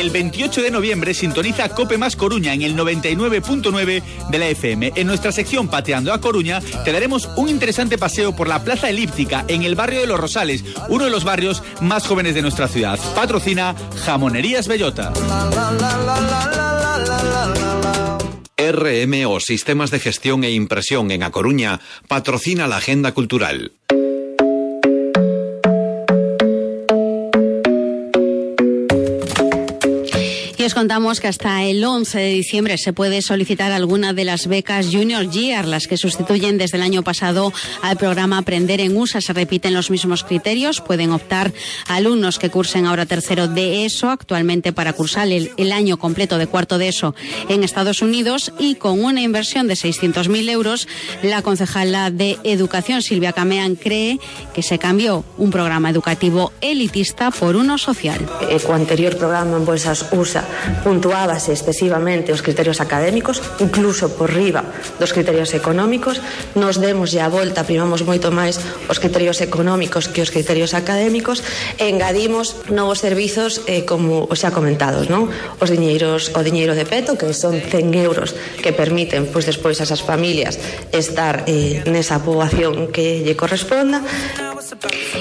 El 0.00 0.10
28 0.10 0.62
de 0.62 0.70
noviembre 0.70 1.12
sintoniza 1.12 1.68
Cope 1.68 1.98
Más 1.98 2.16
Coruña 2.16 2.54
en 2.54 2.62
el 2.62 2.74
99.9 2.76 4.02
de 4.30 4.38
la 4.38 4.48
FM. 4.48 4.92
En 4.96 5.06
nuestra 5.06 5.30
sección 5.30 5.68
Pateando 5.68 6.12
a 6.12 6.20
Coruña 6.20 6.60
te 6.84 6.92
daremos 6.92 7.28
un 7.36 7.48
interesante 7.48 7.98
paseo 7.98 8.34
por 8.34 8.48
la 8.48 8.64
Plaza 8.64 8.88
Elíptica 8.88 9.44
en 9.46 9.62
el 9.62 9.74
barrio 9.74 10.00
de 10.00 10.06
Los 10.06 10.18
Rosales, 10.18 10.64
uno 10.88 11.04
de 11.04 11.10
los 11.10 11.24
barrios 11.24 11.62
más 11.80 12.06
jóvenes 12.06 12.34
de 12.34 12.42
nuestra 12.42 12.66
ciudad. 12.66 12.98
Patrocina 13.14 13.74
Jamonerías 14.04 14.68
Bellota. 14.68 15.12
RMO 18.60 19.40
Sistemas 19.40 19.90
de 19.90 19.98
Gestión 19.98 20.44
e 20.44 20.50
Impresión 20.50 21.10
en 21.10 21.22
A 21.22 21.30
Coruña 21.30 21.80
patrocina 22.08 22.68
la 22.68 22.76
Agenda 22.76 23.12
Cultural. 23.12 23.72
Contamos 30.74 31.20
que 31.20 31.28
hasta 31.28 31.62
el 31.64 31.84
11 31.84 32.18
de 32.18 32.28
diciembre 32.28 32.78
se 32.78 32.92
puede 32.92 33.22
solicitar 33.22 33.72
alguna 33.72 34.12
de 34.12 34.24
las 34.24 34.46
becas 34.46 34.86
Junior 34.92 35.28
Year, 35.30 35.66
las 35.66 35.86
que 35.86 35.96
sustituyen 35.96 36.58
desde 36.58 36.76
el 36.76 36.82
año 36.82 37.02
pasado 37.02 37.52
al 37.82 37.96
programa 37.96 38.38
Aprender 38.38 38.80
en 38.80 38.96
USA. 38.96 39.20
Se 39.20 39.32
repiten 39.32 39.74
los 39.74 39.90
mismos 39.90 40.22
criterios. 40.22 40.80
Pueden 40.80 41.12
optar 41.12 41.52
alumnos 41.88 42.38
que 42.38 42.50
cursen 42.50 42.86
ahora 42.86 43.06
tercero 43.06 43.48
de 43.48 43.84
ESO, 43.84 44.10
actualmente 44.10 44.72
para 44.72 44.92
cursar 44.92 45.28
el, 45.28 45.52
el 45.56 45.72
año 45.72 45.98
completo 45.98 46.36
de 46.38 46.46
cuarto 46.46 46.78
de 46.78 46.88
ESO 46.88 47.14
en 47.48 47.64
Estados 47.64 48.02
Unidos 48.02 48.52
y 48.58 48.74
con 48.74 49.02
una 49.02 49.22
inversión 49.22 49.66
de 49.66 49.74
600.000 49.74 50.50
euros, 50.50 50.88
la 51.22 51.42
concejala 51.42 52.10
de 52.10 52.38
Educación, 52.44 53.02
Silvia 53.02 53.32
Camean, 53.32 53.76
cree 53.76 54.18
que 54.54 54.62
se 54.62 54.78
cambió 54.78 55.24
un 55.38 55.50
programa 55.50 55.90
educativo 55.90 56.52
elitista 56.60 57.30
por 57.30 57.56
uno 57.56 57.78
social. 57.78 58.20
E 58.48 58.60
co 58.60 58.74
anterior 58.74 59.16
programa 59.16 59.56
en 59.56 59.64
bolsas 59.64 60.06
USA 60.12 60.44
puntuábase 60.82 61.52
excesivamente 61.52 62.32
os 62.32 62.42
criterios 62.42 62.80
académicos, 62.80 63.42
incluso 63.60 64.14
por 64.16 64.32
riba 64.32 64.64
dos 64.98 65.12
criterios 65.12 65.52
económicos, 65.54 66.20
nos 66.54 66.80
demos 66.80 67.12
ya 67.12 67.26
a 67.26 67.32
volta, 67.32 67.66
primamos 67.66 68.02
moito 68.06 68.32
máis 68.32 68.58
os 68.88 68.98
criterios 68.98 69.40
económicos 69.40 70.08
que 70.08 70.22
os 70.24 70.32
criterios 70.32 70.72
académicos, 70.72 71.42
e 71.78 71.88
engadimos 71.88 72.56
novos 72.70 73.00
servizos 73.00 73.62
eh, 73.66 73.84
como 73.84 74.28
xa 74.36 74.50
comentados, 74.50 75.08
non? 75.12 75.28
Os 75.60 75.68
diñeiros, 75.68 76.32
o 76.36 76.40
diñeiro 76.40 76.76
de 76.76 76.86
peto, 76.88 77.16
que 77.16 77.30
son 77.32 77.58
100 77.60 77.94
euros 78.00 78.34
que 78.62 78.72
permiten 78.72 79.28
pois 79.28 79.46
despois 79.46 79.78
a 79.80 79.86
esas 79.86 80.02
familias 80.02 80.58
estar 80.92 81.44
eh, 81.46 81.82
nesa 81.88 82.22
poboación 82.22 82.88
que 82.88 83.22
lle 83.24 83.34
corresponda, 83.36 84.02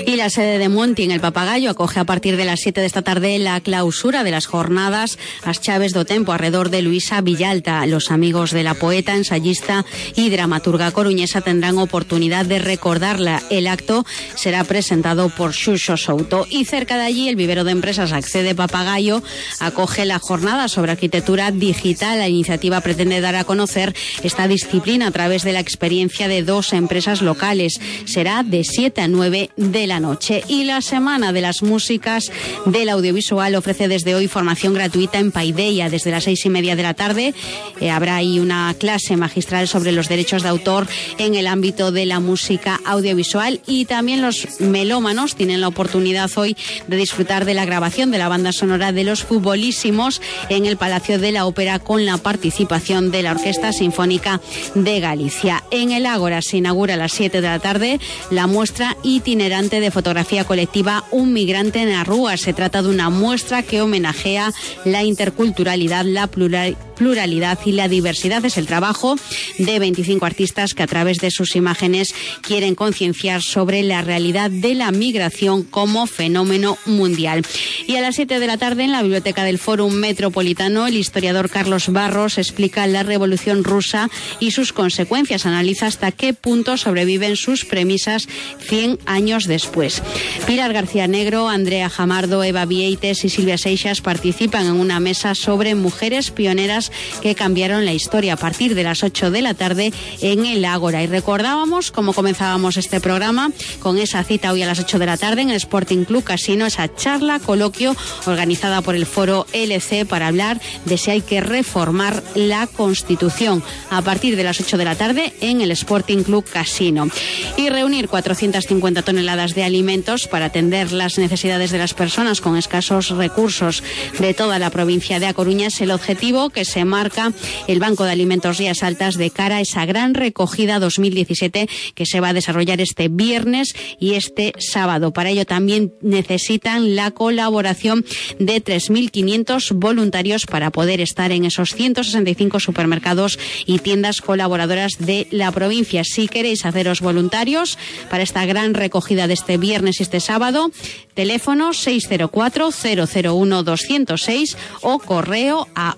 Y 0.05 0.15
la 0.15 0.29
sede 0.29 0.57
de 0.57 0.69
Monti 0.69 1.03
en 1.03 1.11
el 1.11 1.19
Papagayo 1.19 1.69
acoge 1.71 1.99
a 1.99 2.05
partir 2.05 2.37
de 2.37 2.45
las 2.45 2.59
7 2.61 2.81
de 2.81 2.87
esta 2.87 3.01
tarde 3.01 3.37
la 3.39 3.59
clausura 3.61 4.23
de 4.23 4.31
las 4.31 4.45
jornadas 4.45 5.17
As 5.43 5.61
Chaves 5.61 5.93
do 5.93 6.05
Tempo 6.05 6.31
alrededor 6.31 6.69
de 6.69 6.81
Luisa 6.81 7.21
Villalta. 7.21 7.85
Los 7.85 8.11
amigos 8.11 8.51
de 8.51 8.63
la 8.63 8.73
poeta, 8.73 9.15
ensayista 9.15 9.85
y 10.15 10.29
dramaturga 10.29 10.91
coruñesa 10.91 11.41
tendrán 11.41 11.77
oportunidad 11.77 12.45
de 12.45 12.59
recordarla. 12.59 13.41
El 13.49 13.67
acto 13.67 14.05
será 14.35 14.63
presentado 14.63 15.29
por 15.29 15.53
Xuxo 15.53 15.97
Souto. 15.97 16.45
Y 16.49 16.65
cerca 16.65 16.97
de 16.97 17.03
allí, 17.03 17.29
el 17.29 17.35
vivero 17.35 17.63
de 17.63 17.71
empresas 17.71 18.11
Accede 18.11 18.55
Papagayo 18.55 19.23
acoge 19.59 20.05
la 20.05 20.19
jornada 20.19 20.67
sobre 20.67 20.91
arquitectura 20.91 21.51
digital. 21.51 22.19
La 22.19 22.29
iniciativa 22.29 22.81
pretende 22.81 23.21
dar 23.21 23.35
a 23.35 23.43
conocer 23.43 23.95
esta 24.23 24.47
disciplina 24.47 25.07
a 25.07 25.11
través 25.11 25.43
de 25.43 25.53
la 25.53 25.59
experiencia 25.59 26.27
de 26.27 26.43
dos 26.43 26.73
empresas 26.73 27.21
locales. 27.21 27.79
Será 28.05 28.43
de 28.43 28.63
7 28.63 29.01
a 29.01 29.07
9 29.07 29.49
de 29.55 29.87
la 29.87 29.99
noche. 29.99 30.43
Y 30.47 30.65
la 30.65 30.81
Semana 30.81 31.33
de 31.33 31.41
las 31.41 31.61
Músicas 31.61 32.31
del 32.65 32.89
Audiovisual 32.89 33.55
ofrece 33.55 33.87
desde 33.87 34.15
hoy 34.15 34.27
formación 34.27 34.73
gratuita 34.73 35.08
en 35.17 35.31
Paideia. 35.31 35.89
Desde 35.89 36.11
las 36.11 36.25
seis 36.25 36.45
y 36.45 36.49
media 36.49 36.75
de 36.75 36.83
la 36.83 36.93
tarde 36.93 37.33
eh, 37.79 37.89
habrá 37.89 38.17
ahí 38.17 38.39
una 38.39 38.75
clase 38.77 39.17
magistral 39.17 39.67
sobre 39.67 39.91
los 39.91 40.09
derechos 40.09 40.43
de 40.43 40.49
autor 40.49 40.87
en 41.17 41.35
el 41.35 41.47
ámbito 41.47 41.91
de 41.91 42.05
la 42.05 42.19
música 42.19 42.79
audiovisual. 42.85 43.61
Y 43.65 43.85
también 43.85 44.21
los 44.21 44.59
melómanos 44.59 45.35
tienen 45.35 45.61
la 45.61 45.67
oportunidad 45.67 46.29
hoy 46.35 46.55
de 46.87 46.97
disfrutar 46.97 47.45
de 47.45 47.53
la 47.53 47.65
grabación 47.65 48.11
de 48.11 48.17
la 48.17 48.29
banda 48.29 48.51
sonora 48.51 48.91
de 48.91 49.03
los 49.03 49.23
futbolísimos 49.23 50.21
en 50.49 50.65
el 50.65 50.77
Palacio 50.77 51.19
de 51.19 51.31
la 51.31 51.45
Ópera 51.45 51.79
con 51.79 52.05
la 52.05 52.17
participación 52.17 53.11
de 53.11 53.23
la 53.23 53.31
Orquesta 53.31 53.73
Sinfónica 53.73 54.41
de 54.75 54.99
Galicia. 54.99 55.63
En 55.71 55.91
el 55.91 56.05
Ágora 56.05 56.41
se 56.41 56.57
inaugura 56.57 56.93
a 56.93 56.97
las 56.97 57.13
7 57.13 57.41
de 57.41 57.47
la 57.47 57.59
tarde 57.59 57.99
la 58.29 58.47
muestra 58.47 58.95
itinerante 59.03 59.79
de 59.79 59.91
fotografía 59.91 60.43
colectiva 60.43 61.03
Un 61.11 61.33
migrante 61.33 61.81
en 61.81 61.89
Arrúa. 61.89 62.37
Se 62.37 62.53
trata 62.53 62.81
de 62.81 62.89
una 62.89 63.09
muestra 63.09 63.63
que 63.63 63.81
homenajea 63.81 64.51
la 64.85 64.98
interculturalidad, 65.03 66.05
la 66.05 66.27
plural 66.27 66.77
pluralidad 66.99 67.57
y 67.65 67.71
la 67.71 67.87
diversidad. 67.87 68.43
Es 68.43 68.57
el 68.57 68.67
trabajo 68.67 69.15
de 69.57 69.79
25 69.79 70.25
artistas 70.25 70.73
que 70.73 70.83
a 70.83 70.87
través 70.87 71.19
de 71.19 71.31
sus 71.31 71.55
imágenes 71.55 72.13
quieren 72.41 72.75
concienciar 72.75 73.41
sobre 73.41 73.81
la 73.83 74.01
realidad 74.01 74.51
de 74.51 74.75
la 74.75 74.91
migración 74.91 75.63
como 75.63 76.07
fenómeno 76.07 76.77
mundial. 76.85 77.43
Y 77.87 77.95
a 77.95 78.01
las 78.01 78.15
7 78.15 78.39
de 78.39 78.47
la 78.47 78.57
tarde 78.57 78.83
en 78.83 78.91
la 78.91 79.01
biblioteca 79.01 79.45
del 79.45 79.59
Fórum 79.59 79.93
Metropolitano, 79.93 80.87
el 80.87 80.97
historiador 80.97 81.49
Carlos 81.49 81.87
Barros 81.87 82.37
explica 82.37 82.85
la 82.85 83.03
revolución 83.03 83.63
rusa 83.63 84.09
y 84.41 84.51
sus 84.51 84.73
consecuencias. 84.73 85.45
Analiza 85.45 85.87
hasta 85.87 86.11
qué 86.11 86.33
punto 86.33 86.75
sobreviven 86.75 87.37
sus 87.37 87.63
premisas 87.63 88.27
100 88.59 88.99
años 89.05 89.47
después. 89.47 90.03
Pilar 90.45 90.73
García 90.73 91.07
Negro, 91.07 91.47
Andrea 91.47 91.89
Jamardo, 91.89 92.43
Eva 92.43 92.65
Vieites 92.65 93.23
y 93.23 93.29
Silvia 93.29 93.57
Seixas 93.57 94.01
participan 94.01 94.65
en 94.65 94.73
una 94.73 94.99
mesa 94.99 95.33
sobre 95.33 95.75
mujeres 95.75 96.31
pioneras 96.31 96.88
que 97.21 97.35
cambiaron 97.35 97.85
la 97.85 97.93
historia 97.93 98.33
a 98.33 98.37
partir 98.37 98.75
de 98.75 98.83
las 98.83 99.03
8 99.03 99.31
de 99.31 99.41
la 99.41 99.53
tarde 99.53 99.93
en 100.21 100.45
el 100.45 100.65
Ágora. 100.65 101.03
Y 101.03 101.07
recordábamos 101.07 101.91
cómo 101.91 102.13
comenzábamos 102.13 102.77
este 102.77 102.99
programa 102.99 103.51
con 103.79 103.97
esa 103.97 104.23
cita 104.23 104.51
hoy 104.51 104.63
a 104.63 104.67
las 104.67 104.79
8 104.79 104.99
de 104.99 105.05
la 105.05 105.17
tarde 105.17 105.41
en 105.41 105.49
el 105.49 105.57
Sporting 105.57 106.05
Club 106.05 106.23
Casino, 106.23 106.65
esa 106.65 106.93
charla, 106.93 107.39
coloquio 107.39 107.95
organizada 108.25 108.81
por 108.81 108.95
el 108.95 109.05
Foro 109.05 109.45
LC 109.53 110.05
para 110.05 110.27
hablar 110.27 110.59
de 110.85 110.97
si 110.97 111.11
hay 111.11 111.21
que 111.21 111.41
reformar 111.41 112.23
la 112.35 112.67
Constitución 112.67 113.63
a 113.89 114.01
partir 114.01 114.35
de 114.35 114.43
las 114.43 114.59
8 114.59 114.77
de 114.77 114.85
la 114.85 114.95
tarde 114.95 115.33
en 115.41 115.61
el 115.61 115.71
Sporting 115.71 116.23
Club 116.23 116.45
Casino. 116.45 117.09
Y 117.57 117.69
reunir 117.69 118.07
450 118.07 119.01
toneladas 119.01 119.55
de 119.55 119.63
alimentos 119.63 120.27
para 120.27 120.45
atender 120.45 120.91
las 120.91 121.17
necesidades 121.17 121.71
de 121.71 121.77
las 121.77 121.93
personas 121.93 122.41
con 122.41 122.57
escasos 122.57 123.09
recursos 123.09 123.83
de 124.19 124.33
toda 124.33 124.59
la 124.59 124.69
provincia 124.69 125.19
de 125.19 125.27
A 125.27 125.33
Coruña 125.33 125.67
es 125.67 125.81
el 125.81 125.91
objetivo 125.91 126.49
que 126.49 126.65
se 126.65 126.78
marca 126.85 127.33
el 127.67 127.79
Banco 127.79 128.03
de 128.05 128.11
Alimentos 128.11 128.57
Rías 128.57 128.83
Altas 128.83 129.15
de 129.15 129.29
cara 129.29 129.57
a 129.57 129.61
esa 129.61 129.85
gran 129.85 130.13
recogida 130.13 130.79
2017 130.79 131.69
que 131.95 132.05
se 132.05 132.19
va 132.19 132.29
a 132.29 132.33
desarrollar 132.33 132.81
este 132.81 133.07
viernes 133.07 133.75
y 133.99 134.13
este 134.13 134.53
sábado. 134.59 135.11
Para 135.11 135.29
ello 135.29 135.45
también 135.45 135.93
necesitan 136.01 136.95
la 136.95 137.11
colaboración 137.11 138.05
de 138.39 138.63
3.500 138.63 139.73
voluntarios 139.73 140.45
para 140.45 140.71
poder 140.71 141.01
estar 141.01 141.31
en 141.31 141.45
esos 141.45 141.73
165 141.73 142.59
supermercados 142.59 143.39
y 143.65 143.79
tiendas 143.79 144.21
colaboradoras 144.21 144.93
de 144.99 145.27
la 145.31 145.51
provincia. 145.51 146.03
Si 146.03 146.27
queréis 146.27 146.65
haceros 146.65 147.01
voluntarios 147.01 147.77
para 148.09 148.23
esta 148.23 148.45
gran 148.45 148.73
recogida 148.73 149.27
de 149.27 149.33
este 149.33 149.57
viernes 149.57 149.99
y 149.99 150.03
este 150.03 150.19
sábado, 150.19 150.71
teléfono 151.19 151.73
604 151.73 152.69
001 152.71 153.63
206 153.63 154.57
o 154.83 154.99
correo 154.99 155.67
a 155.75 155.97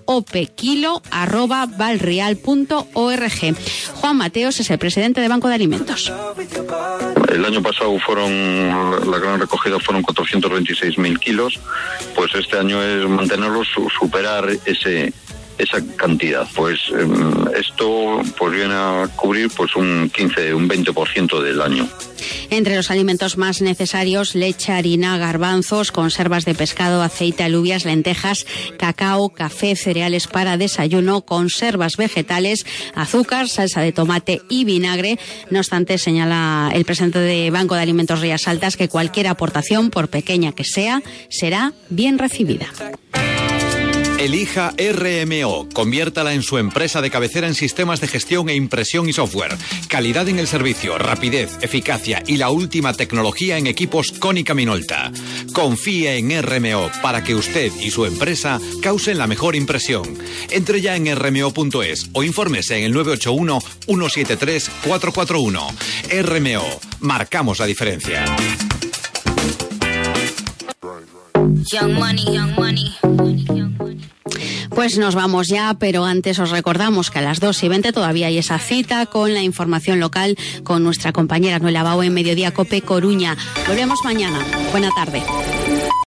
valreal.org. 1.68 3.56
Juan 4.02 4.18
Mateos 4.18 4.60
es 4.60 4.72
el 4.72 4.80
presidente 4.80 5.22
de 5.22 5.28
Banco 5.28 5.48
de 5.48 5.54
Alimentos. 5.54 6.12
El 7.32 7.46
año 7.46 7.62
pasado 7.62 8.00
fueron, 8.00 9.12
la 9.12 9.20
gran 9.20 9.40
recogida 9.40 9.80
fueron 9.80 10.02
426.000 10.04 11.20
kilos, 11.20 11.60
pues 12.16 12.34
este 12.34 12.58
año 12.58 12.82
es 12.82 13.08
mantenerlos, 13.08 13.68
su- 13.76 13.88
superar 14.00 14.50
ese 14.66 15.14
esa 15.62 15.80
cantidad. 15.95 16.47
Pues 16.55 16.80
em, 16.97 17.45
esto 17.57 18.22
pues 18.38 18.53
viene 18.53 18.74
a 18.74 19.07
cubrir 19.16 19.49
pues 19.55 19.76
un 19.76 20.09
15, 20.09 20.53
un 20.53 20.68
20% 20.68 21.41
del 21.41 21.62
año. 21.62 21.88
Entre 22.49 22.76
los 22.76 22.91
alimentos 22.91 23.38
más 23.38 23.62
necesarios, 23.62 24.36
leche, 24.36 24.72
harina, 24.72 25.18
garbanzos, 25.18 25.91
conservas 25.91 26.45
de 26.45 26.53
pescado, 26.53 27.01
aceite, 27.01 27.43
alubias, 27.43 27.86
lentejas, 27.86 28.45
cacao, 28.78 29.30
café, 29.30 29.76
cereales 29.76 30.28
para 30.28 30.57
desayuno, 30.57 31.22
conservas 31.22 31.97
vegetales, 31.97 32.66
azúcar, 32.93 33.47
salsa 33.47 33.82
de 33.82 33.91
tomate 33.91 34.41
y 34.49 34.66
vinagre. 34.66 35.18
No 35.49 35.59
obstante, 35.59 35.97
señala 35.97 36.72
el 36.74 36.86
presidente 36.86 37.20
de 37.20 37.49
Banco 37.51 37.76
de 37.76 37.82
Alimentos 37.82 38.22
Rías 38.22 38.47
Altas 38.47 38.78
que 38.78 38.89
cualquier 38.89 39.28
aportación, 39.28 39.89
por 39.89 40.09
pequeña 40.09 40.51
que 40.51 40.64
sea, 40.64 41.01
será 41.30 41.74
bien 41.89 42.18
recibida. 42.18 42.68
Elija 44.22 44.76
RMO. 44.78 45.68
Conviértala 45.74 46.36
en 46.36 46.44
su 46.44 46.60
empresa 46.60 47.02
de 47.02 47.10
cabecera 47.10 47.48
en 47.48 47.56
sistemas 47.56 48.02
de 48.02 48.08
gestión 48.08 48.50
e 48.50 48.56
impresión 48.56 49.10
y 49.10 49.14
software. 49.14 49.58
Calidad 49.88 50.30
en 50.30 50.38
el 50.38 50.46
servicio, 50.46 51.00
rapidez, 51.00 51.58
eficacia 51.62 52.22
y 52.28 52.38
la 52.38 52.52
última 52.52 52.94
tecnología 52.94 53.58
en 53.58 53.66
equipos 53.66 54.12
Cónica 54.12 54.54
Minolta. 54.54 55.12
Confíe 55.54 56.18
en 56.18 56.40
RMO 56.40 56.92
para 57.02 57.24
que 57.24 57.34
usted 57.34 57.72
y 57.82 57.90
su 57.90 58.06
empresa 58.06 58.60
causen 58.84 59.18
la 59.18 59.26
mejor 59.26 59.56
impresión. 59.56 60.04
Entre 60.52 60.82
ya 60.82 60.96
en 60.96 61.16
rmo.es 61.16 62.10
o 62.14 62.22
infórmese 62.22 62.78
en 62.78 62.84
el 62.84 62.94
981 62.94 63.60
173 63.88 64.70
441. 64.86 65.68
RMO. 66.22 66.80
Marcamos 67.00 67.58
la 67.58 67.66
diferencia. 67.66 68.24
Young 71.70 71.93
money, 71.93 72.26
young 72.26 72.55
money. 72.55 72.95
Pues 74.74 74.97
nos 74.97 75.16
vamos 75.16 75.47
ya, 75.47 75.76
pero 75.78 76.05
antes 76.05 76.39
os 76.39 76.49
recordamos 76.49 77.12
que 77.12 77.20
a 77.20 77.22
las 77.22 77.39
2 77.39 77.64
y 77.64 77.68
20 77.68 77.91
todavía 77.91 78.28
hay 78.28 78.38
esa 78.38 78.57
cita 78.57 79.05
con 79.05 79.34
la 79.34 79.41
información 79.41 79.99
local 79.99 80.38
con 80.64 80.84
nuestra 80.84 81.12
compañera 81.12 81.59
Noela 81.59 81.84
Bau 81.84 82.01
en 82.01 82.14
Mediodía 82.14 82.51
Cope 82.51 82.82
Coruña. 82.82 83.38
Volvemos 83.68 83.99
mañana. 84.03 84.39
Buena 84.72 84.89
tarde. 84.95 85.22